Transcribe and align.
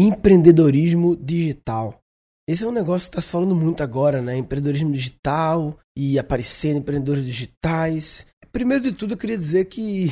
empreendedorismo 0.00 1.16
digital. 1.16 2.00
Esse 2.48 2.64
é 2.64 2.68
um 2.68 2.72
negócio 2.72 3.10
que 3.10 3.16
está 3.16 3.20
se 3.20 3.32
falando 3.32 3.54
muito 3.54 3.82
agora, 3.82 4.22
né? 4.22 4.36
Empreendedorismo 4.36 4.92
digital 4.92 5.76
e 5.96 6.18
aparecendo 6.18 6.78
empreendedores 6.78 7.26
digitais. 7.26 8.24
Primeiro 8.52 8.84
de 8.84 8.92
tudo, 8.92 9.14
eu 9.14 9.18
queria 9.18 9.36
dizer 9.36 9.64
que 9.64 10.06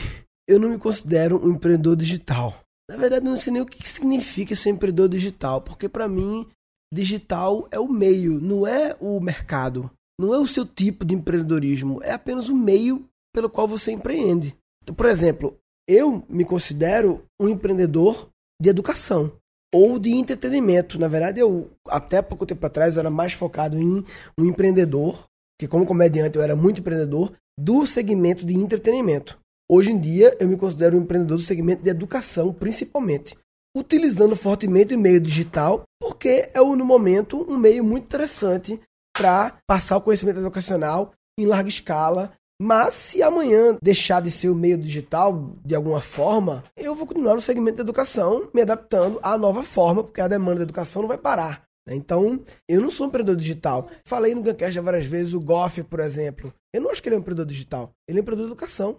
eu 0.48 0.58
não 0.58 0.70
me 0.70 0.78
considero 0.78 1.40
um 1.46 1.52
empreendedor 1.52 1.94
digital. 1.94 2.52
Na 2.90 2.96
verdade, 2.96 3.24
eu 3.24 3.30
não 3.30 3.36
sei 3.36 3.52
nem 3.52 3.62
o 3.62 3.66
que 3.66 3.88
significa 3.88 4.56
ser 4.56 4.70
empreendedor 4.70 5.08
digital, 5.08 5.62
porque 5.62 5.88
para 5.88 6.08
mim, 6.08 6.46
digital 6.92 7.68
é 7.70 7.78
o 7.78 7.88
meio, 7.88 8.40
não 8.40 8.66
é 8.66 8.96
o 9.00 9.20
mercado. 9.20 9.88
Não 10.20 10.34
é 10.34 10.38
o 10.38 10.46
seu 10.46 10.66
tipo 10.66 11.04
de 11.04 11.14
empreendedorismo, 11.14 12.02
é 12.02 12.10
apenas 12.10 12.48
o 12.48 12.56
meio 12.56 13.08
pelo 13.32 13.48
qual 13.48 13.68
você 13.68 13.92
empreende. 13.92 14.56
Então, 14.82 14.94
por 14.94 15.06
exemplo, 15.06 15.56
eu 15.88 16.24
me 16.28 16.44
considero 16.44 17.24
um 17.40 17.48
empreendedor 17.48 18.28
de 18.60 18.68
educação 18.68 19.30
ou 19.74 19.98
de 19.98 20.12
entretenimento. 20.12 20.98
Na 20.98 21.08
verdade, 21.08 21.40
eu 21.40 21.70
até 21.88 22.22
pouco 22.22 22.46
tempo 22.46 22.64
atrás 22.66 22.96
eu 22.96 23.00
era 23.00 23.10
mais 23.10 23.32
focado 23.32 23.78
em 23.78 24.04
um 24.38 24.44
empreendedor, 24.44 25.24
que 25.58 25.68
como 25.68 25.86
comediante 25.86 26.36
eu 26.36 26.42
era 26.42 26.56
muito 26.56 26.80
empreendedor 26.80 27.32
do 27.58 27.86
segmento 27.86 28.44
de 28.44 28.54
entretenimento. 28.54 29.38
Hoje 29.70 29.90
em 29.90 29.98
dia, 29.98 30.36
eu 30.38 30.48
me 30.48 30.56
considero 30.56 30.96
um 30.96 31.02
empreendedor 31.02 31.38
do 31.38 31.42
segmento 31.42 31.82
de 31.82 31.90
educação, 31.90 32.52
principalmente, 32.52 33.36
utilizando 33.76 34.36
fortemente 34.36 34.94
o 34.94 34.98
meio 34.98 35.20
digital, 35.20 35.82
porque 36.00 36.48
é, 36.54 36.60
no 36.60 36.84
momento, 36.84 37.44
um 37.50 37.56
meio 37.56 37.82
muito 37.82 38.04
interessante 38.04 38.80
para 39.16 39.58
passar 39.66 39.96
o 39.96 40.00
conhecimento 40.00 40.38
educacional 40.38 41.12
em 41.38 41.46
larga 41.46 41.68
escala 41.68 42.32
mas 42.60 42.94
se 42.94 43.22
amanhã 43.22 43.76
deixar 43.82 44.20
de 44.20 44.30
ser 44.30 44.48
o 44.48 44.54
meio 44.54 44.78
digital 44.78 45.54
de 45.64 45.74
alguma 45.74 46.00
forma, 46.00 46.64
eu 46.76 46.94
vou 46.94 47.06
continuar 47.06 47.34
no 47.34 47.40
segmento 47.40 47.76
da 47.76 47.82
educação, 47.82 48.48
me 48.54 48.62
adaptando 48.62 49.20
à 49.22 49.36
nova 49.36 49.62
forma, 49.62 50.02
porque 50.02 50.20
a 50.20 50.28
demanda 50.28 50.58
da 50.58 50.62
educação 50.62 51.02
não 51.02 51.08
vai 51.08 51.18
parar. 51.18 51.66
Né? 51.86 51.94
Então, 51.94 52.42
eu 52.68 52.80
não 52.80 52.90
sou 52.90 53.06
um 53.06 53.08
empreendedor 53.08 53.36
digital. 53.36 53.88
Falei 54.04 54.34
no 54.34 54.42
Guncast 54.42 54.74
já 54.74 54.80
várias 54.80 55.04
vezes, 55.04 55.34
o 55.34 55.40
Goff, 55.40 55.82
por 55.84 56.00
exemplo. 56.00 56.52
Eu 56.74 56.82
não 56.82 56.90
acho 56.90 57.02
que 57.02 57.08
ele 57.08 57.16
é 57.16 57.18
um 57.18 57.20
empreendedor 57.20 57.46
digital. 57.46 57.92
Ele 58.08 58.18
é 58.18 58.20
um 58.20 58.22
empreendedor 58.22 58.48
de 58.48 58.52
educação. 58.52 58.98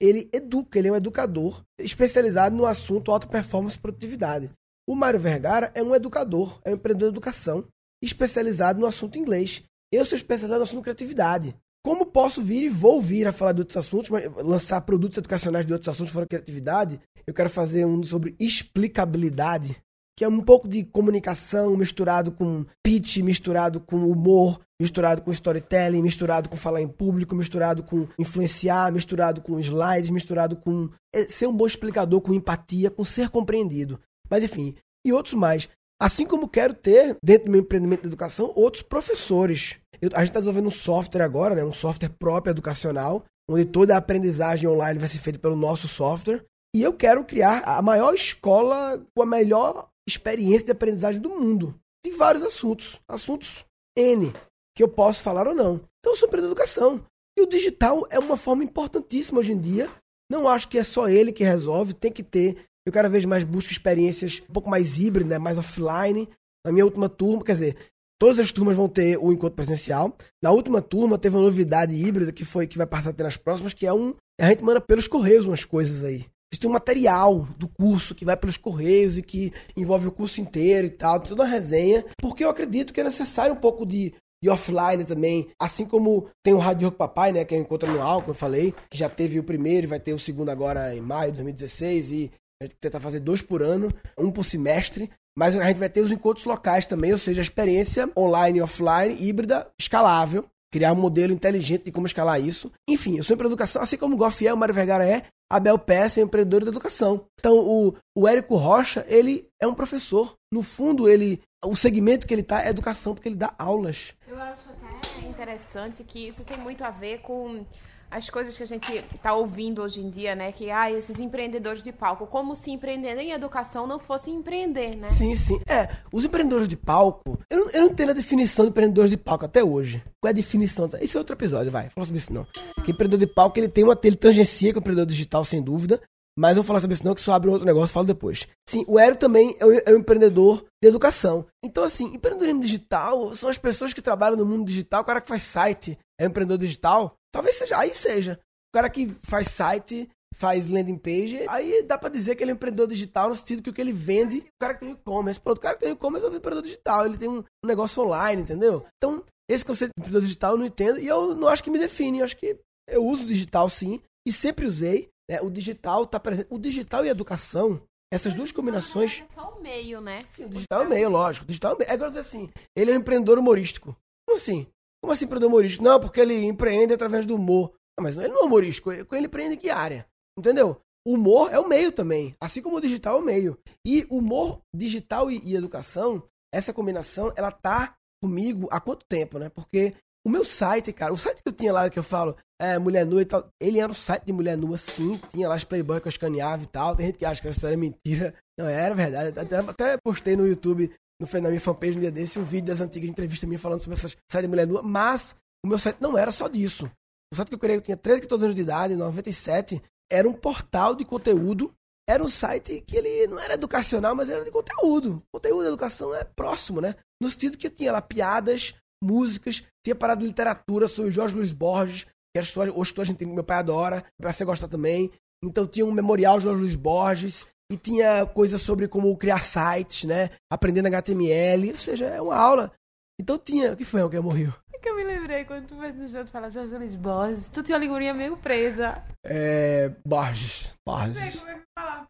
Ele 0.00 0.28
educa, 0.32 0.78
ele 0.78 0.88
é 0.88 0.92
um 0.92 0.96
educador 0.96 1.62
especializado 1.78 2.56
no 2.56 2.66
assunto 2.66 3.12
alta 3.12 3.28
performance 3.28 3.76
e 3.76 3.80
produtividade. 3.80 4.50
O 4.88 4.94
Mário 4.94 5.20
Vergara 5.20 5.70
é 5.74 5.82
um 5.82 5.94
educador, 5.94 6.60
é 6.64 6.70
um 6.70 6.74
empreendedor 6.74 7.10
de 7.10 7.14
educação 7.14 7.64
especializado 8.02 8.80
no 8.80 8.86
assunto 8.86 9.18
inglês. 9.18 9.62
Eu 9.92 10.04
sou 10.04 10.16
especializado 10.16 10.58
no 10.58 10.64
assunto 10.64 10.82
criatividade. 10.82 11.56
Como 11.84 12.06
posso 12.06 12.42
vir 12.42 12.62
e 12.62 12.68
vou 12.68 12.98
vir 13.00 13.26
a 13.26 13.32
falar 13.32 13.52
de 13.52 13.60
outros 13.60 13.76
assuntos, 13.76 14.08
mas 14.08 14.24
lançar 14.42 14.80
produtos 14.80 15.18
educacionais 15.18 15.66
de 15.66 15.72
outros 15.72 15.88
assuntos 15.88 16.10
fora 16.12 16.26
criatividade, 16.26 16.98
eu 17.26 17.34
quero 17.34 17.50
fazer 17.50 17.84
um 17.84 18.02
sobre 18.02 18.34
explicabilidade, 18.40 19.76
que 20.16 20.24
é 20.24 20.28
um 20.28 20.40
pouco 20.40 20.66
de 20.66 20.82
comunicação 20.82 21.76
misturado 21.76 22.32
com 22.32 22.64
pitch, 22.82 23.18
misturado 23.18 23.80
com 23.80 23.96
humor, 23.96 24.60
misturado 24.80 25.20
com 25.20 25.30
storytelling, 25.30 26.00
misturado 26.00 26.48
com 26.48 26.56
falar 26.56 26.80
em 26.80 26.88
público, 26.88 27.34
misturado 27.34 27.82
com 27.82 28.08
influenciar, 28.18 28.90
misturado 28.90 29.42
com 29.42 29.60
slides, 29.60 30.08
misturado 30.08 30.56
com 30.56 30.88
é, 31.14 31.24
ser 31.24 31.48
um 31.48 31.56
bom 31.56 31.66
explicador, 31.66 32.22
com 32.22 32.32
empatia, 32.32 32.90
com 32.90 33.04
ser 33.04 33.28
compreendido. 33.28 34.00
Mas 34.30 34.42
enfim, 34.42 34.74
e 35.06 35.12
outros 35.12 35.34
mais. 35.34 35.68
Assim 36.00 36.26
como 36.26 36.48
quero 36.48 36.72
ter, 36.72 37.16
dentro 37.22 37.46
do 37.46 37.50
meu 37.50 37.60
empreendimento 37.60 38.02
de 38.02 38.08
educação, 38.08 38.52
outros 38.56 38.82
professores. 38.82 39.78
Eu, 40.04 40.10
a 40.12 40.18
gente 40.18 40.28
está 40.28 40.40
desenvolvendo 40.40 40.66
um 40.66 40.70
software 40.70 41.22
agora, 41.22 41.54
né, 41.54 41.64
um 41.64 41.72
software 41.72 42.10
próprio 42.10 42.50
educacional, 42.50 43.24
onde 43.48 43.64
toda 43.64 43.94
a 43.94 43.98
aprendizagem 43.98 44.68
online 44.68 45.00
vai 45.00 45.08
ser 45.08 45.18
feita 45.18 45.38
pelo 45.38 45.56
nosso 45.56 45.88
software. 45.88 46.44
E 46.76 46.82
eu 46.82 46.92
quero 46.92 47.24
criar 47.24 47.62
a 47.64 47.80
maior 47.80 48.12
escola 48.12 49.02
com 49.16 49.22
a 49.22 49.26
melhor 49.26 49.88
experiência 50.06 50.66
de 50.66 50.72
aprendizagem 50.72 51.20
do 51.22 51.30
mundo. 51.30 51.74
De 52.04 52.10
vários 52.12 52.42
assuntos. 52.42 53.00
Assuntos 53.08 53.64
N, 53.96 54.30
que 54.76 54.82
eu 54.82 54.88
posso 54.88 55.22
falar 55.22 55.48
ou 55.48 55.54
não. 55.54 55.76
Então 56.00 56.12
eu 56.12 56.16
sou 56.16 56.28
empreendedor 56.28 56.54
de 56.54 56.60
educação. 56.60 57.02
E 57.38 57.42
o 57.42 57.46
digital 57.46 58.06
é 58.10 58.18
uma 58.18 58.36
forma 58.36 58.62
importantíssima 58.62 59.38
hoje 59.38 59.52
em 59.52 59.58
dia. 59.58 59.90
Não 60.30 60.46
acho 60.46 60.68
que 60.68 60.78
é 60.78 60.84
só 60.84 61.08
ele 61.08 61.32
que 61.32 61.44
resolve, 61.44 61.94
tem 61.94 62.12
que 62.12 62.22
ter 62.22 62.66
eu 62.86 62.92
cada 62.92 63.08
vez 63.08 63.24
mais 63.24 63.44
busco 63.44 63.72
experiências 63.72 64.42
um 64.48 64.52
pouco 64.52 64.68
mais 64.68 64.98
híbridas, 64.98 65.30
né, 65.30 65.38
mais 65.38 65.56
offline. 65.56 66.28
Na 66.66 66.72
minha 66.72 66.84
última 66.84 67.08
turma, 67.08 67.42
quer 67.42 67.52
dizer, 67.52 67.76
todas 68.18 68.38
as 68.38 68.52
turmas 68.52 68.76
vão 68.76 68.88
ter 68.88 69.18
o 69.18 69.32
encontro 69.32 69.56
presencial. 69.56 70.16
Na 70.42 70.50
última 70.50 70.80
turma 70.80 71.18
teve 71.18 71.36
uma 71.36 71.42
novidade 71.42 71.94
híbrida 71.94 72.32
que 72.32 72.44
foi 72.44 72.66
que 72.66 72.78
vai 72.78 72.86
passar 72.86 73.10
a 73.10 73.12
ter 73.12 73.22
nas 73.22 73.36
próximas, 73.36 73.74
que 73.74 73.86
é 73.86 73.92
um. 73.92 74.14
A 74.40 74.46
gente 74.46 74.64
manda 74.64 74.80
pelos 74.80 75.08
correios 75.08 75.46
umas 75.46 75.64
coisas 75.64 76.04
aí. 76.04 76.26
Existe 76.52 76.68
um 76.68 76.72
material 76.72 77.48
do 77.58 77.66
curso 77.66 78.14
que 78.14 78.24
vai 78.24 78.36
pelos 78.36 78.56
correios 78.56 79.18
e 79.18 79.22
que 79.22 79.52
envolve 79.76 80.06
o 80.06 80.12
curso 80.12 80.40
inteiro 80.40 80.86
e 80.86 80.90
tal, 80.90 81.18
toda 81.18 81.42
uma 81.42 81.48
resenha, 81.48 82.04
porque 82.18 82.44
eu 82.44 82.48
acredito 82.48 82.92
que 82.92 83.00
é 83.00 83.04
necessário 83.04 83.54
um 83.54 83.58
pouco 83.58 83.84
de, 83.84 84.14
de 84.40 84.48
offline 84.48 85.04
também, 85.04 85.48
assim 85.58 85.84
como 85.84 86.28
tem 86.44 86.54
o 86.54 86.58
Rádio 86.58 86.92
Papai, 86.92 87.32
né, 87.32 87.44
que 87.44 87.56
é 87.56 87.58
o 87.58 87.60
encontro 87.60 87.90
anual, 87.90 88.22
que 88.22 88.30
eu 88.30 88.34
falei, 88.34 88.72
que 88.88 88.96
já 88.96 89.08
teve 89.08 89.40
o 89.40 89.42
primeiro 89.42 89.86
e 89.86 89.88
vai 89.88 89.98
ter 89.98 90.12
o 90.12 90.18
segundo 90.18 90.48
agora 90.48 90.94
em 90.94 91.00
maio 91.00 91.32
de 91.32 91.38
2016 91.38 92.12
e 92.12 92.30
a 92.62 92.66
gente 92.66 92.76
tenta 92.80 93.00
fazer 93.00 93.18
dois 93.18 93.42
por 93.42 93.60
ano, 93.60 93.88
um 94.16 94.30
por 94.30 94.44
semestre. 94.44 95.10
Mas 95.36 95.56
a 95.56 95.64
gente 95.64 95.78
vai 95.78 95.88
ter 95.88 96.00
os 96.00 96.12
encontros 96.12 96.46
locais 96.46 96.86
também, 96.86 97.12
ou 97.12 97.18
seja, 97.18 97.40
a 97.40 97.42
experiência 97.42 98.08
online 98.16 98.58
e 98.58 98.62
offline, 98.62 99.16
híbrida, 99.20 99.66
escalável. 99.78 100.44
Criar 100.72 100.92
um 100.92 100.96
modelo 100.96 101.32
inteligente 101.32 101.84
de 101.84 101.92
como 101.92 102.06
escalar 102.06 102.40
isso. 102.40 102.70
Enfim, 102.88 103.16
eu 103.16 103.22
sou 103.22 103.34
empreendedor 103.34 103.56
de 103.56 103.62
educação, 103.62 103.82
assim 103.82 103.96
como 103.96 104.14
o 104.14 104.18
Goff 104.18 104.44
é, 104.44 104.52
o 104.52 104.56
Mário 104.56 104.74
Vergara 104.74 105.06
é, 105.06 105.24
a 105.50 105.60
Bel 105.60 105.78
Peça 105.78 106.20
é 106.20 106.22
empreendedor 106.24 106.62
de 106.62 106.68
educação. 106.68 107.26
Então, 107.38 107.58
o, 107.58 107.94
o 108.16 108.26
Érico 108.26 108.56
Rocha, 108.56 109.04
ele 109.08 109.48
é 109.60 109.66
um 109.66 109.74
professor. 109.74 110.34
No 110.52 110.62
fundo, 110.62 111.08
ele 111.08 111.40
o 111.64 111.76
segmento 111.76 112.26
que 112.26 112.34
ele 112.34 112.42
está 112.42 112.64
é 112.64 112.68
educação, 112.68 113.14
porque 113.14 113.28
ele 113.28 113.36
dá 113.36 113.54
aulas. 113.58 114.14
Eu 114.26 114.40
acho 114.40 114.68
até 114.68 115.26
interessante 115.26 116.04
que 116.04 116.28
isso 116.28 116.44
tem 116.44 116.58
muito 116.58 116.84
a 116.84 116.90
ver 116.90 117.20
com 117.20 117.64
as 118.14 118.30
coisas 118.30 118.56
que 118.56 118.62
a 118.62 118.66
gente 118.66 118.94
está 119.12 119.34
ouvindo 119.34 119.82
hoje 119.82 120.00
em 120.00 120.08
dia, 120.08 120.36
né? 120.36 120.52
Que 120.52 120.70
ah, 120.70 120.90
esses 120.90 121.18
empreendedores 121.18 121.82
de 121.82 121.90
palco, 121.90 122.28
como 122.28 122.54
se 122.54 122.70
empreender 122.70 123.18
em 123.18 123.32
educação 123.32 123.88
não 123.88 123.98
fosse 123.98 124.30
empreender, 124.30 124.94
né? 124.94 125.08
Sim, 125.08 125.34
sim. 125.34 125.60
É, 125.68 125.88
os 126.12 126.24
empreendedores 126.24 126.68
de 126.68 126.76
palco, 126.76 127.40
eu 127.50 127.58
não, 127.58 127.70
eu 127.70 127.80
não 127.82 127.94
tenho 127.94 128.10
a 128.10 128.14
definição 128.14 128.64
de 128.64 128.70
empreendedores 128.70 129.10
de 129.10 129.16
palco 129.16 129.44
até 129.44 129.64
hoje. 129.64 130.00
Qual 130.20 130.28
é 130.28 130.30
a 130.30 130.32
definição? 130.32 130.88
Esse 131.00 131.16
é 131.16 131.18
outro 131.18 131.34
episódio, 131.34 131.72
vai. 131.72 131.88
Fala 131.88 132.06
sobre 132.06 132.18
isso 132.18 132.32
não. 132.32 132.46
Que 132.84 132.92
empreendedor 132.92 133.26
de 133.26 133.34
palco, 133.34 133.58
ele 133.58 133.68
tem 133.68 133.82
uma 133.82 133.98
ele 134.04 134.16
tangencia 134.16 134.72
com 134.72 134.78
o 134.78 134.80
empreendedor 134.80 135.06
digital, 135.06 135.44
sem 135.44 135.60
dúvida. 135.60 136.00
Mas 136.38 136.54
vou 136.54 136.64
falar 136.64 136.80
sobre 136.80 136.94
isso 136.94 137.04
não, 137.04 137.14
que 137.14 137.20
só 137.20 137.32
abre 137.32 137.48
um 137.48 137.52
outro 137.52 137.66
negócio, 137.66 137.92
falo 137.92 138.06
depois. 138.06 138.46
Sim, 138.68 138.84
o 138.86 138.98
Hélio 138.98 139.16
também 139.16 139.56
é 139.58 139.66
um, 139.66 139.72
é 139.72 139.92
um, 139.92 139.98
empreendedor 139.98 140.64
de 140.80 140.88
educação. 140.88 141.46
Então, 141.64 141.82
assim, 141.82 142.14
empreendedorismo 142.14 142.60
digital 142.60 143.34
são 143.34 143.48
as 143.48 143.58
pessoas 143.58 143.92
que 143.92 144.02
trabalham 144.02 144.36
no 144.36 144.46
mundo 144.46 144.66
digital, 144.66 145.02
o 145.02 145.04
cara 145.04 145.20
que 145.20 145.28
faz 145.28 145.42
site 145.44 145.98
é 146.18 146.24
um 146.24 146.30
empreendedor 146.30 146.58
digital. 146.58 147.16
Talvez 147.34 147.56
seja, 147.56 147.76
aí 147.76 147.92
seja. 147.92 148.38
O 148.70 148.72
cara 148.72 148.88
que 148.88 149.08
faz 149.24 149.48
site, 149.48 150.08
faz 150.36 150.68
landing 150.68 150.96
page, 150.96 151.44
aí 151.48 151.82
dá 151.82 151.98
pra 151.98 152.08
dizer 152.08 152.36
que 152.36 152.44
ele 152.44 152.52
é 152.52 152.54
um 152.54 152.56
empreendedor 152.56 152.86
digital 152.86 153.28
no 153.28 153.34
sentido 153.34 153.60
que 153.60 153.70
o 153.70 153.72
que 153.72 153.80
ele 153.80 153.90
vende, 153.90 154.38
o 154.38 154.60
cara 154.60 154.74
que 154.74 154.80
tem 154.80 154.92
e-commerce. 154.92 155.40
O 155.44 155.56
cara 155.56 155.74
que 155.74 155.80
tem 155.80 155.92
e-commerce 155.92 156.24
é 156.24 156.30
um 156.30 156.36
empreendedor 156.36 156.62
digital, 156.62 157.06
ele 157.06 157.18
tem 157.18 157.28
um, 157.28 157.38
um, 157.38 157.66
negócio 157.66 158.04
online, 158.04 158.42
entendeu? 158.42 158.86
Então, 158.96 159.24
esse 159.50 159.64
conceito 159.64 159.90
de 159.90 160.00
empreendedor 160.00 160.22
digital 160.22 160.52
eu 160.52 160.58
não 160.58 160.66
entendo 160.66 161.00
e 161.00 161.08
eu 161.08 161.34
não 161.34 161.48
acho 161.48 161.64
que 161.64 161.70
me 161.70 161.78
define. 161.78 162.20
Eu 162.20 162.24
acho 162.24 162.36
que 162.36 162.56
eu 162.88 163.04
uso 163.04 163.26
digital 163.26 163.68
sim, 163.68 164.00
e 164.24 164.30
sempre 164.30 164.64
usei. 164.64 165.08
Né? 165.28 165.40
O 165.40 165.50
digital 165.50 166.06
tá 166.06 166.20
presente. 166.20 166.46
O 166.50 166.58
digital 166.58 167.04
e 167.04 167.08
a 167.08 167.12
educação, 167.12 167.82
essas 168.12 168.32
duas 168.32 168.52
combinações. 168.52 169.24
É 169.28 169.32
só 169.32 169.56
o 169.58 169.60
meio, 169.60 170.00
né? 170.00 170.24
Sim, 170.30 170.44
o 170.44 170.48
digital 170.50 170.82
é 170.82 170.86
o 170.86 170.88
meio, 170.88 171.08
lógico. 171.08 171.44
O 171.44 171.48
digital 171.48 171.72
é 171.72 171.74
o 171.74 171.78
meio. 171.78 171.92
Agora, 171.92 172.20
assim, 172.20 172.48
ele 172.76 172.92
é 172.92 172.94
um 172.94 172.98
empreendedor 172.98 173.38
humorístico. 173.38 173.96
Como 174.24 174.38
assim? 174.38 174.66
Como 175.04 175.12
assim 175.12 175.26
empreendedor 175.26 175.50
humorístico? 175.50 175.84
Não, 175.84 176.00
porque 176.00 176.18
ele 176.18 176.46
empreende 176.46 176.94
através 176.94 177.26
do 177.26 177.34
humor. 177.34 177.74
Não, 177.98 178.02
mas 178.02 178.16
ele 178.16 178.28
não 178.28 178.40
é 178.40 178.44
humorístico, 178.44 178.90
ele, 178.90 179.06
ele 179.12 179.26
empreende 179.26 179.54
em 179.54 179.58
que 179.58 179.68
área? 179.68 180.06
Entendeu? 180.38 180.80
O 181.06 181.12
humor 181.12 181.52
é 181.52 181.58
o 181.58 181.68
meio 181.68 181.92
também, 181.92 182.34
assim 182.40 182.62
como 182.62 182.78
o 182.78 182.80
digital 182.80 183.18
é 183.18 183.20
o 183.20 183.24
meio. 183.24 183.58
E 183.86 184.06
humor 184.08 184.62
digital 184.74 185.30
e, 185.30 185.42
e 185.44 185.54
educação, 185.54 186.22
essa 186.50 186.72
combinação, 186.72 187.30
ela 187.36 187.52
tá 187.52 187.94
comigo 188.22 188.66
há 188.70 188.80
quanto 188.80 189.04
tempo, 189.06 189.38
né? 189.38 189.50
Porque 189.50 189.92
o 190.26 190.30
meu 190.30 190.42
site, 190.42 190.90
cara, 190.90 191.12
o 191.12 191.18
site 191.18 191.42
que 191.42 191.50
eu 191.50 191.52
tinha 191.52 191.70
lá, 191.70 191.90
que 191.90 191.98
eu 191.98 192.02
falo, 192.02 192.34
é, 192.58 192.78
mulher 192.78 193.04
nua 193.04 193.20
e 193.20 193.26
tal, 193.26 193.46
ele 193.60 193.80
era 193.80 193.92
um 193.92 193.94
site 193.94 194.24
de 194.24 194.32
mulher 194.32 194.56
nua, 194.56 194.78
sim, 194.78 195.20
tinha 195.28 195.50
lá 195.50 195.54
as 195.54 195.64
Playboy 195.64 196.00
que 196.00 196.08
eu 196.08 196.10
escaneava 196.10 196.62
e 196.62 196.66
tal. 196.66 196.96
Tem 196.96 197.08
gente 197.08 197.18
que 197.18 197.26
acha 197.26 197.42
que 197.42 197.46
essa 197.46 197.58
história 197.58 197.74
é 197.74 197.76
mentira. 197.76 198.34
Não, 198.58 198.66
era 198.66 198.94
verdade. 198.94 199.38
Até, 199.38 199.56
até 199.58 199.98
postei 200.02 200.34
no 200.34 200.46
YouTube 200.46 200.90
no, 201.20 201.40
na 201.40 201.48
minha 201.48 201.60
fanpage 201.60 201.94
no 201.94 202.00
dia 202.00 202.10
desse 202.10 202.38
um 202.38 202.44
vídeo 202.44 202.66
das 202.66 202.80
antigas 202.80 203.08
entrevistas 203.08 203.48
minha 203.48 203.58
falando 203.58 203.80
sobre 203.80 203.98
essa 203.98 204.08
site 204.08 204.42
de 204.42 204.48
mulher 204.48 204.66
nua, 204.66 204.82
mas 204.82 205.36
o 205.64 205.68
meu 205.68 205.78
site 205.78 205.98
não 206.00 206.16
era 206.18 206.32
só 206.32 206.48
disso. 206.48 206.90
O 207.32 207.36
site 207.36 207.48
que 207.48 207.54
eu 207.54 207.58
criei, 207.58 207.76
eu 207.76 207.80
tinha 207.80 207.96
13, 207.96 208.22
14 208.22 208.44
anos 208.44 208.54
de 208.54 208.62
idade, 208.62 208.94
97, 208.94 209.82
era 210.10 210.28
um 210.28 210.32
portal 210.32 210.94
de 210.94 211.04
conteúdo, 211.04 211.72
era 212.08 212.22
um 212.22 212.28
site 212.28 212.82
que 212.86 212.96
ele 212.96 213.26
não 213.26 213.38
era 213.38 213.54
educacional, 213.54 214.14
mas 214.14 214.28
era 214.28 214.44
de 214.44 214.50
conteúdo. 214.50 215.22
Conteúdo 215.32 215.62
de 215.62 215.68
educação 215.68 216.14
é 216.14 216.22
próximo, 216.24 216.80
né? 216.80 216.94
No 217.20 217.30
sentido 217.30 217.56
que 217.56 217.70
tinha 217.70 217.92
lá 217.92 218.02
piadas, 218.02 218.74
músicas, 219.02 219.64
tinha 219.82 219.94
parada 219.94 220.20
de 220.20 220.26
literatura 220.26 220.86
sobre 220.86 221.10
Jorge 221.10 221.34
Luiz 221.34 221.52
Borges, 221.52 222.06
que 222.34 222.40
hoje 222.74 222.94
a 222.98 223.04
gente 223.04 223.16
tem, 223.16 223.28
meu 223.28 223.44
pai 223.44 223.58
adora, 223.58 224.04
você 224.18 224.44
gosta 224.44 224.68
também. 224.68 225.10
Então 225.42 225.66
tinha 225.66 225.86
um 225.86 225.92
memorial 225.92 226.40
Jorge 226.40 226.60
Luiz 226.60 226.74
Borges, 226.74 227.46
e 227.70 227.76
tinha 227.76 228.26
coisas 228.26 228.60
sobre 228.60 228.88
como 228.88 229.16
criar 229.16 229.42
sites, 229.42 230.04
né? 230.04 230.30
Aprendendo 230.50 230.88
HTML, 230.88 231.70
ou 231.70 231.76
seja, 231.76 232.06
é 232.06 232.20
uma 232.20 232.36
aula. 232.36 232.72
Então 233.20 233.38
tinha. 233.38 233.72
O 233.72 233.76
que 233.76 233.84
foi 233.84 234.08
que 234.08 234.20
morreu? 234.20 234.52
É 234.72 234.78
que 234.78 234.88
eu 234.88 234.96
me 234.96 235.04
lembrei 235.04 235.44
quando 235.44 235.66
tu 235.66 235.78
fez 235.78 235.94
no 235.94 236.08
show, 236.08 236.24
tu 236.24 236.30
fala 236.30 236.50
Jorge 236.50 236.76
Luiz 236.76 236.94
Borges, 236.94 237.48
tu 237.48 237.62
tinha 237.62 237.76
a 237.76 237.80
lingurinha 237.80 238.12
meio 238.12 238.36
presa. 238.36 239.02
É. 239.24 239.88
Borges. 240.06 240.74
Borges. 240.86 241.14
Não 241.14 241.30
sei 241.30 241.40
como 241.40 241.50
é 241.50 241.54
que 241.54 241.64
fala. 241.78 242.06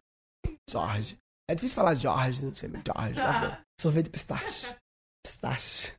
Jorge. 0.69 1.17
É 1.49 1.55
difícil 1.55 1.75
falar 1.75 1.95
Jorge, 1.95 2.43
não 2.43 2.55
sei, 2.55 2.69
Jorge. 2.69 3.19
Ah. 3.19 3.61
Sorvete 3.79 4.05
de 4.05 4.11
pistache. 4.11 4.75
Pistache. 5.23 5.93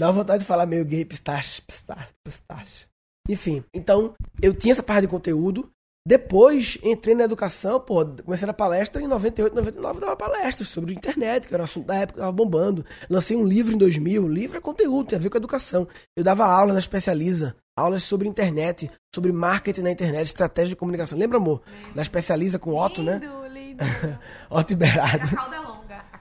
Dá 0.00 0.10
vontade 0.10 0.44
de 0.44 0.46
falar 0.46 0.66
meio 0.66 0.84
gay, 0.84 1.04
pistache, 1.04 1.60
pistache, 1.60 2.12
pistache. 2.24 2.86
Enfim, 3.28 3.64
então 3.74 4.14
eu 4.40 4.54
tinha 4.54 4.72
essa 4.72 4.82
parte 4.82 5.02
de 5.02 5.08
conteúdo. 5.08 5.70
Depois 6.06 6.78
entrei 6.82 7.14
na 7.14 7.24
educação, 7.24 7.78
pô, 7.78 8.04
comecei 8.24 8.46
na 8.46 8.54
palestra 8.54 9.02
em 9.02 9.06
98, 9.06 9.54
99, 9.54 9.96
eu 9.96 10.00
dava 10.00 10.16
palestras 10.16 10.68
sobre 10.68 10.94
internet, 10.94 11.46
que 11.46 11.52
era 11.52 11.62
o 11.62 11.64
assunto 11.64 11.86
da 11.86 11.96
época, 11.96 12.20
tava 12.20 12.32
bombando. 12.32 12.84
Lancei 13.08 13.36
um 13.36 13.44
livro 13.44 13.74
em 13.74 13.78
2000, 13.78 14.24
o 14.24 14.28
livro 14.28 14.56
é 14.56 14.60
conteúdo, 14.60 15.08
tem 15.08 15.18
a 15.18 15.20
ver 15.20 15.28
com 15.28 15.36
educação. 15.36 15.86
Eu 16.16 16.24
dava 16.24 16.46
aula 16.46 16.72
na 16.72 16.78
Especializa, 16.78 17.54
aulas 17.76 18.02
sobre 18.02 18.26
internet, 18.26 18.90
sobre 19.14 19.30
marketing 19.30 19.82
na 19.82 19.90
internet, 19.90 20.26
estratégia 20.26 20.70
de 20.70 20.76
comunicação. 20.76 21.18
Lembra, 21.18 21.36
amor? 21.36 21.60
Na 21.94 22.00
Especializa 22.00 22.58
com 22.58 22.74
Otto, 22.74 23.02
né? 23.02 23.20
Lindo, 23.22 23.46
lindo. 23.46 23.84
Otto 24.48 24.72
Iberado. 24.72 25.28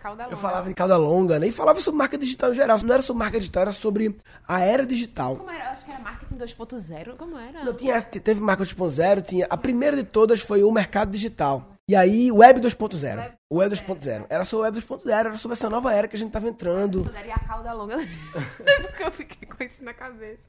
Cauda 0.01 0.23
longa. 0.23 0.33
Eu 0.33 0.37
falava 0.37 0.67
de 0.69 0.73
cauda 0.73 0.97
longa, 0.97 1.39
né? 1.39 1.47
E 1.47 1.51
falava 1.51 1.81
sobre 1.81 1.97
marca 1.97 2.17
digital 2.17 2.51
em 2.51 2.55
geral. 2.55 2.79
Não 2.81 2.93
era 2.93 3.03
sobre 3.03 3.19
marca 3.19 3.37
digital, 3.37 3.61
era 3.61 3.71
sobre 3.73 4.15
a 4.47 4.61
era 4.61 4.85
digital. 4.85 5.35
Como 5.35 5.51
era? 5.51 5.71
Acho 5.71 5.85
que 5.85 5.91
era 5.91 5.99
marketing 5.99 6.35
2.0. 6.35 7.17
Como 7.17 7.37
era? 7.37 7.65
Não, 7.65 7.73
tinha, 7.73 8.01
teve 8.01 8.39
marca 8.41 8.63
2.0, 8.63 9.21
tinha. 9.23 9.47
A 9.49 9.57
primeira 9.57 9.97
de 9.97 10.03
todas 10.03 10.39
foi 10.39 10.63
o 10.63 10.71
mercado 10.71 11.11
digital. 11.11 11.78
E 11.89 11.95
aí, 11.95 12.31
Web 12.31 12.61
2.0. 12.61 13.33
O 13.49 13.57
Web 13.57 13.75
2.0. 13.75 14.27
Era 14.29 14.45
sobre 14.45 14.61
o 14.61 14.65
Web 14.65 14.79
2.0, 14.79 15.09
era 15.09 15.35
sobre 15.37 15.55
essa 15.55 15.67
nova 15.71 15.91
era 15.91 16.07
que 16.07 16.15
a 16.15 16.19
gente 16.19 16.29
tava 16.31 16.47
entrando. 16.47 17.03
E 17.25 17.31
a 17.31 17.39
cauda 17.39 17.73
longa. 17.73 17.97
Porque 18.83 19.03
eu 19.03 19.11
fiquei 19.11 19.47
com 19.47 19.63
isso 19.63 19.83
na 19.83 19.91
cabeça. 19.91 20.39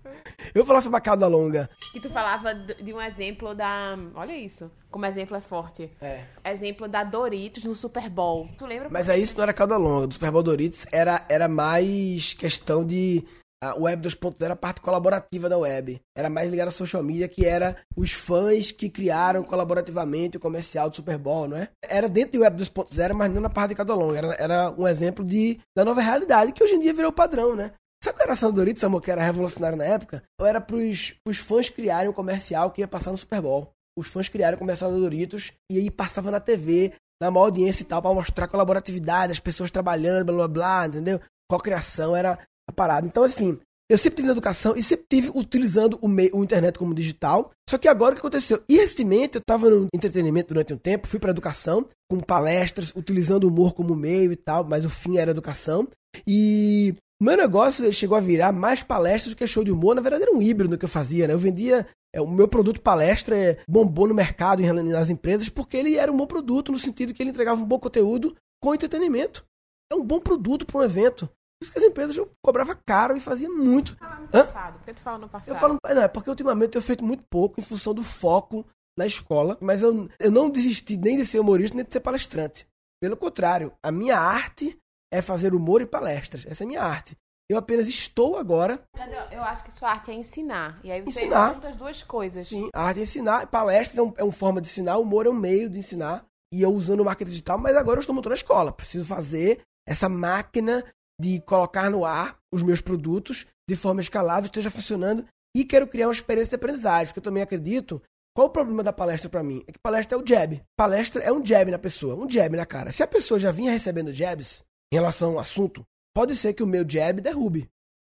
Eu 0.55 0.67
falava 0.67 0.83
sobre 0.83 0.99
a 0.99 1.01
cauda 1.01 1.27
longa. 1.27 1.71
E 1.95 2.01
tu 2.01 2.11
falava 2.11 2.53
de 2.55 2.75
de 2.75 2.93
um 2.93 3.01
exemplo 3.01 3.55
da. 3.55 3.97
Olha 4.15 4.37
isso. 4.37 4.71
Como 4.91 5.07
exemplo 5.07 5.35
é 5.35 5.41
forte. 5.41 5.91
É. 5.99 6.25
Exemplo 6.45 6.87
da 6.87 7.05
Doritos 7.05 7.65
no 7.65 7.75
Super 7.75 8.11
Bowl. 8.11 8.47
Tu 8.59 8.67
lembra? 8.67 8.91
Mas 8.91 9.09
aí 9.09 9.23
isso 9.23 9.35
não 9.35 9.45
era 9.45 9.55
cauda 9.55 9.79
longa. 9.79 10.09
Do 10.09 10.13
Super 10.13 10.31
Bowl 10.31 10.43
Doritos 10.43 10.85
era, 10.93 11.25
era 11.27 11.49
mais 11.49 12.35
questão 12.35 12.85
de. 12.85 13.25
A 13.63 13.75
Web 13.75 14.09
2.0 14.09 14.41
era 14.41 14.55
a 14.55 14.57
parte 14.57 14.81
colaborativa 14.81 15.47
da 15.47 15.59
web. 15.59 16.01
Era 16.17 16.31
mais 16.31 16.51
ligada 16.51 16.71
à 16.71 16.73
social 16.73 17.03
media, 17.03 17.29
que 17.29 17.45
era 17.45 17.77
os 17.95 18.11
fãs 18.11 18.73
que 18.73 18.89
criaram 18.89 19.43
colaborativamente 19.45 20.39
o 20.39 20.41
comercial 20.41 20.89
do 20.89 20.97
Super 20.97 21.19
Bowl, 21.19 21.47
não 21.47 21.59
é? 21.59 21.69
Era 21.87 22.09
dentro 22.09 22.39
do 22.39 22.43
Web 22.43 22.57
2.0, 22.57 23.13
mas 23.13 23.31
não 23.31 23.43
na 23.43 23.51
parte 23.51 23.71
de 23.71 23.75
cauda 23.75 23.95
longa. 23.95 24.17
Era, 24.17 24.35
era 24.39 24.71
um 24.71 24.89
exemplo 24.89 25.23
de, 25.23 25.61
da 25.77 25.85
nova 25.85 26.01
realidade, 26.01 26.53
que 26.53 26.65
hoje 26.65 26.75
em 26.75 26.81
dia 26.81 26.95
virou 26.95 27.13
padrão, 27.13 27.55
né? 27.55 27.73
Sabe 28.03 28.17
qual 28.17 28.31
era 28.31 28.33
a 28.33 28.51
do 28.51 28.53
Doritos, 28.53 28.83
amor, 28.83 29.03
que 29.03 29.11
era 29.11 29.23
revolucionário 29.23 29.77
na 29.77 29.85
época? 29.85 30.23
Ou 30.41 30.47
era 30.47 30.59
pros, 30.59 31.15
pros 31.23 31.37
fãs 31.37 31.69
criarem 31.69 32.09
um 32.09 32.15
comercial 32.15 32.71
que 32.71 32.81
ia 32.81 32.89
passar 32.89 33.11
no 33.11 33.19
Super 33.19 33.43
Bowl. 33.43 33.71
Os 33.95 34.07
fãs 34.07 34.27
criaram 34.27 34.57
o 34.57 34.59
comercial 34.59 34.91
do 34.91 34.99
Doritos 34.99 35.53
e 35.71 35.77
aí 35.77 35.91
passava 35.91 36.31
na 36.31 36.41
TV, 36.41 36.95
na 37.21 37.31
maior 37.31 37.45
audiência 37.45 37.83
e 37.83 37.87
tal, 37.87 38.01
pra 38.01 38.15
mostrar 38.15 38.49
colaboratividade, 38.49 39.33
as 39.33 39.39
pessoas 39.39 39.71
trabalhando, 39.71 40.25
blá 40.25 40.35
blá 40.35 40.49
blá, 40.49 40.87
entendeu? 40.87 41.21
Co-criação 41.51 42.17
era 42.17 42.39
a 42.71 42.73
parada. 42.73 43.07
Então, 43.07 43.23
assim, 43.23 43.59
eu 43.91 43.99
sempre 43.99 44.19
tive 44.19 44.31
educação 44.31 44.77
e 44.77 44.83
sempre 44.85 45.05
tive 45.11 45.33
utilizando 45.35 45.99
o, 46.01 46.07
meio, 46.07 46.31
o 46.33 46.45
internet 46.45 46.79
como 46.79 46.95
digital. 46.95 47.51
Só 47.69 47.77
que 47.77 47.89
agora 47.89 48.13
o 48.13 48.15
que 48.15 48.21
aconteceu? 48.21 48.63
E 48.69 48.77
recentemente 48.77 49.37
eu 49.37 49.41
estava 49.41 49.69
no 49.69 49.89
entretenimento 49.93 50.55
durante 50.55 50.73
um 50.73 50.79
tempo, 50.79 51.09
fui 51.09 51.19
para 51.19 51.33
educação, 51.33 51.85
com 52.09 52.21
palestras, 52.21 52.93
utilizando 52.95 53.45
o 53.45 53.49
humor 53.49 53.75
como 53.75 53.97
meio 53.97 54.31
e 54.31 54.37
tal, 54.37 54.63
mas 54.63 54.85
o 54.85 54.91
fim 54.91 55.19
era 55.19 55.33
educação. 55.33 55.89
E 56.25 56.95
o 57.21 57.25
meu 57.25 57.37
negócio 57.37 57.93
chegou 57.93 58.17
a 58.17 58.21
virar 58.21 58.53
mais 58.53 58.85
palestras 58.85 59.35
do 59.35 59.37
que 59.37 59.45
show 59.45 59.65
de 59.65 59.73
humor. 59.73 59.97
Na 59.97 60.01
verdade, 60.01 60.23
era 60.23 60.33
um 60.33 60.41
híbrido 60.41 60.79
que 60.79 60.85
eu 60.85 60.89
fazia, 60.89 61.27
né? 61.27 61.35
Eu 61.35 61.39
vendia. 61.41 61.85
é, 62.15 62.21
o 62.21 62.31
meu 62.31 62.47
produto 62.47 62.81
palestra 62.81 63.37
é, 63.37 63.59
bombou 63.69 64.07
no 64.07 64.15
mercado, 64.15 64.63
nas 64.63 65.11
empresas, 65.11 65.49
porque 65.49 65.77
ele 65.77 65.97
era 65.97 66.13
um 66.13 66.17
bom 66.17 66.27
produto, 66.27 66.71
no 66.71 66.79
sentido 66.79 67.13
que 67.13 67.21
ele 67.23 67.31
entregava 67.31 67.61
um 67.61 67.67
bom 67.67 67.79
conteúdo 67.81 68.37
com 68.63 68.73
entretenimento. 68.73 69.45
É 69.93 69.97
um 69.97 70.05
bom 70.05 70.21
produto 70.21 70.65
para 70.65 70.81
um 70.81 70.85
evento. 70.85 71.29
Por 71.61 71.65
isso 71.65 71.73
que 71.73 71.79
as 71.79 71.85
empresas 71.85 72.17
eu 72.17 72.31
cobrava 72.43 72.75
caro 72.75 73.15
e 73.15 73.21
fazia 73.21 73.49
muito. 73.51 73.95
Fala 73.97 74.17
no 74.17 74.25
Hã? 74.35 74.47
passado. 74.47 74.79
Por 74.79 74.85
que 74.87 74.95
tu 74.95 75.03
fala 75.03 75.19
no 75.19 75.29
passado? 75.29 75.55
Eu 75.55 75.61
falo, 75.61 75.77
não, 75.95 76.03
é 76.03 76.09
porque 76.09 76.31
ultimamente 76.31 76.69
eu 76.69 76.71
tenho 76.73 76.83
feito 76.85 77.05
muito 77.05 77.23
pouco 77.29 77.61
em 77.61 77.63
função 77.63 77.93
do 77.93 78.03
foco 78.03 78.65
na 78.99 79.05
escola, 79.05 79.59
mas 79.61 79.83
eu, 79.83 80.09
eu 80.19 80.31
não 80.31 80.49
desisti 80.49 80.97
nem 80.97 81.19
de 81.19 81.25
ser 81.27 81.39
humorista 81.39 81.77
nem 81.77 81.85
de 81.85 81.93
ser 81.93 82.01
palestrante. 82.01 82.67
Pelo 82.99 83.15
contrário, 83.17 83.73
a 83.83 83.93
minha 83.93 84.19
arte 84.19 84.75
é 85.13 85.21
fazer 85.21 85.55
humor 85.55 85.83
e 85.83 85.87
palestras. 85.87 86.47
Essa 86.47 86.63
é 86.63 86.65
a 86.65 86.69
minha 86.69 86.83
arte. 86.83 87.15
Eu 87.51 87.59
apenas 87.59 87.89
estou 87.89 88.37
agora, 88.39 88.81
Eu, 88.97 89.39
eu 89.39 89.43
acho 89.43 89.65
que 89.65 89.73
sua 89.73 89.91
arte 89.91 90.11
é 90.11 90.15
ensinar. 90.15 90.81
E 90.85 90.91
aí 90.91 91.03
você 91.03 91.21
Ensinar. 91.23 91.55
junta 91.55 91.69
as 91.69 91.77
duas 91.77 92.03
coisas. 92.03 92.47
sim, 92.47 92.71
a 92.73 92.85
arte 92.85 93.01
é 93.01 93.03
ensinar, 93.03 93.47
palestras 93.49 93.99
é, 93.99 94.03
um, 94.03 94.15
é 94.17 94.23
uma 94.23 94.33
forma 94.33 94.61
de 94.61 94.69
ensinar, 94.69 94.97
humor 94.99 95.27
é 95.27 95.31
um 95.31 95.35
meio 95.35 95.69
de 95.69 95.79
ensinar, 95.79 96.25
e 96.55 96.63
eu 96.63 96.71
usando 96.73 97.01
o 97.01 97.05
marketing 97.05 97.31
digital, 97.33 97.59
mas 97.59 97.77
agora 97.77 97.99
eu 97.99 98.03
estou 98.03 98.15
montando 98.15 98.33
a 98.35 98.37
escola. 98.37 98.73
Preciso 98.73 99.05
fazer 99.05 99.63
essa 99.87 100.09
máquina 100.09 100.85
de 101.21 101.41
colocar 101.43 101.91
no 101.91 102.05
ar 102.05 102.39
os 102.53 102.63
meus 102.63 102.81
produtos 102.81 103.47
de 103.69 103.77
forma 103.77 104.01
escalável, 104.01 104.47
esteja 104.47 104.71
funcionando, 104.71 105.25
e 105.55 105.65
quero 105.65 105.87
criar 105.87 106.07
uma 106.07 106.13
experiência 106.13 106.51
de 106.51 106.57
aprendizagem, 106.57 107.07
porque 107.07 107.19
eu 107.19 107.25
também 107.25 107.43
acredito. 107.43 108.03
Qual 108.35 108.47
o 108.47 108.51
problema 108.51 108.83
da 108.83 108.93
palestra 108.93 109.29
pra 109.29 109.43
mim? 109.43 109.63
É 109.67 109.73
que 109.73 109.79
palestra 109.79 110.17
é 110.17 110.21
o 110.21 110.27
jab. 110.27 110.63
Palestra 110.77 111.23
é 111.23 111.33
um 111.33 111.45
jab 111.45 111.71
na 111.71 111.79
pessoa, 111.79 112.15
um 112.15 112.31
jab 112.31 112.57
na 112.57 112.65
cara. 112.65 112.93
Se 112.93 113.03
a 113.03 113.07
pessoa 113.07 113.39
já 113.39 113.51
vinha 113.51 113.73
recebendo 113.73 114.15
jabs 114.15 114.65
em 114.93 114.97
relação 114.97 115.33
ao 115.33 115.41
assunto, 115.41 115.85
pode 116.15 116.37
ser 116.37 116.55
que 116.55 116.63
o 116.63 116.67
meu 116.67 116.89
jab 116.89 117.21
derrube. 117.21 117.69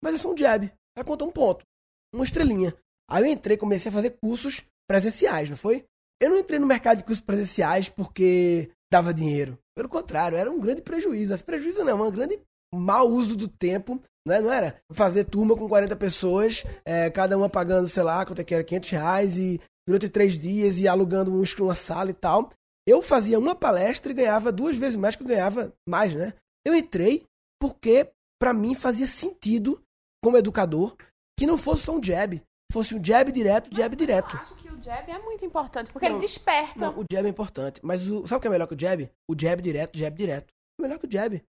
Mas 0.04 0.16
é 0.16 0.18
só 0.18 0.32
um 0.32 0.38
jab. 0.38 0.72
Vai 0.96 1.06
contar 1.06 1.26
um 1.26 1.32
ponto. 1.32 1.66
Uma 2.14 2.26
estrelinha. 2.26 2.74
Aí 3.10 3.24
eu 3.24 3.28
entrei, 3.28 3.58
comecei 3.58 3.90
a 3.90 3.94
fazer 3.94 4.18
cursos 4.22 4.66
presenciais, 4.88 5.50
não 5.50 5.58
foi? 5.58 5.86
Eu 6.22 6.30
não 6.30 6.38
entrei 6.38 6.60
no 6.60 6.68
mercado 6.68 6.98
de 6.98 7.04
cursos 7.04 7.24
presenciais 7.24 7.90
porque 7.90 8.70
dava 8.92 9.14
dinheiro. 9.14 9.58
Pelo 9.76 9.90
contrário, 9.90 10.38
era 10.38 10.52
um 10.52 10.60
grande 10.60 10.82
prejuízo. 10.82 11.44
Prejuízo 11.44 11.84
não, 11.84 12.04
é 12.04 12.08
um 12.08 12.12
grande 12.12 12.40
mau 12.74 13.08
uso 13.10 13.36
do 13.36 13.48
tempo. 13.48 14.02
Não, 14.26 14.36
é? 14.36 14.42
não 14.42 14.52
era? 14.52 14.82
Fazer 14.92 15.24
turma 15.26 15.56
com 15.56 15.68
40 15.68 15.96
pessoas, 15.96 16.64
é, 16.86 17.10
cada 17.10 17.38
uma 17.38 17.50
pagando, 17.50 17.88
sei 17.88 18.04
lá, 18.04 18.26
quanto 18.26 18.40
é 18.40 18.44
que 18.44 18.54
era, 18.54 18.64
500 18.64 18.90
reais 18.90 19.38
e 19.38 19.60
durante 19.88 20.10
três 20.10 20.38
dias 20.38 20.80
e 20.80 20.88
alugando 20.88 21.34
um, 21.34 21.44
uma 21.60 21.76
sala 21.76 22.12
e 22.12 22.14
tal. 22.14 22.52
Eu 22.88 23.02
fazia 23.02 23.38
uma 23.38 23.56
palestra 23.56 24.12
e 24.12 24.16
ganhava 24.16 24.52
duas 24.52 24.76
vezes 24.76 24.96
mais 24.96 25.16
que 25.16 25.24
eu 25.24 25.28
ganhava 25.28 25.74
mais, 25.88 26.14
né? 26.16 26.34
Eu 26.66 26.76
entrei 26.76 27.26
porque, 27.60 28.10
pra 28.40 28.54
mim, 28.54 28.74
fazia 28.74 29.08
sentido, 29.08 29.82
como 30.24 30.38
educador, 30.38 30.96
que 31.38 31.46
não 31.46 31.58
fosse 31.58 31.84
só 31.84 31.96
um 31.96 32.04
jab. 32.04 32.42
Fosse 32.72 32.96
um 32.96 33.04
jab 33.04 33.32
direto, 33.32 33.76
jab 33.76 33.96
direto. 33.96 34.36
Eu 34.36 34.42
acho 34.42 34.56
que 34.56 34.70
o 34.70 34.82
jab 34.82 35.12
é 35.12 35.20
muito 35.20 35.46
importante, 35.46 35.92
porque 35.92 36.08
Não, 36.08 36.16
ele 36.16 36.26
desperta. 36.26 36.80
Não, 36.80 37.00
o 37.00 37.06
jab 37.12 37.26
é 37.26 37.30
importante. 37.30 37.82
Mas 37.84 38.08
o, 38.08 38.26
sabe 38.26 38.38
o 38.38 38.42
que 38.42 38.48
é 38.48 38.52
melhor 38.52 38.68
que 38.68 38.76
o 38.76 38.80
jab? 38.80 39.12
O 39.28 39.36
jab 39.40 39.62
direto, 39.62 39.98
jab 39.98 40.18
direto. 40.18 40.54
É 40.80 40.82
melhor 40.82 40.98
que 40.98 41.06
o 41.06 41.12
jab. 41.12 41.44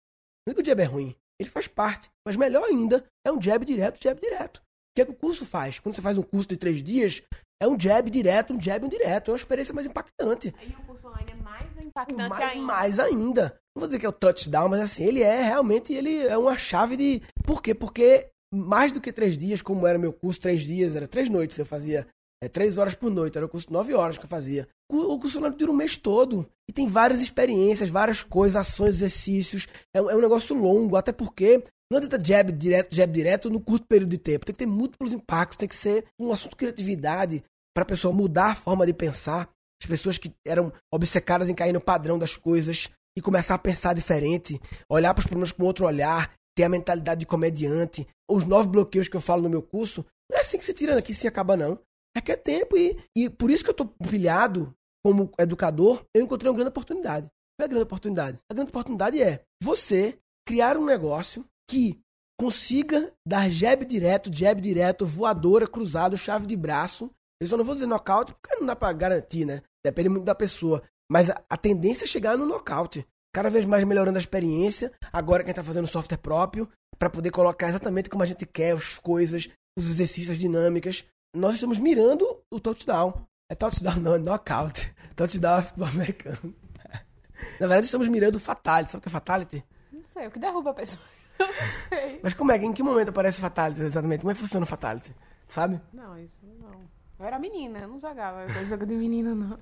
Não 0.47 0.53
é 0.53 0.55
que 0.55 0.61
o 0.61 0.65
jab 0.65 0.83
é 0.83 0.85
ruim. 0.85 1.15
Ele 1.41 1.49
faz 1.49 1.67
parte. 1.67 2.11
Mas 2.27 2.37
melhor 2.37 2.65
ainda 2.65 3.05
é 3.27 3.33
um 3.33 3.41
jab 3.41 3.65
direto, 3.65 4.03
jab 4.03 4.21
direto. 4.21 4.59
O 4.59 4.95
que 4.95 5.03
é 5.03 5.05
que 5.05 5.11
o 5.11 5.17
curso 5.17 5.45
faz? 5.45 5.79
Quando 5.79 5.95
você 5.95 6.03
faz 6.03 6.19
um 6.19 6.23
curso 6.23 6.49
de 6.49 6.57
três 6.57 6.83
dias, 6.83 7.23
é 7.63 7.67
um 7.67 7.79
jab 7.79 8.11
direto, 8.11 8.53
um 8.53 8.61
jab 8.61 8.85
um 8.85 8.89
direto. 8.89 9.31
É 9.31 9.33
uma 9.33 9.39
experiência 9.39 9.73
mais 9.73 9.87
impactante. 9.87 10.55
Aí 10.59 10.77
o 10.79 10.87
curso 10.87 11.09
online 11.09 11.33
é 11.33 11.43
mais 11.43 11.79
impactante 11.79 12.29
mais, 12.29 12.41
ainda. 12.43 12.67
mais 12.67 12.99
ainda. 12.99 13.43
Não 13.75 13.81
vou 13.81 13.89
dizer 13.89 13.99
que 13.99 14.07
é 14.07 14.09
o 14.09 14.13
touchdown, 14.13 14.69
mas 14.69 14.81
assim, 14.81 15.05
ele 15.05 15.23
é 15.23 15.43
realmente, 15.43 15.93
ele 15.93 16.27
é 16.27 16.37
uma 16.37 16.59
chave 16.59 16.97
de... 16.97 17.23
Por 17.45 17.63
quê? 17.63 17.75
Porque 17.75 18.29
mais 18.53 18.93
do 18.93 19.01
que 19.01 19.13
três 19.13 19.39
dias, 19.39 19.63
como 19.63 19.87
era 19.87 19.99
meu 19.99 20.13
curso, 20.13 20.41
três 20.41 20.61
dias, 20.61 20.95
era 20.95 21.09
três 21.09 21.29
noites, 21.29 21.59
eu 21.59 21.65
fazia 21.65 22.07
é, 22.43 22.49
três 22.49 22.77
horas 22.77 22.95
por 22.95 23.11
noite, 23.11 23.37
era 23.37 23.47
o 23.47 23.49
curso 23.49 23.69
de 23.69 23.73
nove 23.73 23.95
horas 23.95 24.19
que 24.19 24.25
eu 24.25 24.29
fazia. 24.29 24.67
O 24.91 25.19
curso 25.19 25.39
online 25.39 25.57
dura 25.57 25.71
um 25.71 25.75
mês 25.77 25.97
todo. 25.97 26.47
E 26.69 26.73
tem 26.73 26.89
várias 26.89 27.21
experiências, 27.21 27.89
várias 27.89 28.23
coisas, 28.23 28.57
ações, 28.57 28.97
exercícios. 28.97 29.69
É, 29.95 30.03
um- 30.03 30.11
é 30.11 30.17
um 30.17 30.21
negócio 30.21 30.55
longo, 30.55 30.97
até 30.97 31.13
porque 31.13 31.63
não 31.91 31.99
adianta 31.99 32.23
jab 32.23 32.51
direto, 32.53 32.95
jab 32.95 33.13
direto 33.13 33.49
no 33.49 33.61
curto 33.61 33.87
período 33.87 34.11
de 34.11 34.19
tempo. 34.19 34.45
Tem 34.45 34.53
que 34.53 34.59
ter 34.59 34.67
múltiplos 34.67 35.13
impactos, 35.13 35.57
tem 35.57 35.69
que 35.69 35.77
ser 35.77 36.05
um 36.19 36.33
assunto 36.33 36.51
de 36.51 36.57
criatividade 36.57 37.45
para 37.75 37.83
a 37.83 37.87
pessoa 37.87 38.13
mudar 38.13 38.51
a 38.51 38.55
forma 38.55 38.85
de 38.85 38.93
pensar. 38.93 39.49
As 39.81 39.87
pessoas 39.87 40.19
que 40.19 40.33
eram 40.47 40.73
obcecadas 40.93 41.49
em 41.49 41.55
cair 41.55 41.73
no 41.73 41.81
padrão 41.81 42.19
das 42.19 42.37
coisas 42.37 42.89
e 43.17 43.21
começar 43.21 43.55
a 43.55 43.59
pensar 43.59 43.95
diferente, 43.95 44.61
olhar 44.89 45.13
para 45.15 45.21
os 45.21 45.27
problemas 45.27 45.53
com 45.53 45.65
outro 45.65 45.87
olhar, 45.87 46.33
ter 46.57 46.65
a 46.65 46.69
mentalidade 46.69 47.21
de 47.21 47.27
comediante. 47.27 48.07
Os 48.31 48.45
nove 48.45 48.69
bloqueios 48.69 49.09
que 49.09 49.17
eu 49.17 49.21
falo 49.21 49.43
no 49.43 49.51
meu 49.51 49.63
curso, 49.63 50.05
não 50.31 50.39
é 50.39 50.41
assim 50.41 50.59
que 50.59 50.65
se 50.65 50.73
tira 50.73 50.95
daqui, 50.95 51.13
se 51.15 51.27
acaba 51.29 51.57
não. 51.57 51.79
Requer 52.17 52.37
tempo 52.37 52.77
e, 52.77 52.99
e 53.17 53.31
por 53.31 53.51
isso 53.51 53.65
que 53.65 53.71
eu 53.71 53.75
tô 53.75 53.87
pilhado 53.87 54.75
como 55.05 55.33
educador, 55.39 56.05
eu 56.15 56.23
encontrei 56.23 56.49
uma 56.49 56.57
grande 56.57 56.71
oportunidade. 56.71 57.27
Qual 57.27 57.65
é 57.65 57.65
a 57.65 57.69
grande 57.69 57.85
oportunidade? 57.85 58.39
A 58.51 58.55
grande 58.55 58.71
oportunidade 58.71 59.23
é 59.23 59.43
você 59.63 60.19
criar 60.47 60.77
um 60.77 60.85
negócio 60.85 61.45
que 61.69 62.01
consiga 62.39 63.13
dar 63.27 63.49
jab 63.49 63.85
direto, 63.85 64.31
jab 64.33 64.61
direto, 64.61 65.07
voadora, 65.07 65.67
cruzado, 65.67 66.19
chave 66.19 66.47
de 66.47 66.57
braço. 66.57 67.11
Eu 67.41 67.49
só 67.49 67.57
não 67.57 67.65
vou 67.65 67.75
dizer 67.75 67.87
nocaute 67.87 68.35
porque 68.35 68.59
não 68.59 68.67
dá 68.67 68.77
pra 68.77 68.93
garantir, 68.93 69.45
né? 69.45 69.63
Depende 69.85 70.09
muito 70.09 70.25
da 70.25 70.35
pessoa. 70.35 70.83
Mas 71.11 71.31
a, 71.31 71.43
a 71.49 71.57
tendência 71.57 72.05
é 72.05 72.07
chegar 72.07 72.37
no 72.37 72.47
nocaute. 72.47 73.07
Cada 73.35 73.49
vez 73.49 73.65
mais 73.65 73.85
melhorando 73.85 74.19
a 74.19 74.21
experiência. 74.21 74.93
Agora 75.13 75.43
quem 75.43 75.51
está 75.51 75.65
fazendo 75.65 75.87
software 75.87 76.19
próprio, 76.19 76.69
para 76.99 77.11
poder 77.11 77.31
colocar 77.31 77.69
exatamente 77.69 78.11
como 78.11 78.23
a 78.23 78.27
gente 78.27 78.47
quer 78.47 78.73
as 78.75 78.99
coisas, 78.99 79.49
os 79.77 79.91
exercícios, 79.91 80.33
as 80.33 80.39
dinâmicas. 80.39 81.05
Nós 81.35 81.55
estamos 81.55 81.79
mirando 81.79 82.43
o 82.51 82.61
touchdown. 82.61 83.27
É 83.49 83.55
touchdown, 83.55 83.97
não, 83.97 84.15
é 84.15 84.19
knockout. 84.19 84.95
Touchdown 85.17 85.59
é 85.59 85.63
futebol 85.63 85.89
americano. 85.89 86.55
Na 87.59 87.67
verdade, 87.67 87.87
estamos 87.87 88.09
mirando 88.09 88.37
o 88.37 88.41
fatality. 88.41 88.93
Sabe 88.93 89.01
o 89.01 89.03
que 89.03 89.09
é 89.09 89.13
fatality? 89.13 89.65
Não 89.91 90.03
sei, 90.05 90.27
o 90.27 90.31
que 90.31 90.39
derruba 90.39 90.71
a 90.71 90.75
pessoa. 90.75 91.01
Eu 91.39 91.47
não 91.47 91.89
sei. 91.89 92.21
Mas 92.23 92.35
como 92.35 92.53
é? 92.53 92.57
Em 92.57 92.73
que 92.73 92.83
momento 92.83 93.09
aparece 93.09 93.39
o 93.39 93.41
fatality 93.41 93.81
exatamente? 93.83 94.21
Como 94.21 94.31
é 94.31 94.35
que 94.35 94.41
funciona 94.41 94.65
o 94.65 94.69
fatality? 94.69 95.15
Sabe? 95.49 95.81
Não, 95.93 96.19
isso 96.19 96.37
não. 96.61 96.83
Eu 97.23 97.29
era 97.29 97.39
menina, 97.39 97.79
eu 97.79 97.89
não 97.89 98.01
jogava 98.01 98.49
jogo 98.65 98.85
de 98.85 98.95
menina, 98.97 99.33
não. 99.33 99.57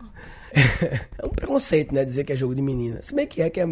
é 1.19 1.27
um 1.27 1.29
preconceito, 1.29 1.95
né? 1.95 2.07
Dizer 2.07 2.25
que 2.25 2.33
é 2.33 2.37
jogo 2.37 2.55
de 2.55 2.63
menina. 2.63 3.03
Se 3.03 3.15
bem 3.15 3.27
que 3.27 3.43
é, 3.43 3.51
que 3.51 3.61
é. 3.61 3.67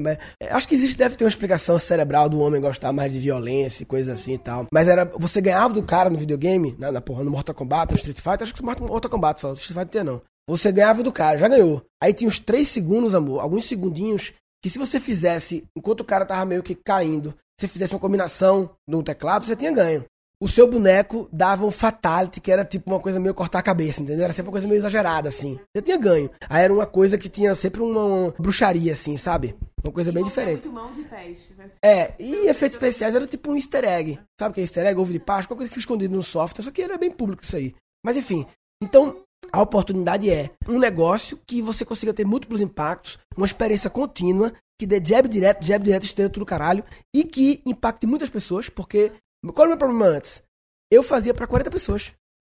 acho 0.50 0.68
que 0.68 0.74
existe, 0.74 0.94
deve 0.94 1.16
ter 1.16 1.24
uma 1.24 1.30
explicação 1.30 1.78
cerebral 1.78 2.28
do 2.28 2.38
homem 2.38 2.60
gostar 2.60 2.92
mais 2.92 3.14
de 3.14 3.18
violência 3.18 3.82
e 3.82 3.86
coisa 3.86 4.12
assim 4.12 4.34
e 4.34 4.38
tal. 4.38 4.66
Mas 4.70 4.88
era. 4.88 5.06
Você 5.06 5.40
ganhava 5.40 5.72
do 5.72 5.82
cara 5.82 6.10
no 6.10 6.18
videogame, 6.18 6.76
na, 6.78 6.92
na 6.92 7.00
porra, 7.00 7.24
no 7.24 7.30
Mortal 7.30 7.54
Kombat, 7.54 7.90
no 7.90 7.96
Street 7.96 8.18
Fighter, 8.18 8.42
acho 8.42 8.52
que 8.52 8.60
no 8.60 8.88
Mortal 8.88 9.10
Kombat 9.10 9.40
só. 9.40 9.54
Street 9.54 9.78
Fighter 9.78 10.04
não. 10.04 10.20
Você 10.46 10.70
ganhava 10.70 11.02
do 11.02 11.10
cara, 11.10 11.38
já 11.38 11.48
ganhou. 11.48 11.82
Aí 11.98 12.12
tinha 12.12 12.28
uns 12.28 12.38
três 12.38 12.68
segundos, 12.68 13.14
amor, 13.14 13.40
alguns 13.40 13.64
segundinhos, 13.64 14.34
que 14.62 14.68
se 14.68 14.78
você 14.78 15.00
fizesse, 15.00 15.64
enquanto 15.74 16.00
o 16.00 16.04
cara 16.04 16.26
tava 16.26 16.44
meio 16.44 16.62
que 16.62 16.74
caindo, 16.74 17.30
se 17.58 17.62
você 17.62 17.68
fizesse 17.68 17.94
uma 17.94 18.00
combinação 18.00 18.68
no 18.86 19.02
teclado, 19.02 19.46
você 19.46 19.56
tinha 19.56 19.72
ganho 19.72 20.04
o 20.40 20.46
seu 20.46 20.68
boneco 20.68 21.28
dava 21.32 21.66
um 21.66 21.70
fatality, 21.70 22.40
que 22.40 22.50
era 22.50 22.64
tipo 22.64 22.90
uma 22.90 23.00
coisa 23.00 23.18
meio 23.18 23.34
cortar 23.34 23.58
a 23.58 23.62
cabeça, 23.62 24.00
entendeu? 24.02 24.24
Era 24.24 24.32
sempre 24.32 24.48
uma 24.48 24.52
coisa 24.52 24.68
meio 24.68 24.78
exagerada, 24.78 25.28
assim. 25.28 25.58
Eu 25.74 25.82
tinha 25.82 25.96
ganho. 25.96 26.30
Aí 26.48 26.62
era 26.62 26.72
uma 26.72 26.86
coisa 26.86 27.18
que 27.18 27.28
tinha 27.28 27.54
sempre 27.54 27.82
uma, 27.82 28.04
uma 28.04 28.34
bruxaria, 28.38 28.92
assim, 28.92 29.16
sabe? 29.16 29.56
Uma 29.82 29.92
coisa 29.92 30.10
e 30.10 30.12
bem 30.12 30.24
diferente. 30.24 30.68
Mãos 30.68 30.96
e 30.96 31.02
pés. 31.02 31.48
É, 31.82 32.14
e 32.18 32.48
efeitos 32.48 32.76
especiais 32.76 33.14
era 33.14 33.26
tipo 33.26 33.50
um 33.50 33.56
easter 33.56 33.84
egg. 33.84 34.18
Sabe 34.38 34.52
o 34.52 34.54
que 34.54 34.60
é 34.60 34.64
easter 34.64 34.86
egg? 34.86 35.00
Ovo 35.00 35.12
de 35.12 35.18
Páscoa, 35.18 35.48
qualquer 35.48 35.58
coisa 35.58 35.68
que 35.68 35.74
fica 35.74 35.80
escondido 35.80 36.14
no 36.14 36.22
software. 36.22 36.64
Só 36.64 36.70
que 36.70 36.82
era 36.82 36.98
bem 36.98 37.10
público 37.10 37.42
isso 37.42 37.56
aí. 37.56 37.74
Mas 38.04 38.16
enfim. 38.16 38.46
Então, 38.80 39.22
a 39.52 39.60
oportunidade 39.60 40.30
é 40.30 40.50
um 40.68 40.78
negócio 40.78 41.38
que 41.46 41.60
você 41.60 41.84
consiga 41.84 42.14
ter 42.14 42.24
múltiplos 42.24 42.60
impactos, 42.60 43.18
uma 43.36 43.46
experiência 43.46 43.90
contínua, 43.90 44.52
que 44.78 44.86
dê 44.86 45.02
jab 45.04 45.28
direto, 45.28 45.64
jab 45.64 45.82
direto, 45.82 46.04
esteja 46.04 46.28
tudo 46.28 46.46
caralho, 46.46 46.84
e 47.14 47.24
que 47.24 47.60
impacte 47.66 48.06
muitas 48.06 48.28
pessoas, 48.28 48.68
porque 48.68 49.12
qual 49.52 49.64
era 49.64 49.66
o 49.66 49.68
meu 49.70 49.78
problema 49.78 50.06
antes? 50.06 50.42
Eu 50.90 51.02
fazia 51.02 51.34
para 51.34 51.46
40 51.46 51.70
pessoas. 51.70 52.12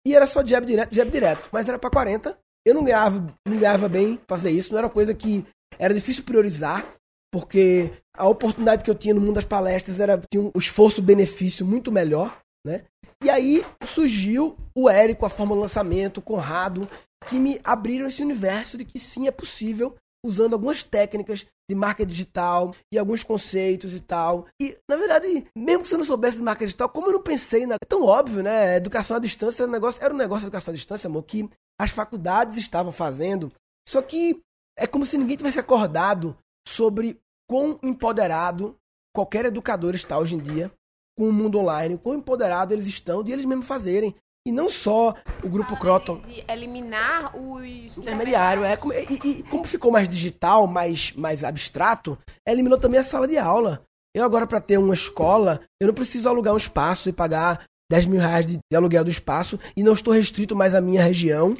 E 0.06 0.16
era 0.16 0.26
só 0.26 0.46
jab 0.46 0.66
direto, 0.66 0.94
jab 0.94 1.10
direto. 1.10 1.50
Mas 1.52 1.68
era 1.68 1.80
para 1.80 1.90
40. 1.90 2.38
Eu 2.66 2.74
não 2.74 2.84
ganhava, 2.84 3.26
não 3.48 3.58
ganhava 3.58 3.90
bem 3.90 4.20
fazer 4.28 4.52
isso. 4.52 4.72
Não 4.72 4.80
era 4.80 4.90
coisa 4.90 5.14
que 5.14 5.46
era 5.78 5.94
difícil 5.94 6.24
priorizar. 6.24 6.86
Porque 7.32 7.92
a 8.16 8.28
oportunidade 8.28 8.84
que 8.84 8.90
eu 8.90 8.96
tinha 8.96 9.14
no 9.14 9.22
mundo 9.22 9.36
das 9.36 9.46
palestras 9.46 10.00
era 10.00 10.20
tinha 10.32 10.44
um 10.44 10.52
esforço-benefício 10.56 11.66
muito 11.66 11.92
melhor, 11.92 12.42
né? 12.66 12.86
E 13.24 13.30
aí 13.30 13.64
surgiu 13.86 14.58
o 14.74 14.90
Érico, 14.90 15.26
a 15.26 15.30
do 15.30 15.54
lançamento, 15.54 16.18
o 16.18 16.22
Conrado, 16.22 16.90
que 17.28 17.38
me 17.38 17.60
abriram 17.64 18.08
esse 18.08 18.24
universo 18.24 18.78
de 18.78 18.86
que 18.86 18.98
sim, 18.98 19.28
é 19.28 19.32
possível 19.32 19.96
usando 20.26 20.54
algumas 20.54 20.84
técnicas 20.84 21.46
de 21.70 21.76
marca 21.76 22.06
digital 22.06 22.74
e 22.92 22.98
alguns 22.98 23.24
conceitos 23.24 23.94
e 23.94 24.00
tal. 24.00 24.48
E, 24.62 24.78
na 24.90 24.98
verdade, 24.98 25.46
mesmo 25.56 25.84
que 25.84 25.90
você 25.90 25.98
não 25.98 26.04
soubesse 26.04 26.38
de 26.38 26.44
marca 26.44 26.66
digital, 26.66 26.90
como 26.90 27.08
eu 27.08 27.14
não 27.14 27.24
pensei 27.24 27.66
na. 27.66 27.76
É 27.76 27.86
tão 27.88 28.04
óbvio, 28.04 28.42
né? 28.42 28.78
Educação 28.78 29.18
à 29.18 29.20
distância 29.20 29.64
era 29.64 29.70
um 29.70 29.74
negócio, 29.74 30.04
era 30.04 30.14
um 30.14 30.18
negócio 30.18 30.42
de 30.42 30.48
educação 30.48 30.72
à 30.72 30.76
distância, 30.76 31.08
amor, 31.08 31.24
que 31.24 31.50
as 31.80 31.92
faculdades 31.92 32.58
estavam 32.58 32.92
fazendo. 32.92 33.52
Só 33.88 34.02
que 34.02 34.42
é 34.78 34.88
como 34.88 35.06
se 35.06 35.18
ninguém 35.18 35.38
tivesse 35.38 35.60
acordado 35.60 36.36
sobre 36.68 37.20
quão 37.48 37.80
empoderado 37.84 38.76
qualquer 39.16 39.46
educador 39.46 39.96
está 39.96 40.18
hoje 40.18 40.36
em 40.36 40.40
dia 40.40 40.72
com 41.18 41.28
o 41.28 41.34
mundo 41.34 41.60
online, 41.60 41.98
quão 41.98 42.16
empoderado 42.16 42.74
eles 42.74 42.88
estão 42.88 43.22
de 43.22 43.32
eles 43.32 43.44
mesmos 43.44 43.68
fazerem. 43.68 44.16
E 44.50 44.52
não 44.52 44.68
só 44.68 45.14
o 45.44 45.48
grupo 45.48 45.78
Croton. 45.78 46.22
De 46.22 46.44
eliminar 46.52 47.38
os 47.38 48.00
intermediário. 48.00 48.64
É, 48.64 48.76
e, 49.08 49.30
e, 49.30 49.44
como 49.44 49.64
ficou 49.64 49.92
mais 49.92 50.10
digital, 50.10 50.66
mais, 50.66 51.12
mais 51.12 51.44
abstrato, 51.44 52.18
eliminou 52.48 52.80
também 52.80 53.00
a 53.00 53.04
sala 53.04 53.28
de 53.28 53.38
aula. 53.38 53.84
Eu 54.12 54.24
agora, 54.24 54.48
para 54.48 54.60
ter 54.60 54.80
uma 54.80 54.96
escola, 54.96 55.62
eu 55.80 55.86
não 55.86 55.94
preciso 55.94 56.28
alugar 56.28 56.52
um 56.52 56.58
espaço 56.58 57.10
e 57.10 57.14
pagar 57.14 57.64
10 57.92 58.08
mil 58.08 58.20
reais 58.20 58.48
de, 58.48 58.58
de 58.58 58.76
aluguel 58.76 59.04
do 59.04 59.12
espaço 59.12 59.60
e 59.78 59.84
não 59.84 59.94
estou 59.94 60.12
restrito 60.12 60.56
mais 60.56 60.74
à 60.74 60.82
minha 60.82 61.04
região, 61.04 61.56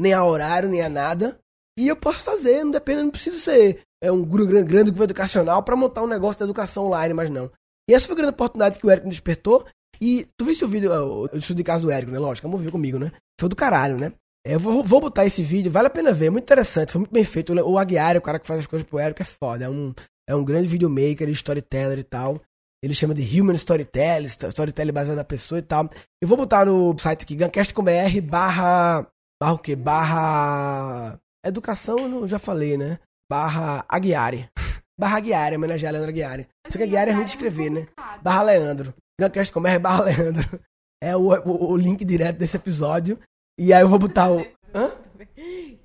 nem 0.00 0.12
a 0.12 0.24
horário, 0.24 0.68
nem 0.68 0.82
a 0.82 0.88
nada. 0.88 1.38
E 1.78 1.86
eu 1.86 1.94
posso 1.94 2.24
fazer, 2.24 2.64
não 2.64 2.72
depende, 2.72 3.04
não 3.04 3.10
preciso 3.10 3.38
ser 3.38 3.80
é, 4.02 4.10
um 4.10 4.24
grande, 4.24 4.64
grande 4.64 4.90
grupo 4.90 5.04
educacional 5.04 5.62
para 5.62 5.76
montar 5.76 6.02
um 6.02 6.08
negócio 6.08 6.38
de 6.38 6.44
educação 6.44 6.86
online, 6.86 7.14
mas 7.14 7.30
não. 7.30 7.48
E 7.88 7.94
essa 7.94 8.06
foi 8.08 8.14
a 8.14 8.16
grande 8.16 8.32
oportunidade 8.32 8.80
que 8.80 8.86
o 8.88 8.90
Eric 8.90 9.04
me 9.04 9.12
despertou. 9.12 9.64
E 10.00 10.26
tu 10.36 10.44
viste 10.44 10.64
o 10.64 10.68
vídeo, 10.68 10.90
o 10.92 11.36
estudo 11.36 11.56
de 11.56 11.64
caso 11.64 11.86
do 11.86 11.92
Érico, 11.92 12.12
né? 12.12 12.18
Lógico, 12.18 12.48
vamos 12.48 12.64
ver 12.64 12.70
comigo, 12.70 12.98
né? 12.98 13.12
Foi 13.40 13.48
do 13.48 13.56
caralho, 13.56 13.96
né? 13.96 14.12
É, 14.46 14.54
eu 14.54 14.60
vou, 14.60 14.82
vou 14.84 15.00
botar 15.00 15.24
esse 15.24 15.42
vídeo, 15.42 15.70
vale 15.70 15.86
a 15.86 15.90
pena 15.90 16.12
ver, 16.12 16.30
muito 16.30 16.44
interessante, 16.44 16.92
foi 16.92 17.00
muito 17.00 17.12
bem 17.12 17.24
feito. 17.24 17.54
O 17.54 17.78
Aguiar, 17.78 18.16
o 18.16 18.22
cara 18.22 18.38
que 18.38 18.46
faz 18.46 18.60
as 18.60 18.66
coisas 18.66 18.86
pro 18.86 18.98
Érico, 18.98 19.22
é 19.22 19.24
foda. 19.24 19.64
É 19.64 19.68
um, 19.68 19.94
é 20.28 20.34
um 20.34 20.44
grande 20.44 20.68
videomaker, 20.68 21.28
storyteller 21.30 21.98
e 21.98 22.04
tal. 22.04 22.40
Ele 22.84 22.92
chama 22.92 23.14
de 23.14 23.40
Human 23.40 23.54
Storytelling, 23.54 24.26
storytelling 24.26 24.92
baseado 24.92 25.16
na 25.16 25.24
pessoa 25.24 25.58
e 25.58 25.62
tal. 25.62 25.88
Eu 26.20 26.28
vou 26.28 26.36
botar 26.36 26.66
no 26.66 26.94
site 26.98 27.22
aqui, 27.22 27.34
guncast.com.br 27.34 28.20
barra. 28.22 29.06
Barra 29.40 29.54
o 29.54 29.58
quê? 29.58 29.74
Barra. 29.74 31.18
Educação, 31.42 31.98
eu 31.98 32.28
já 32.28 32.38
falei, 32.38 32.76
né? 32.76 32.98
Barra 33.30 33.84
Aguiari. 33.88 34.50
barra 35.00 35.16
Aguiari, 35.16 35.56
homenagear 35.56 35.92
Leandro 35.92 36.10
Aguiari. 36.10 36.46
Só 36.68 36.76
que 36.76 36.84
Aguiari 36.84 37.10
é 37.10 37.14
ruim 37.14 37.24
de 37.24 37.30
escrever, 37.30 37.70
né? 37.70 37.88
Barra 38.22 38.42
Leandro. 38.42 38.94
Guncast 39.20 39.52
Comer 39.52 39.78
barra 39.78 40.04
Leandro. 40.04 40.60
É 41.02 41.16
o, 41.16 41.28
o, 41.28 41.72
o, 41.72 41.76
link 41.76 42.04
direto 42.04 42.38
desse 42.38 42.56
episódio. 42.56 43.18
E 43.58 43.72
aí 43.72 43.82
eu 43.82 43.88
vou 43.88 43.98
botar 43.98 44.32
o. 44.32 44.40
Hã? 44.74 44.90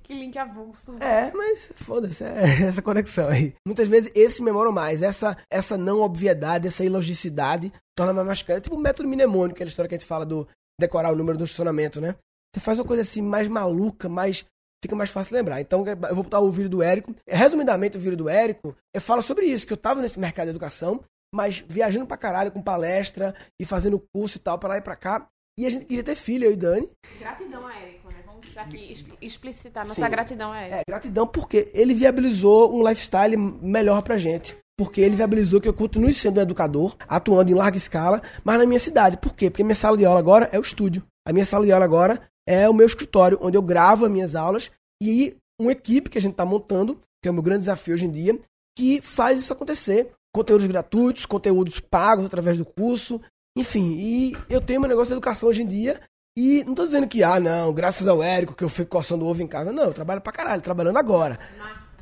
Que 0.02 0.14
link 0.14 0.36
avulso. 0.36 0.96
É, 1.00 1.30
mas 1.32 1.70
foda-se, 1.76 2.24
é 2.24 2.62
essa 2.66 2.82
conexão 2.82 3.28
aí. 3.28 3.54
Muitas 3.64 3.88
vezes 3.88 4.10
esse 4.14 4.42
memoram 4.42 4.72
mais. 4.72 5.02
Essa, 5.02 5.36
essa 5.48 5.76
não 5.78 6.00
obviedade, 6.00 6.66
essa 6.66 6.84
ilogicidade 6.84 7.72
torna 7.96 8.12
mais 8.12 8.26
mascante. 8.26 8.58
É 8.58 8.60
tipo 8.62 8.76
o 8.76 8.80
método 8.80 9.08
mnemônico, 9.08 9.54
aquela 9.54 9.68
história 9.68 9.88
que 9.88 9.94
a 9.94 9.98
gente 9.98 10.08
fala 10.08 10.26
do 10.26 10.48
decorar 10.80 11.12
o 11.12 11.16
número 11.16 11.38
do 11.38 11.44
estacionamento, 11.44 12.00
né? 12.00 12.16
Você 12.52 12.60
faz 12.60 12.78
uma 12.78 12.84
coisa 12.84 13.02
assim 13.02 13.22
mais 13.22 13.46
maluca, 13.46 14.08
mais 14.08 14.44
fica 14.82 14.96
mais 14.96 15.10
fácil 15.10 15.36
lembrar. 15.36 15.60
Então, 15.60 15.84
eu 15.86 16.14
vou 16.14 16.24
botar 16.24 16.40
o 16.40 16.50
vídeo 16.50 16.70
do 16.70 16.82
Érico. 16.82 17.14
Resumidamente, 17.28 17.96
o 17.96 18.00
vídeo 18.00 18.16
do 18.16 18.28
Érico, 18.28 18.74
eu 18.92 19.00
falo 19.00 19.22
sobre 19.22 19.46
isso, 19.46 19.66
que 19.66 19.72
eu 19.72 19.76
tava 19.76 20.00
nesse 20.00 20.18
mercado 20.18 20.46
de 20.46 20.50
educação, 20.50 21.00
mas 21.34 21.64
viajando 21.66 22.06
pra 22.06 22.16
caralho 22.16 22.52
com 22.52 22.62
palestra 22.62 23.34
e 23.60 23.64
fazendo 23.64 24.02
curso 24.12 24.38
e 24.38 24.40
tal, 24.40 24.58
pra 24.58 24.70
lá 24.70 24.76
e 24.78 24.80
pra 24.80 24.96
cá. 24.96 25.28
E 25.58 25.66
a 25.66 25.70
gente 25.70 25.84
queria 25.84 26.02
ter 26.02 26.14
filho, 26.14 26.44
eu 26.44 26.52
e 26.52 26.56
Dani. 26.56 26.88
Gratidão 27.18 27.66
a 27.66 27.76
Érico, 27.76 28.08
né? 28.08 28.22
Vamos 28.24 28.56
aqui 28.56 28.94
explicitar 29.20 29.86
nossa 29.86 30.02
Sim. 30.02 30.10
gratidão 30.10 30.52
a 30.52 30.60
Érico. 30.60 30.76
É, 30.76 30.82
gratidão 30.88 31.26
porque 31.26 31.70
ele 31.74 31.94
viabilizou 31.94 32.74
um 32.74 32.86
lifestyle 32.86 33.36
melhor 33.36 34.02
pra 34.02 34.16
gente. 34.16 34.56
Porque 34.78 35.00
ele 35.02 35.16
viabilizou 35.16 35.60
que 35.60 35.68
eu 35.68 35.74
continue 35.74 36.14
sendo 36.14 36.38
um 36.38 36.42
educador, 36.42 36.96
atuando 37.06 37.50
em 37.50 37.54
larga 37.54 37.76
escala, 37.76 38.22
mas 38.42 38.58
na 38.58 38.64
minha 38.64 38.80
cidade. 38.80 39.18
Por 39.18 39.34
quê? 39.34 39.50
Porque 39.50 39.62
minha 39.62 39.74
sala 39.74 39.96
de 39.96 40.06
aula 40.06 40.18
agora 40.18 40.48
é 40.52 40.58
o 40.58 40.62
estúdio. 40.62 41.04
A 41.28 41.32
minha 41.32 41.44
sala 41.44 41.66
de 41.66 41.72
aula 41.72 41.84
agora 41.84 42.22
é 42.48 42.66
o 42.66 42.72
meu 42.72 42.86
escritório, 42.86 43.38
onde 43.42 43.58
eu 43.58 43.62
gravo 43.62 44.06
as 44.06 44.10
minhas 44.10 44.34
aulas 44.34 44.70
e 45.02 45.36
uma 45.60 45.72
equipe 45.72 46.08
que 46.08 46.16
a 46.16 46.20
gente 46.20 46.32
está 46.32 46.46
montando, 46.46 46.98
que 47.22 47.28
é 47.28 47.30
o 47.30 47.34
meu 47.34 47.42
grande 47.42 47.60
desafio 47.60 47.92
hoje 47.92 48.06
em 48.06 48.10
dia, 48.10 48.40
que 48.76 49.02
faz 49.02 49.38
isso 49.38 49.52
acontecer 49.52 50.10
conteúdos 50.32 50.66
gratuitos, 50.66 51.26
conteúdos 51.26 51.80
pagos 51.80 52.24
através 52.24 52.58
do 52.58 52.64
curso, 52.64 53.20
enfim. 53.56 53.96
E 53.98 54.36
eu 54.48 54.60
tenho 54.60 54.80
meu 54.80 54.88
negócio 54.88 55.08
de 55.08 55.14
educação 55.14 55.48
hoje 55.48 55.62
em 55.62 55.66
dia. 55.66 56.00
E 56.36 56.64
não 56.64 56.74
tô 56.74 56.84
dizendo 56.84 57.08
que, 57.08 57.22
ah, 57.22 57.40
não, 57.40 57.72
graças 57.72 58.06
ao 58.06 58.22
Érico 58.22 58.54
que 58.54 58.62
eu 58.62 58.68
fico 58.68 58.90
coçando 58.90 59.26
ovo 59.26 59.42
em 59.42 59.46
casa. 59.46 59.72
Não, 59.72 59.84
eu 59.84 59.92
trabalho 59.92 60.20
pra 60.20 60.32
caralho, 60.32 60.62
trabalhando 60.62 60.96
agora. 60.96 61.38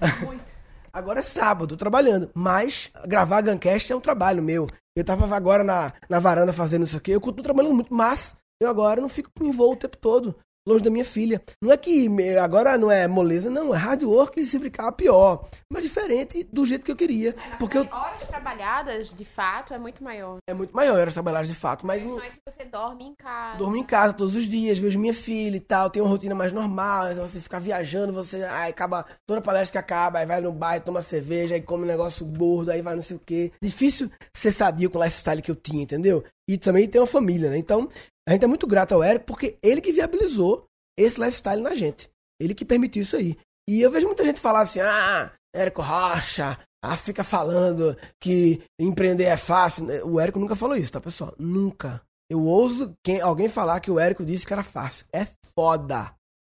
Muito. 0.25 0.53
agora 0.93 1.21
é 1.21 1.23
sábado, 1.23 1.77
trabalhando. 1.77 2.31
Mas 2.35 2.91
gravar 3.07 3.41
Guncast 3.41 3.93
é 3.93 3.97
um 3.97 4.01
trabalho 4.01 4.43
meu. 4.43 4.69
Eu 4.95 5.05
tava 5.05 5.35
agora 5.35 5.65
na, 5.65 5.93
na 6.09 6.21
varanda 6.21 6.53
fazendo 6.53 6.85
isso 6.85 6.97
aqui. 6.97 7.11
Eu 7.11 7.21
continuo 7.21 7.43
trabalhando 7.43 7.75
muito, 7.75 7.93
mas 7.93 8.37
eu 8.61 8.69
agora 8.69 9.01
não 9.01 9.09
fico 9.09 9.31
envolto 9.43 9.87
o 9.87 9.89
tempo 9.89 9.97
todo 9.97 10.37
longe 10.69 10.85
da 10.85 10.91
minha 10.91 11.05
filha. 11.05 11.41
Não 11.61 11.73
é 11.73 11.77
que 11.77 12.09
agora 12.39 12.77
não 12.77 12.91
é 12.91 13.09
moleza, 13.09 13.51
não, 13.51 13.75
é 13.75 13.79
hard 13.79 14.03
work 14.03 14.39
e 14.39 14.45
se 14.45 14.59
brincar 14.59 14.93
pior. 14.93 15.49
Mas 15.73 15.83
diferente 15.83 16.47
do 16.53 16.67
jeito 16.67 16.85
que 16.85 16.93
eu 16.93 16.97
queria. 16.97 17.31
É, 17.31 17.57
porque 17.57 17.79
eu... 17.79 17.89
horas 17.91 18.27
trabalhadas, 18.27 19.13
de 19.13 19.25
fato, 19.25 19.73
é 19.73 19.79
muito 19.79 20.05
maior. 20.05 20.37
É 20.47 20.53
muito 20.53 20.77
maior 20.77 20.99
horas 20.99 21.15
trabalhadas, 21.15 21.49
de 21.49 21.55
fato. 21.55 21.87
Mas 21.87 22.05
não 22.05 22.21
é 22.21 22.29
que 22.29 22.39
você 22.47 22.65
dorme 22.69 23.05
em 23.05 23.15
casa. 23.15 23.59
Dormo 23.59 23.77
em 23.77 23.85
casa 23.85 24.13
todos 24.13 24.35
os 24.35 24.45
dias, 24.45 24.79
vejo 24.79 24.99
minha 24.99 25.15
filha 25.15 25.57
e 25.57 25.61
tal, 25.61 25.91
tenho 25.91 26.05
uma 26.05 26.11
rotina 26.11 26.35
mais 26.35 26.53
normal. 26.53 27.15
Você 27.15 27.41
ficar 27.41 27.59
viajando, 27.59 28.13
você 28.13 28.45
aí 28.45 28.71
acaba 28.71 29.05
toda 29.27 29.43
palestra 29.43 29.73
que 29.73 29.79
acaba, 29.79 30.19
aí 30.19 30.27
vai 30.27 30.41
no 30.41 30.53
bar, 30.53 30.81
toma 30.81 31.03
cerveja, 31.03 31.55
aí 31.55 31.63
come 31.63 31.85
um 31.85 31.87
negócio 31.87 32.25
gordo, 32.25 32.71
aí 32.71 32.83
vai 32.83 32.95
não 32.95 33.03
sei 33.03 33.17
o 33.17 33.21
quê. 33.21 33.53
Difícil 33.63 34.11
ser 34.35 34.53
sadio 34.53 34.91
com 34.91 34.99
o 34.99 35.05
lifestyle 35.05 35.43
que 35.43 35.51
eu 35.51 35.57
tinha, 35.57 35.83
entendeu? 35.83 36.25
E 36.49 36.57
também 36.57 36.89
tem 36.89 37.01
uma 37.01 37.07
família, 37.07 37.51
né? 37.51 37.59
Então, 37.59 37.89
a 38.29 38.33
gente 38.33 38.45
é 38.45 38.49
muito 38.49 38.67
grato 38.67 38.93
ao 38.95 39.03
Eric 39.03 39.25
porque 39.25 39.59
ele 39.63 39.81
que 39.81 39.93
viabilizou 39.93 40.67
esse 40.99 41.21
lifestyle 41.21 41.63
na 41.63 41.75
gente. 41.75 42.11
Ele 42.41 42.55
que 42.55 42.65
permitiu 42.65 43.03
isso 43.03 43.17
aí. 43.17 43.37
E 43.69 43.81
eu 43.81 43.91
vejo 43.91 44.07
muita 44.07 44.25
gente 44.25 44.41
falar 44.41 44.61
assim, 44.61 44.81
ah, 44.81 45.31
Érico 45.55 45.83
Rocha, 45.83 46.59
ah, 46.83 46.97
fica 46.97 47.25
falando 47.25 47.97
que 48.21 48.63
empreender 48.79 49.25
é 49.25 49.37
fácil. 49.37 49.87
O 50.07 50.21
Érico 50.21 50.39
nunca 50.39 50.55
falou 50.55 50.77
isso, 50.77 50.93
tá, 50.93 51.01
pessoal? 51.01 51.35
Nunca. 51.39 52.01
Eu 52.31 52.45
ouso 52.45 52.95
quem, 53.03 53.21
alguém 53.21 53.49
falar 53.49 53.81
que 53.81 53.91
o 53.91 53.99
Érico 53.99 54.25
disse 54.25 54.47
que 54.47 54.53
era 54.53 54.63
fácil. 54.63 55.07
É 55.13 55.27
foda. 55.55 56.15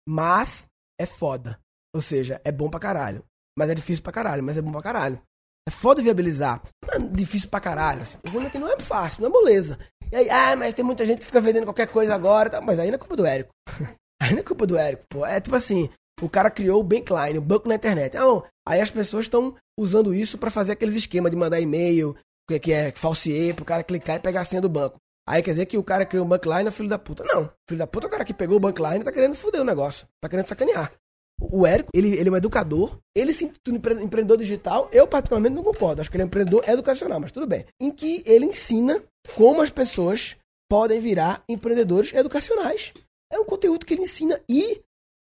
Mas 0.07 0.67
é 0.99 1.05
foda. 1.05 1.59
Ou 1.93 2.01
seja, 2.01 2.41
é 2.43 2.51
bom 2.51 2.69
pra 2.69 2.79
caralho. 2.79 3.23
Mas 3.57 3.69
é 3.69 3.75
difícil 3.75 4.03
pra 4.03 4.11
caralho, 4.11 4.43
mas 4.43 4.57
é 4.57 4.61
bom 4.61 4.71
pra 4.71 4.81
caralho. 4.81 5.21
É 5.67 5.71
foda 5.71 6.01
viabilizar. 6.01 6.61
Não 6.85 6.93
é 6.93 6.99
difícil 6.99 7.49
pra 7.49 7.59
caralho. 7.59 8.01
Assim. 8.01 8.17
Tô 8.23 8.31
dizendo 8.31 8.49
que 8.49 8.57
não 8.57 8.71
é 8.71 8.79
fácil, 8.79 9.21
não 9.21 9.29
é 9.29 9.31
moleza. 9.31 9.77
E 10.11 10.15
aí, 10.15 10.29
ah, 10.29 10.55
mas 10.55 10.73
tem 10.73 10.83
muita 10.83 11.05
gente 11.05 11.19
que 11.19 11.25
fica 11.25 11.41
vendendo 11.41 11.65
qualquer 11.65 11.87
coisa 11.87 12.15
agora. 12.15 12.49
Tá? 12.49 12.61
Mas 12.61 12.79
aí 12.79 12.87
não 12.87 12.95
é 12.95 12.99
culpa 12.99 13.15
do 13.15 13.25
Érico. 13.25 13.51
aí 14.21 14.31
não 14.31 14.39
é 14.39 14.43
culpa 14.43 14.65
do 14.65 14.77
Érico, 14.77 15.03
pô. 15.07 15.25
É 15.25 15.39
tipo 15.39 15.55
assim, 15.55 15.89
o 16.21 16.29
cara 16.29 16.49
criou 16.49 16.79
o 16.79 16.83
Bankline, 16.83 17.37
o 17.37 17.41
banco 17.41 17.67
na 17.67 17.75
internet. 17.75 18.15
Então, 18.15 18.43
aí 18.67 18.81
as 18.81 18.89
pessoas 18.89 19.25
estão 19.25 19.55
usando 19.79 20.13
isso 20.13 20.37
para 20.37 20.51
fazer 20.51 20.71
aqueles 20.71 20.95
esquemas 20.95 21.31
de 21.31 21.37
mandar 21.37 21.59
e-mail, 21.59 22.15
que, 22.47 22.59
que 22.59 22.71
é 22.71 22.91
falsier, 22.91 23.55
pro 23.55 23.65
cara 23.65 23.83
clicar 23.83 24.15
e 24.15 24.19
pegar 24.19 24.41
a 24.41 24.45
senha 24.45 24.61
do 24.61 24.69
banco. 24.69 24.97
Aí 25.29 25.43
quer 25.43 25.51
dizer 25.51 25.67
que 25.67 25.77
o 25.77 25.83
cara 25.83 26.07
criou 26.07 26.25
o 26.25 26.27
Bankline 26.27 26.67
é 26.67 26.71
filho 26.71 26.89
da 26.89 26.97
puta. 26.97 27.23
Não, 27.23 27.51
filho 27.69 27.77
da 27.77 27.85
puta 27.85 28.07
é 28.07 28.09
o 28.09 28.11
cara 28.11 28.25
que 28.25 28.33
pegou 28.33 28.57
o 28.57 28.59
Bankline 28.59 29.01
e 29.01 29.03
tá 29.03 29.11
querendo 29.11 29.35
foder 29.35 29.61
o 29.61 29.63
negócio. 29.63 30.07
Tá 30.19 30.27
querendo 30.27 30.47
sacanear. 30.47 30.91
O 31.39 31.67
Érico, 31.67 31.91
ele, 31.93 32.17
ele 32.17 32.29
é 32.29 32.31
um 32.31 32.35
educador, 32.35 32.97
ele 33.15 33.31
se 33.31 33.45
intitula 33.45 33.77
empreendedor 33.77 34.37
digital. 34.37 34.89
Eu, 34.91 35.07
particularmente, 35.07 35.55
não 35.55 35.63
concordo. 35.63 36.01
Acho 36.01 36.09
que 36.09 36.17
ele 36.17 36.23
é 36.23 36.25
um 36.25 36.27
empreendedor 36.27 36.67
educacional, 36.67 37.19
mas 37.19 37.31
tudo 37.31 37.45
bem. 37.45 37.63
Em 37.79 37.91
que 37.91 38.23
ele 38.25 38.45
ensina 38.45 39.03
como 39.35 39.61
as 39.61 39.69
pessoas 39.69 40.35
podem 40.67 40.99
virar 40.99 41.43
empreendedores 41.47 42.11
educacionais. 42.11 42.91
É 43.31 43.39
um 43.39 43.45
conteúdo 43.45 43.85
que 43.85 43.93
ele 43.93 44.01
ensina 44.01 44.41
e 44.49 44.81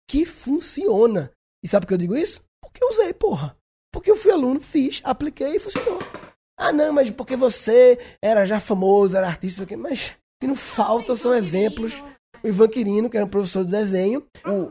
que 0.09 0.25
funciona. 0.25 1.31
E 1.63 1.67
sabe 1.67 1.85
por 1.85 1.87
que 1.87 1.93
eu 1.93 1.97
digo 1.97 2.17
isso? 2.17 2.43
Porque 2.61 2.83
eu 2.83 2.89
usei, 2.89 3.13
porra. 3.13 3.55
Porque 3.89 4.11
eu 4.11 4.17
fui 4.17 4.33
aluno, 4.33 4.59
fiz, 4.59 4.99
apliquei 5.05 5.55
e 5.55 5.59
funcionou. 5.59 5.99
Ah, 6.57 6.71
não, 6.71 6.93
mas 6.93 7.09
porque 7.11 7.35
você 7.35 7.99
era 8.21 8.45
já 8.45 8.59
famoso, 8.59 9.17
era 9.17 9.27
artista, 9.27 9.63
aqui, 9.63 9.75
mas 9.75 10.15
que 10.41 10.47
não 10.47 10.55
falta 10.55 11.15
são 11.15 11.33
exemplos. 11.33 12.03
O 12.43 12.47
Ivan 12.47 12.67
Quirino, 12.67 13.09
que 13.09 13.15
era 13.15 13.25
um 13.25 13.29
professor 13.29 13.63
de 13.63 13.71
desenho, 13.71 14.25
o, 14.45 14.69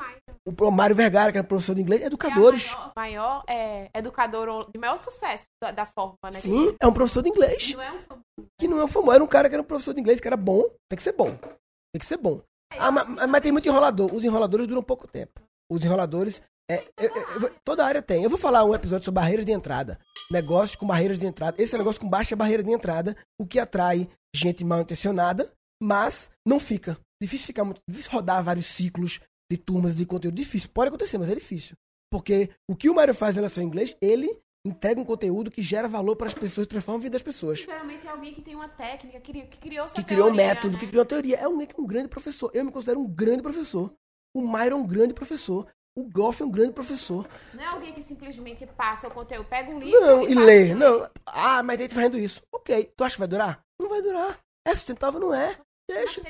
o 0.66 0.70
Mário 0.70 0.94
Vergara, 0.94 1.32
que 1.32 1.38
era 1.38 1.46
professor 1.46 1.74
de 1.74 1.80
inglês, 1.80 2.02
educadores. 2.02 2.70
É 2.70 2.74
maior, 2.74 2.92
maior 2.94 3.44
é, 3.48 3.90
educador 3.94 4.70
de 4.70 4.78
maior 4.78 4.98
sucesso 4.98 5.44
da, 5.62 5.70
da 5.70 5.86
forma, 5.86 6.16
né? 6.24 6.32
Sim, 6.32 6.76
é 6.78 6.86
um 6.86 6.92
professor 6.92 7.22
de 7.22 7.30
inglês. 7.30 7.72
Não 7.72 7.82
é 7.82 7.90
um 7.90 7.98
famoso. 8.02 8.48
Que 8.60 8.68
não 8.68 8.78
é 8.78 8.84
um 8.84 8.88
famoso. 8.88 9.12
Era 9.14 9.24
um 9.24 9.26
cara 9.26 9.48
que 9.48 9.54
era 9.54 9.62
um 9.62 9.66
professor 9.66 9.94
de 9.94 10.00
inglês, 10.00 10.20
que 10.20 10.28
era 10.28 10.36
bom. 10.36 10.62
Tem 10.90 10.96
que 10.96 11.02
ser 11.02 11.12
bom. 11.12 11.30
Tem 11.36 11.98
que 11.98 12.06
ser 12.06 12.18
bom. 12.18 12.42
Ah, 12.78 12.90
mas, 12.90 13.08
mas, 13.08 13.40
tem 13.40 13.52
muito 13.52 13.68
enrolador. 13.68 14.14
Os 14.14 14.24
enroladores 14.24 14.66
duram 14.66 14.82
pouco 14.82 15.06
tempo. 15.06 15.40
Os 15.70 15.84
enroladores. 15.84 16.42
É, 16.70 16.82
eu, 16.98 17.10
eu, 17.42 17.54
toda 17.64 17.84
área 17.84 18.00
tem. 18.00 18.22
Eu 18.22 18.30
vou 18.30 18.38
falar 18.38 18.64
um 18.64 18.74
episódio 18.74 19.04
sobre 19.04 19.20
barreiras 19.20 19.44
de 19.44 19.52
entrada. 19.52 19.98
Negócios 20.30 20.76
com 20.76 20.86
barreiras 20.86 21.18
de 21.18 21.26
entrada. 21.26 21.60
Esse 21.60 21.74
é 21.74 21.76
um 21.76 21.80
negócio 21.80 22.00
com 22.00 22.08
baixa 22.08 22.36
barreira 22.36 22.62
de 22.62 22.70
entrada, 22.70 23.16
o 23.38 23.46
que 23.46 23.58
atrai 23.58 24.08
gente 24.34 24.64
mal 24.64 24.80
intencionada, 24.80 25.52
mas 25.82 26.30
não 26.46 26.58
fica. 26.58 26.96
Difícil 27.20 27.46
ficar 27.46 27.64
muito. 27.64 27.80
Difícil 27.88 28.10
rodar 28.10 28.42
vários 28.42 28.66
ciclos 28.66 29.20
de 29.50 29.58
turmas 29.58 29.94
de 29.94 30.06
conteúdo. 30.06 30.34
Difícil. 30.34 30.70
Pode 30.72 30.88
acontecer, 30.88 31.18
mas 31.18 31.28
é 31.28 31.34
difícil. 31.34 31.76
Porque 32.10 32.50
o 32.68 32.76
que 32.76 32.88
o 32.88 32.94
Mário 32.94 33.14
faz 33.14 33.34
em 33.34 33.36
relação 33.36 33.62
ao 33.62 33.68
inglês, 33.68 33.96
ele 34.00 34.38
entrega 34.66 35.00
um 35.00 35.04
conteúdo 35.04 35.50
que 35.50 35.62
gera 35.62 35.88
valor 35.88 36.14
para 36.14 36.28
as 36.28 36.34
pessoas, 36.34 36.66
transforma 36.66 37.00
a 37.00 37.02
vida 37.02 37.14
das 37.14 37.22
pessoas. 37.22 37.60
Geralmente 37.60 38.06
é 38.06 38.10
alguém 38.10 38.32
que 38.32 38.42
tem 38.42 38.54
uma 38.54 38.68
técnica, 38.68 39.20
que 39.20 39.58
criou 39.58 39.88
sua 39.88 39.96
Que 39.96 40.04
criou 40.04 40.30
um 40.30 40.34
método, 40.34 40.74
né? 40.74 40.80
que 40.80 40.86
criou 40.86 41.02
uma 41.02 41.08
teoria. 41.08 41.36
É 41.36 41.48
um, 41.48 41.58
um 41.78 41.86
grande 41.86 42.08
professor. 42.08 42.50
Eu 42.54 42.64
me 42.64 42.70
considero 42.70 43.00
um 43.00 43.08
grande 43.08 43.42
professor. 43.42 43.92
O 44.34 44.40
Myron 44.40 44.78
é 44.78 44.80
um 44.80 44.86
grande 44.86 45.14
professor. 45.14 45.66
O 45.94 46.04
Goff 46.04 46.42
é 46.42 46.46
um 46.46 46.50
grande 46.50 46.72
professor. 46.72 47.28
Não 47.52 47.62
é 47.62 47.66
alguém 47.66 47.92
que 47.92 48.02
simplesmente 48.02 48.66
passa 48.66 49.08
o 49.08 49.10
conteúdo, 49.10 49.46
pega 49.46 49.70
um 49.70 49.78
livro 49.78 50.00
não, 50.00 50.26
e, 50.26 50.32
e 50.32 50.34
lê. 50.34 50.74
Não, 50.74 51.08
ah, 51.26 51.62
mas 51.62 51.76
tem 51.76 51.84
gente 51.84 51.94
fazendo 51.94 52.18
isso. 52.18 52.42
Ok, 52.50 52.92
tu 52.96 53.04
acha 53.04 53.16
que 53.16 53.18
vai 53.18 53.28
durar? 53.28 53.62
Não 53.78 53.88
vai 53.88 54.00
durar. 54.00 54.38
É 54.66 54.74
sustentável, 54.74 55.20
não 55.20 55.34
é. 55.34 55.58
Deixa. 55.90 56.22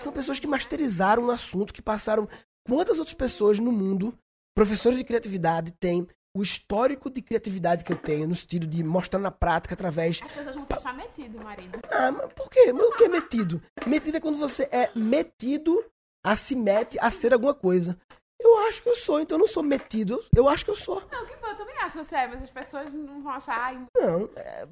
São 0.00 0.12
pessoas 0.12 0.38
que 0.38 0.46
masterizaram 0.46 1.24
o 1.24 1.30
assunto, 1.30 1.74
que 1.74 1.82
passaram. 1.82 2.28
Quantas 2.64 2.98
outras 2.98 3.14
pessoas 3.14 3.58
no 3.58 3.72
mundo, 3.72 4.16
professores 4.54 4.98
de 4.98 5.04
criatividade, 5.04 5.72
têm 5.72 6.06
o 6.36 6.42
histórico 6.42 7.08
de 7.08 7.22
criatividade 7.22 7.82
que 7.82 7.92
eu 7.92 7.96
tenho, 7.96 8.28
no 8.28 8.34
sentido 8.34 8.66
de 8.66 8.84
mostrar 8.84 9.18
na 9.18 9.30
prática 9.30 9.74
através. 9.74 10.20
As 10.22 10.30
pessoas 10.30 10.54
vão 10.54 10.66
te 10.66 10.74
achar 10.74 10.94
metido, 10.94 11.42
marido. 11.42 11.78
Ah, 11.90 12.12
mas 12.12 12.32
por 12.34 12.50
quê? 12.50 12.72
Mas 12.72 12.86
o 12.86 12.92
que 12.92 13.04
é 13.04 13.08
metido? 13.08 13.62
Metido 13.86 14.18
é 14.18 14.20
quando 14.20 14.36
você 14.36 14.68
é 14.70 14.90
metido 14.94 15.82
a 16.22 16.36
se 16.36 16.54
mete 16.54 16.98
a 17.00 17.10
ser 17.10 17.32
alguma 17.32 17.54
coisa. 17.54 17.98
Eu 18.40 18.58
acho 18.68 18.82
que 18.82 18.88
eu 18.88 18.96
sou, 18.96 19.20
então 19.20 19.36
eu 19.36 19.40
não 19.40 19.48
sou 19.48 19.62
metido. 19.62 20.22
Eu 20.34 20.48
acho 20.48 20.64
que 20.64 20.70
eu 20.70 20.76
sou. 20.76 21.00
Não, 21.10 21.26
que 21.26 21.36
bom, 21.36 21.46
eu 21.48 21.56
também 21.56 21.76
acho 21.78 21.98
que 21.98 22.04
você 22.04 22.16
é, 22.16 22.28
mas 22.28 22.42
as 22.42 22.50
pessoas 22.50 22.92
não 22.92 23.22
vão 23.22 23.32
achar. 23.32 23.58
Ai... 23.58 23.86
Não. 23.96 24.28
É... 24.36 24.66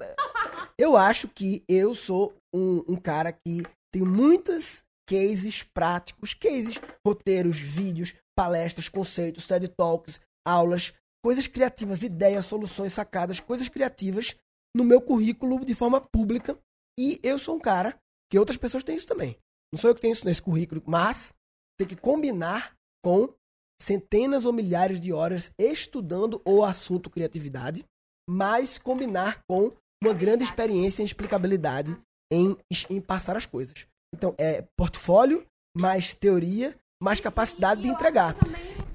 eu 0.79 0.97
acho 0.97 1.29
que 1.29 1.65
eu 1.69 1.95
sou 1.95 2.35
um, 2.55 2.85
um 2.89 2.97
cara 2.97 3.33
que 3.33 3.63
tem 3.93 4.03
muitas 4.03 4.83
cases 5.09 5.63
práticos, 5.63 6.35
cases, 6.35 6.81
roteiros, 7.07 7.59
vídeos, 7.59 8.15
palestras, 8.37 8.89
conceitos, 8.89 9.47
TED 9.47 9.69
Talks, 9.69 10.21
aulas 10.47 10.93
coisas 11.25 11.47
criativas, 11.47 12.03
ideias, 12.03 12.45
soluções, 12.45 12.93
sacadas, 12.93 13.41
coisas 13.41 13.69
criativas 13.69 14.37
no 14.77 14.85
meu 14.85 15.01
currículo 15.01 15.65
de 15.65 15.75
forma 15.75 16.01
pública. 16.01 16.59
E 16.99 17.19
eu 17.23 17.39
sou 17.39 17.57
um 17.57 17.61
cara 17.61 17.99
que 18.31 18.39
outras 18.39 18.59
pessoas 18.59 18.85
têm 18.85 18.97
isso 18.97 19.07
também. 19.07 19.39
Não 19.73 19.81
sou 19.81 19.91
eu 19.91 19.95
que 19.95 20.03
tenho 20.03 20.13
isso 20.13 20.27
nesse 20.27 20.43
currículo, 20.43 20.83
mas 20.87 21.33
tem 21.79 21.89
que 21.89 21.97
combinar 21.97 22.75
com 23.03 23.33
centenas 23.81 24.45
ou 24.45 24.53
milhares 24.53 25.01
de 25.01 25.13
horas 25.13 25.51
estudando 25.59 26.41
o 26.45 26.65
assunto 26.65 27.11
criatividade, 27.11 27.85
mas 28.29 28.79
combinar 28.79 29.41
com 29.49 29.73
uma 30.03 30.13
grande 30.13 30.45
experiência 30.45 31.03
em 31.03 31.05
explicabilidade 31.05 31.97
em, 32.31 32.57
em 32.91 33.01
passar 33.01 33.37
as 33.37 33.47
coisas. 33.47 33.87
Então, 34.15 34.35
é 34.39 34.65
portfólio, 34.77 35.45
mais 35.77 36.15
teoria, 36.15 36.75
mais 37.03 37.21
capacidade 37.21 37.83
de 37.83 37.89
entregar. 37.89 38.37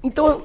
Então, 0.02 0.44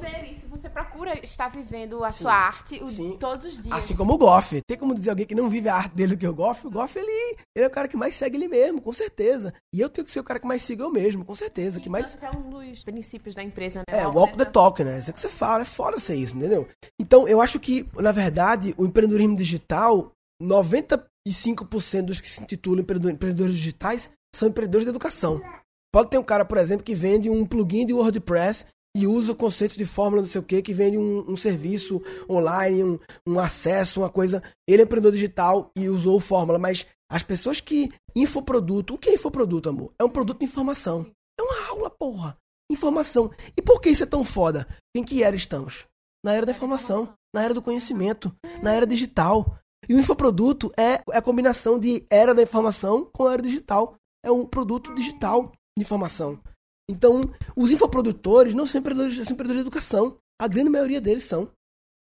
você 0.65 0.69
procura 0.69 1.19
estar 1.23 1.47
vivendo 1.47 2.03
a 2.03 2.11
sua 2.11 2.33
arte 2.33 2.81
o, 2.81 3.17
todos 3.17 3.45
os 3.45 3.61
dias. 3.61 3.71
Assim 3.71 3.95
como 3.95 4.13
o 4.13 4.17
Goff. 4.17 4.59
Tem 4.67 4.77
como 4.77 4.95
dizer 4.95 5.11
alguém 5.11 5.25
que 5.25 5.35
não 5.35 5.47
vive 5.47 5.69
a 5.69 5.75
arte 5.75 5.95
dele 5.95 6.15
do 6.15 6.19
que 6.19 6.27
o 6.27 6.33
Goff? 6.33 6.65
O 6.65 6.71
Goff, 6.71 6.97
ele, 6.97 7.37
ele 7.55 7.65
é 7.65 7.67
o 7.67 7.71
cara 7.71 7.87
que 7.87 7.95
mais 7.95 8.15
segue 8.15 8.37
ele 8.37 8.47
mesmo, 8.47 8.81
com 8.81 8.91
certeza. 8.91 9.53
E 9.73 9.79
eu 9.79 9.89
tenho 9.89 10.05
que 10.05 10.11
ser 10.11 10.19
o 10.19 10.23
cara 10.23 10.39
que 10.39 10.47
mais 10.47 10.63
siga 10.63 10.83
eu 10.83 10.91
mesmo, 10.91 11.23
com 11.23 11.35
certeza. 11.35 11.79
que 11.79 11.89
mais... 11.89 12.17
é 12.19 12.31
um 12.31 12.49
dos 12.49 12.83
princípios 12.83 13.35
da 13.35 13.43
empresa, 13.43 13.83
né? 13.87 13.99
É, 13.99 14.07
walk 14.07 14.35
the 14.37 14.45
talk, 14.45 14.83
né? 14.83 14.99
Isso 14.99 15.11
é 15.11 15.13
que 15.13 15.19
você 15.19 15.29
fala, 15.29 15.61
é 15.61 15.65
foda 15.65 15.99
ser 15.99 16.15
isso, 16.15 16.35
entendeu? 16.35 16.67
Então, 16.99 17.27
eu 17.27 17.41
acho 17.41 17.59
que, 17.59 17.87
na 17.95 18.11
verdade, 18.11 18.73
o 18.77 18.85
empreendedorismo 18.85 19.35
digital, 19.35 20.11
95% 20.41 22.01
dos 22.05 22.19
que 22.19 22.27
se 22.27 22.41
intitulam 22.41 22.81
empreendedores 22.81 23.55
digitais 23.55 24.09
são 24.33 24.49
empreendedores 24.49 24.85
de 24.85 24.89
educação. 24.89 25.41
Pode 25.93 26.09
ter 26.09 26.17
um 26.17 26.23
cara, 26.23 26.43
por 26.43 26.57
exemplo, 26.57 26.83
que 26.83 26.93
vende 26.93 27.29
um 27.29 27.45
plugin 27.45 27.85
de 27.85 27.93
WordPress 27.93 28.65
e 28.95 29.05
usa 29.05 29.33
o 29.33 29.35
conceito 29.35 29.77
de 29.77 29.85
fórmula 29.85 30.21
não 30.21 30.27
sei 30.27 30.39
o 30.39 30.43
que, 30.43 30.61
que 30.61 30.73
vende 30.73 30.97
um, 30.97 31.29
um 31.29 31.35
serviço 31.35 32.01
online, 32.29 32.81
um, 32.81 32.99
um, 33.27 33.37
acesso, 33.37 33.99
uma 33.99 34.09
coisa. 34.09 34.41
Ele 34.65 34.81
é 34.81 34.85
empreendedor 34.85 35.11
digital 35.11 35.69
e 35.75 35.89
usou 35.89 36.17
fórmula, 36.21 36.57
mas 36.57 36.87
as 37.11 37.21
pessoas 37.21 37.59
que. 37.59 37.91
Infoproduto, 38.15 38.93
o 38.93 38.97
que 38.97 39.09
é 39.09 39.13
infoproduto, 39.15 39.67
amor? 39.67 39.91
É 39.99 40.03
um 40.05 40.09
produto 40.09 40.39
de 40.39 40.45
informação. 40.45 41.05
É 41.37 41.43
uma 41.43 41.67
aula, 41.67 41.89
porra. 41.89 42.37
Informação. 42.71 43.29
E 43.57 43.61
por 43.61 43.81
que 43.81 43.89
isso 43.89 44.03
é 44.03 44.07
tão 44.07 44.23
foda? 44.23 44.65
Em 44.95 45.03
que 45.03 45.21
era 45.21 45.35
estamos? 45.35 45.85
Na 46.23 46.33
era 46.33 46.45
da 46.45 46.53
informação, 46.53 47.13
na 47.35 47.43
era 47.43 47.53
do 47.53 47.61
conhecimento, 47.61 48.33
na 48.63 48.73
era 48.73 48.87
digital. 48.87 49.59
E 49.87 49.93
o 49.93 49.99
infoproduto 49.99 50.71
é, 50.77 51.01
é 51.11 51.17
a 51.17 51.21
combinação 51.21 51.77
de 51.77 52.05
era 52.09 52.33
da 52.33 52.41
informação 52.41 53.07
com 53.13 53.27
a 53.27 53.33
era 53.33 53.41
digital. 53.41 53.95
É 54.23 54.31
um 54.31 54.45
produto 54.45 54.95
digital 54.95 55.51
de 55.77 55.83
informação. 55.83 56.39
Então, 56.89 57.23
os 57.55 57.71
infoprodutores 57.71 58.53
não 58.53 58.67
são 58.67 58.79
empreendedores, 58.79 59.15
são 59.15 59.33
empreendedores 59.33 59.63
de 59.63 59.67
educação. 59.67 60.17
A 60.39 60.47
grande 60.47 60.69
maioria 60.69 61.01
deles 61.01 61.23
são. 61.23 61.51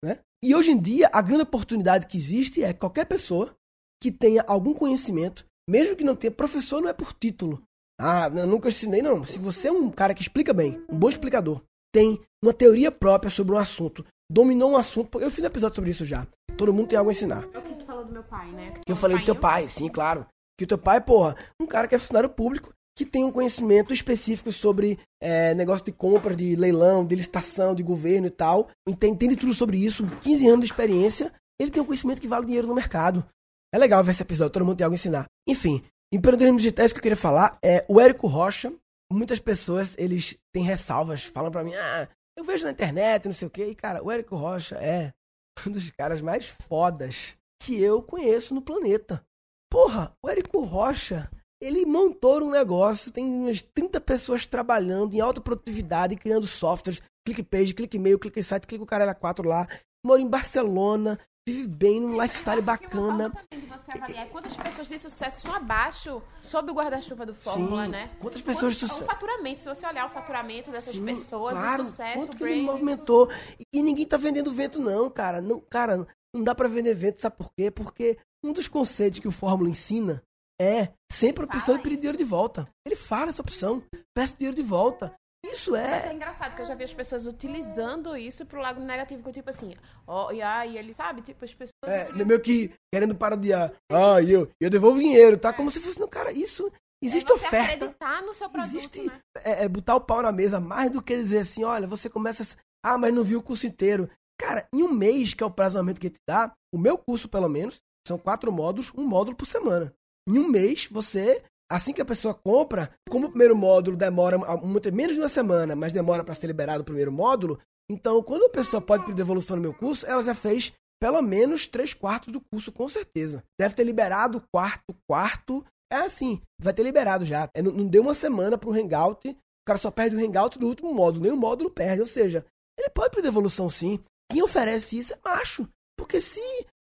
Né? 0.03 0.19
E 0.43 0.55
hoje 0.55 0.71
em 0.71 0.79
dia, 0.79 1.09
a 1.13 1.21
grande 1.21 1.43
oportunidade 1.43 2.07
que 2.07 2.17
existe 2.17 2.63
é 2.63 2.73
qualquer 2.73 3.05
pessoa 3.05 3.55
que 4.01 4.11
tenha 4.11 4.43
algum 4.47 4.73
conhecimento, 4.73 5.45
mesmo 5.69 5.95
que 5.95 6.03
não 6.03 6.15
tenha, 6.15 6.31
professor 6.31 6.81
não 6.81 6.89
é 6.89 6.93
por 6.93 7.13
título. 7.13 7.61
Ah, 7.99 8.29
eu 8.35 8.45
nunca 8.45 8.67
ensinei, 8.67 9.01
não. 9.01 9.23
Se 9.23 9.39
você 9.39 9.69
é 9.69 9.71
um 9.71 9.89
cara 9.89 10.13
que 10.13 10.21
explica 10.21 10.53
bem, 10.53 10.83
um 10.89 10.97
bom 10.97 11.09
explicador, 11.09 11.61
tem 11.93 12.19
uma 12.43 12.53
teoria 12.53 12.91
própria 12.91 13.31
sobre 13.31 13.55
um 13.55 13.57
assunto, 13.57 14.05
dominou 14.29 14.71
um 14.71 14.77
assunto. 14.77 15.19
Eu 15.19 15.31
fiz 15.31 15.43
um 15.43 15.47
episódio 15.47 15.75
sobre 15.75 15.91
isso 15.91 16.05
já. 16.05 16.27
Todo 16.57 16.73
mundo 16.73 16.89
tem 16.89 16.99
algo 16.99 17.09
a 17.09 17.13
ensinar. 17.13 17.47
É 17.53 17.57
o 17.57 17.61
que 17.61 17.75
tu 17.75 17.85
falou 17.85 18.03
do 18.03 18.11
meu 18.11 18.23
pai, 18.23 18.51
né? 18.51 18.73
Eu 18.85 18.95
falei 18.95 19.17
do 19.17 19.25
teu 19.25 19.35
pai, 19.35 19.67
sim, 19.67 19.87
claro. 19.87 20.25
Que 20.57 20.65
o 20.65 20.67
teu 20.67 20.77
pai, 20.77 21.01
porra, 21.01 21.35
um 21.59 21.65
cara 21.65 21.87
que 21.87 21.95
é 21.95 21.97
funcionário 21.97 22.29
público, 22.29 22.73
que 22.95 23.05
tem 23.05 23.25
um 23.25 23.31
conhecimento 23.31 23.93
específico 23.93 24.51
sobre 24.51 24.97
é, 25.21 25.53
negócio 25.53 25.85
de 25.85 25.91
compra, 25.91 26.33
de 26.33 26.55
leilão, 26.55 27.05
de 27.05 27.15
licitação, 27.15 27.75
de 27.75 27.83
governo 27.83 28.27
e 28.27 28.29
tal, 28.29 28.69
entende, 28.87 29.35
tudo 29.35 29.53
sobre 29.53 29.77
isso, 29.77 30.05
15 30.21 30.47
anos 30.47 30.59
de 30.61 30.71
experiência, 30.71 31.33
ele 31.59 31.71
tem 31.71 31.83
um 31.83 31.85
conhecimento 31.85 32.21
que 32.21 32.27
vale 32.27 32.45
dinheiro 32.45 32.67
no 32.67 32.73
mercado. 32.73 33.25
É 33.73 33.77
legal 33.77 34.01
ver 34.03 34.11
esse 34.11 34.21
episódio, 34.21 34.53
todo 34.53 34.65
mundo 34.65 34.77
tem 34.77 34.85
algo 34.85 34.93
a 34.93 34.95
ensinar. 34.95 35.25
Enfim, 35.47 35.83
empreendedorismo 36.11 36.57
digitais 36.57 36.93
que 36.93 36.99
eu 36.99 37.03
queria 37.03 37.17
falar 37.17 37.57
é 37.63 37.85
o 37.89 37.99
Érico 37.99 38.27
Rocha. 38.27 38.71
Muitas 39.11 39.39
pessoas, 39.39 39.95
eles 39.97 40.37
têm 40.53 40.63
ressalvas, 40.63 41.23
falam 41.23 41.51
para 41.51 41.63
mim, 41.63 41.75
ah, 41.75 42.07
Eu 42.37 42.43
vejo 42.43 42.65
na 42.65 42.71
internet, 42.71 43.25
não 43.25 43.33
sei 43.33 43.47
o 43.47 43.51
quê, 43.51 43.65
e, 43.65 43.75
cara, 43.75 44.03
o 44.03 44.11
Érico 44.11 44.35
Rocha 44.35 44.75
é 44.75 45.11
um 45.67 45.71
dos 45.71 45.89
caras 45.91 46.21
mais 46.21 46.47
fodas 46.47 47.37
que 47.61 47.79
eu 47.81 48.01
conheço 48.01 48.53
no 48.53 48.61
planeta. 48.61 49.25
Porra, 49.69 50.15
o 50.23 50.29
Érico 50.29 50.61
Rocha, 50.61 51.29
ele 51.61 51.85
montou 51.85 52.43
um 52.43 52.51
negócio, 52.51 53.11
tem 53.11 53.25
umas 53.25 53.63
30 53.63 54.01
pessoas 54.01 54.45
trabalhando 54.45 55.13
em 55.13 55.21
alta 55.21 55.41
produtividade, 55.41 56.15
criando 56.15 56.47
softwares, 56.47 57.01
clique 57.25 57.43
page, 57.43 57.73
clique 57.73 57.97
e-mail, 57.97 58.19
clique 58.19 58.43
site, 58.43 58.67
clique 58.67 58.83
o 58.83 58.87
cara 58.87 59.03
era 59.03 59.15
4 59.15 59.47
lá, 59.47 59.67
mora 60.05 60.21
em 60.21 60.27
Barcelona, 60.27 61.19
vive 61.47 61.67
bem, 61.67 61.99
num 61.99 62.19
lifestyle 62.21 62.61
bacana. 62.61 63.31
Que 63.49 63.57
uma 63.57 63.77
você 63.77 63.91
avaliar 63.91 64.27
quantas 64.29 64.57
pessoas 64.57 64.87
de 64.87 64.99
sucesso 64.99 65.37
estão 65.37 65.53
abaixo 65.53 66.21
sob 66.41 66.71
o 66.71 66.73
guarda-chuva 66.73 67.25
do 67.25 67.33
Fórmula, 67.33 67.85
Sim. 67.85 67.91
né? 67.91 68.11
Quantas 68.19 68.41
pessoas 68.41 68.73
de 68.73 68.79
sucesso. 68.79 69.03
O 69.03 69.05
faturamento, 69.05 69.59
se 69.59 69.69
você 69.69 69.85
olhar 69.85 70.05
o 70.07 70.09
faturamento 70.09 70.71
dessas 70.71 70.95
Sim, 70.95 71.05
pessoas, 71.05 71.53
claro, 71.53 71.83
o 71.83 71.85
sucesso, 71.85 72.17
quanto 72.17 72.33
o 72.33 72.37
que 72.37 72.43
ele 72.43 72.53
brand. 72.53 72.65
movimentou. 72.65 73.29
E, 73.73 73.81
ninguém 73.81 74.05
tá 74.05 74.17
vendendo 74.17 74.51
vento, 74.51 74.79
não, 74.79 75.09
cara. 75.09 75.39
Não, 75.39 75.59
cara, 75.59 76.07
não 76.33 76.43
dá 76.43 76.55
pra 76.55 76.67
vender 76.67 76.95
vento, 76.95 77.21
sabe 77.21 77.37
por 77.37 77.51
quê? 77.53 77.69
Porque 77.69 78.17
um 78.43 78.51
dos 78.51 78.67
conceitos 78.67 79.19
que 79.19 79.27
o 79.27 79.31
Fórmula 79.31 79.69
ensina 79.69 80.23
é 80.61 80.89
sempre 81.11 81.43
a 81.43 81.45
opção 81.47 81.77
de 81.77 81.83
pedir 81.83 81.97
dinheiro 81.97 82.17
de 82.17 82.23
volta. 82.23 82.67
Ele 82.85 82.95
fala 82.95 83.29
essa 83.29 83.41
opção. 83.41 83.83
Peço 84.15 84.37
dinheiro 84.37 84.55
de 84.55 84.61
volta. 84.63 85.13
Isso 85.45 85.71
Mas 85.73 86.05
é 86.05 86.07
é. 86.09 86.13
engraçado 86.13 86.55
que 86.55 86.61
eu 86.61 86.65
já 86.65 86.73
vi 86.73 86.83
as 86.85 86.93
pessoas 86.93 87.27
utilizando 87.27 88.17
isso 88.17 88.45
pro 88.47 88.59
lado 88.59 88.81
negativo, 88.81 89.21
que 89.21 89.29
eu, 89.29 89.33
tipo 89.33 89.49
assim, 89.49 89.75
ó, 90.07 90.31
e 90.31 90.41
aí 90.41 90.75
ele 90.75 90.91
sabe, 90.91 91.21
tipo, 91.21 91.45
as 91.45 91.53
pessoas. 91.53 91.71
É, 91.87 92.03
utilizam- 92.05 92.27
meio 92.27 92.41
que 92.41 92.73
querendo 92.91 93.13
parodiar. 93.15 93.71
Ah, 93.91 94.19
e 94.21 94.31
eu, 94.31 94.49
eu 94.59 94.69
devolvo 94.71 94.97
dinheiro, 94.99 95.37
tá? 95.37 95.53
Como 95.53 95.69
se 95.69 95.79
fosse. 95.79 95.99
Não, 95.99 96.07
cara, 96.07 96.31
isso. 96.31 96.71
Existe 97.03 97.31
é 97.31 97.35
oferta. 97.35 97.73
acreditar 97.75 98.21
no 98.23 98.33
seu 98.33 98.49
produto, 98.49 98.73
Existe 98.75 99.05
né? 99.05 99.19
é, 99.43 99.65
é 99.65 99.67
botar 99.69 99.95
o 99.95 100.01
pau 100.01 100.21
na 100.23 100.31
mesa 100.31 100.59
mais 100.59 100.89
do 100.89 101.03
que 101.03 101.15
dizer 101.15 101.39
assim, 101.39 101.63
olha, 101.63 101.85
você 101.87 102.09
começa. 102.09 102.41
a- 102.83 102.93
Ah, 102.93 102.97
mas 102.97 103.13
não 103.13 103.23
viu 103.23 103.39
o 103.39 103.43
curso 103.43 103.67
inteiro. 103.67 104.09
Cara, 104.39 104.67
em 104.73 104.81
um 104.81 104.91
mês, 104.91 105.33
que 105.35 105.43
é 105.43 105.45
o 105.45 105.51
prazo 105.51 105.79
que 105.99 106.09
te 106.09 106.19
dá, 106.27 106.51
o 106.73 106.77
meu 106.79 106.97
curso, 106.97 107.29
pelo 107.29 107.47
menos, 107.47 107.77
são 108.07 108.17
quatro 108.17 108.51
módulos, 108.51 108.91
um 108.95 109.03
módulo 109.05 109.35
por 109.37 109.45
semana. 109.45 109.93
Em 110.27 110.39
um 110.39 110.47
mês, 110.47 110.87
você. 110.89 111.43
Assim 111.71 111.93
que 111.93 112.01
a 112.01 112.05
pessoa 112.05 112.33
compra, 112.33 112.91
como 113.09 113.25
o 113.25 113.29
primeiro 113.29 113.55
módulo 113.55 113.97
demora 113.97 114.37
muito, 114.59 114.93
menos 114.93 115.13
de 115.13 115.19
uma 115.19 115.27
semana, 115.27 115.75
mas 115.75 115.91
demora 115.91 116.23
para 116.23 116.35
ser 116.35 116.45
liberado 116.45 116.81
o 116.81 116.85
primeiro 116.85 117.11
módulo, 117.11 117.59
então 117.89 118.21
quando 118.21 118.45
a 118.45 118.49
pessoa 118.49 118.79
pode 118.79 119.03
pedir 119.03 119.15
devolução 119.15 119.55
no 119.55 119.63
meu 119.63 119.73
curso, 119.73 120.05
ela 120.05 120.21
já 120.21 120.35
fez 120.35 120.71
pelo 121.01 121.21
menos 121.23 121.67
três 121.67 121.93
quartos 121.93 122.31
do 122.31 122.39
curso, 122.39 122.71
com 122.71 122.87
certeza. 122.87 123.43
Deve 123.59 123.73
ter 123.73 123.83
liberado 123.83 124.37
o 124.37 124.43
quarto, 124.53 124.95
quarto. 125.09 125.65
É 125.91 125.97
assim, 125.97 126.41
vai 126.61 126.73
ter 126.73 126.83
liberado 126.83 127.25
já. 127.25 127.49
É, 127.55 127.61
não, 127.61 127.87
deu 127.87 128.01
uma 128.01 128.13
semana 128.13 128.57
pro 128.57 128.71
Hangout, 128.71 129.27
o 129.29 129.35
cara 129.67 129.79
só 129.79 129.91
perde 129.91 130.15
o 130.15 130.19
Hangout 130.19 130.57
do 130.57 130.67
último 130.67 130.93
módulo, 130.93 131.31
o 131.31 131.37
módulo 131.37 131.69
perde. 131.69 132.01
Ou 132.01 132.07
seja, 132.07 132.45
ele 132.77 132.89
pode 132.89 133.09
pedir 133.09 133.23
devolução 133.23 133.69
sim. 133.69 133.99
Quem 134.31 134.41
oferece 134.41 134.97
isso 134.97 135.13
é 135.13 135.19
macho. 135.23 135.67
Porque 135.97 136.19
se 136.19 136.41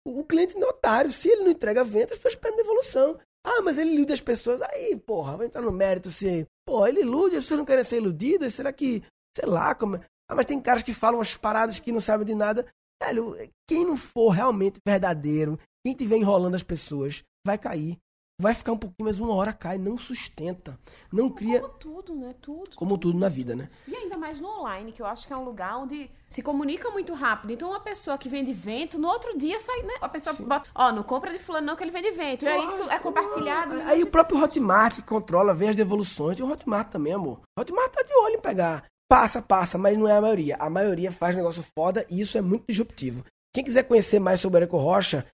o 0.05 0.19
o 0.19 0.23
cliente 0.23 0.55
não 0.55 0.67
é 0.67 0.69
otário, 0.69 1.11
se 1.11 1.29
ele 1.29 1.43
não 1.43 1.51
entrega 1.51 1.81
a 1.81 1.83
venda, 1.83 2.13
as 2.13 2.19
pessoas 2.19 2.55
devolução. 2.55 3.19
Ah, 3.49 3.61
mas 3.61 3.77
ele 3.77 3.91
ilude 3.95 4.11
as 4.11 4.19
pessoas. 4.19 4.61
Aí, 4.61 4.93
porra, 4.97 5.37
vai 5.37 5.47
entrar 5.47 5.61
no 5.61 5.71
mérito 5.71 6.11
se. 6.11 6.45
Pô, 6.65 6.85
ele 6.85 6.99
ilude, 6.99 7.37
as 7.37 7.45
pessoas 7.45 7.59
não 7.59 7.65
querem 7.65 7.83
ser 7.83 7.97
iludidas. 7.97 8.53
Será 8.53 8.73
que. 8.73 9.01
Sei 9.35 9.47
lá, 9.47 9.73
como. 9.73 9.95
é? 9.95 10.01
Ah, 10.29 10.35
mas 10.35 10.45
tem 10.45 10.59
caras 10.59 10.83
que 10.83 10.93
falam 10.93 11.19
umas 11.19 11.37
paradas 11.37 11.79
que 11.79 11.91
não 11.91 12.01
sabem 12.01 12.25
de 12.25 12.35
nada. 12.35 12.65
Velho, 13.01 13.37
quem 13.65 13.85
não 13.85 13.95
for 13.95 14.31
realmente 14.31 14.81
verdadeiro, 14.85 15.57
quem 15.81 15.93
estiver 15.93 16.17
enrolando 16.17 16.55
as 16.55 16.63
pessoas, 16.63 17.23
vai 17.45 17.57
cair. 17.57 17.97
Vai 18.39 18.53
ficar 18.53 18.71
um 18.71 18.77
pouquinho, 18.77 19.07
mas 19.07 19.19
uma 19.19 19.33
hora 19.33 19.51
cai, 19.51 19.79
não 19.79 19.97
sustenta. 19.97 20.77
Não 21.11 21.27
cria. 21.27 21.59
Como 21.59 21.73
tudo, 21.73 22.15
né? 22.15 22.35
Tudo. 22.39 22.69
Como 22.75 22.95
tudo 22.95 23.17
na 23.17 23.27
vida, 23.27 23.55
né? 23.55 23.67
E 23.87 23.95
ainda 23.95 24.15
mais 24.15 24.39
no 24.39 24.47
online, 24.47 24.91
que 24.91 25.01
eu 25.01 25.07
acho 25.07 25.25
que 25.25 25.33
é 25.33 25.35
um 25.37 25.43
lugar 25.43 25.79
onde 25.79 26.07
se 26.29 26.43
comunica 26.43 26.91
muito 26.91 27.15
rápido. 27.15 27.51
Então, 27.51 27.69
uma 27.71 27.79
pessoa 27.79 28.15
que 28.15 28.29
vende 28.29 28.53
vento, 28.53 28.99
no 28.99 29.07
outro 29.07 29.35
dia 29.35 29.59
sai, 29.59 29.81
né? 29.81 29.93
A 29.99 30.07
pessoa 30.07 30.35
bota, 30.35 30.69
ó, 30.75 30.91
não 30.91 31.01
compra 31.01 31.31
de 31.31 31.39
fulano 31.39 31.65
não 31.65 31.75
que 31.75 31.83
ele 31.83 31.89
vende 31.89 32.11
vento. 32.11 32.45
E 32.45 32.47
aí 32.47 32.67
isso 32.67 32.83
é 32.91 32.99
compartilhado. 32.99 33.73
né? 33.73 33.83
Aí 33.87 34.03
o 34.03 34.07
próprio 34.11 34.39
Hotmart 34.39 35.01
controla, 35.01 35.55
vê 35.55 35.69
as 35.69 35.75
devoluções. 35.75 36.37
E 36.37 36.43
o 36.43 36.51
Hotmart 36.51 36.89
também, 36.89 37.13
amor. 37.13 37.39
O 37.57 37.61
Hotmart 37.61 37.91
tá 37.91 38.03
de 38.03 38.13
olho 38.13 38.35
em 38.35 38.41
pegar. 38.41 38.85
Passa, 39.09 39.41
passa, 39.41 39.79
mas 39.79 39.97
não 39.97 40.07
é 40.07 40.15
a 40.15 40.21
maioria. 40.21 40.57
A 40.59 40.69
maioria 40.69 41.11
faz 41.11 41.35
negócio 41.35 41.65
foda 41.75 42.05
e 42.07 42.21
isso 42.21 42.37
é 42.37 42.41
muito 42.41 42.65
disruptivo. 42.69 43.23
Quem 43.51 43.63
quiser 43.63 43.81
conhecer 43.81 44.19
mais 44.19 44.39
sobre 44.39 44.57
o 44.57 44.59
Ereco 44.59 44.77
Rocha, 44.77 45.25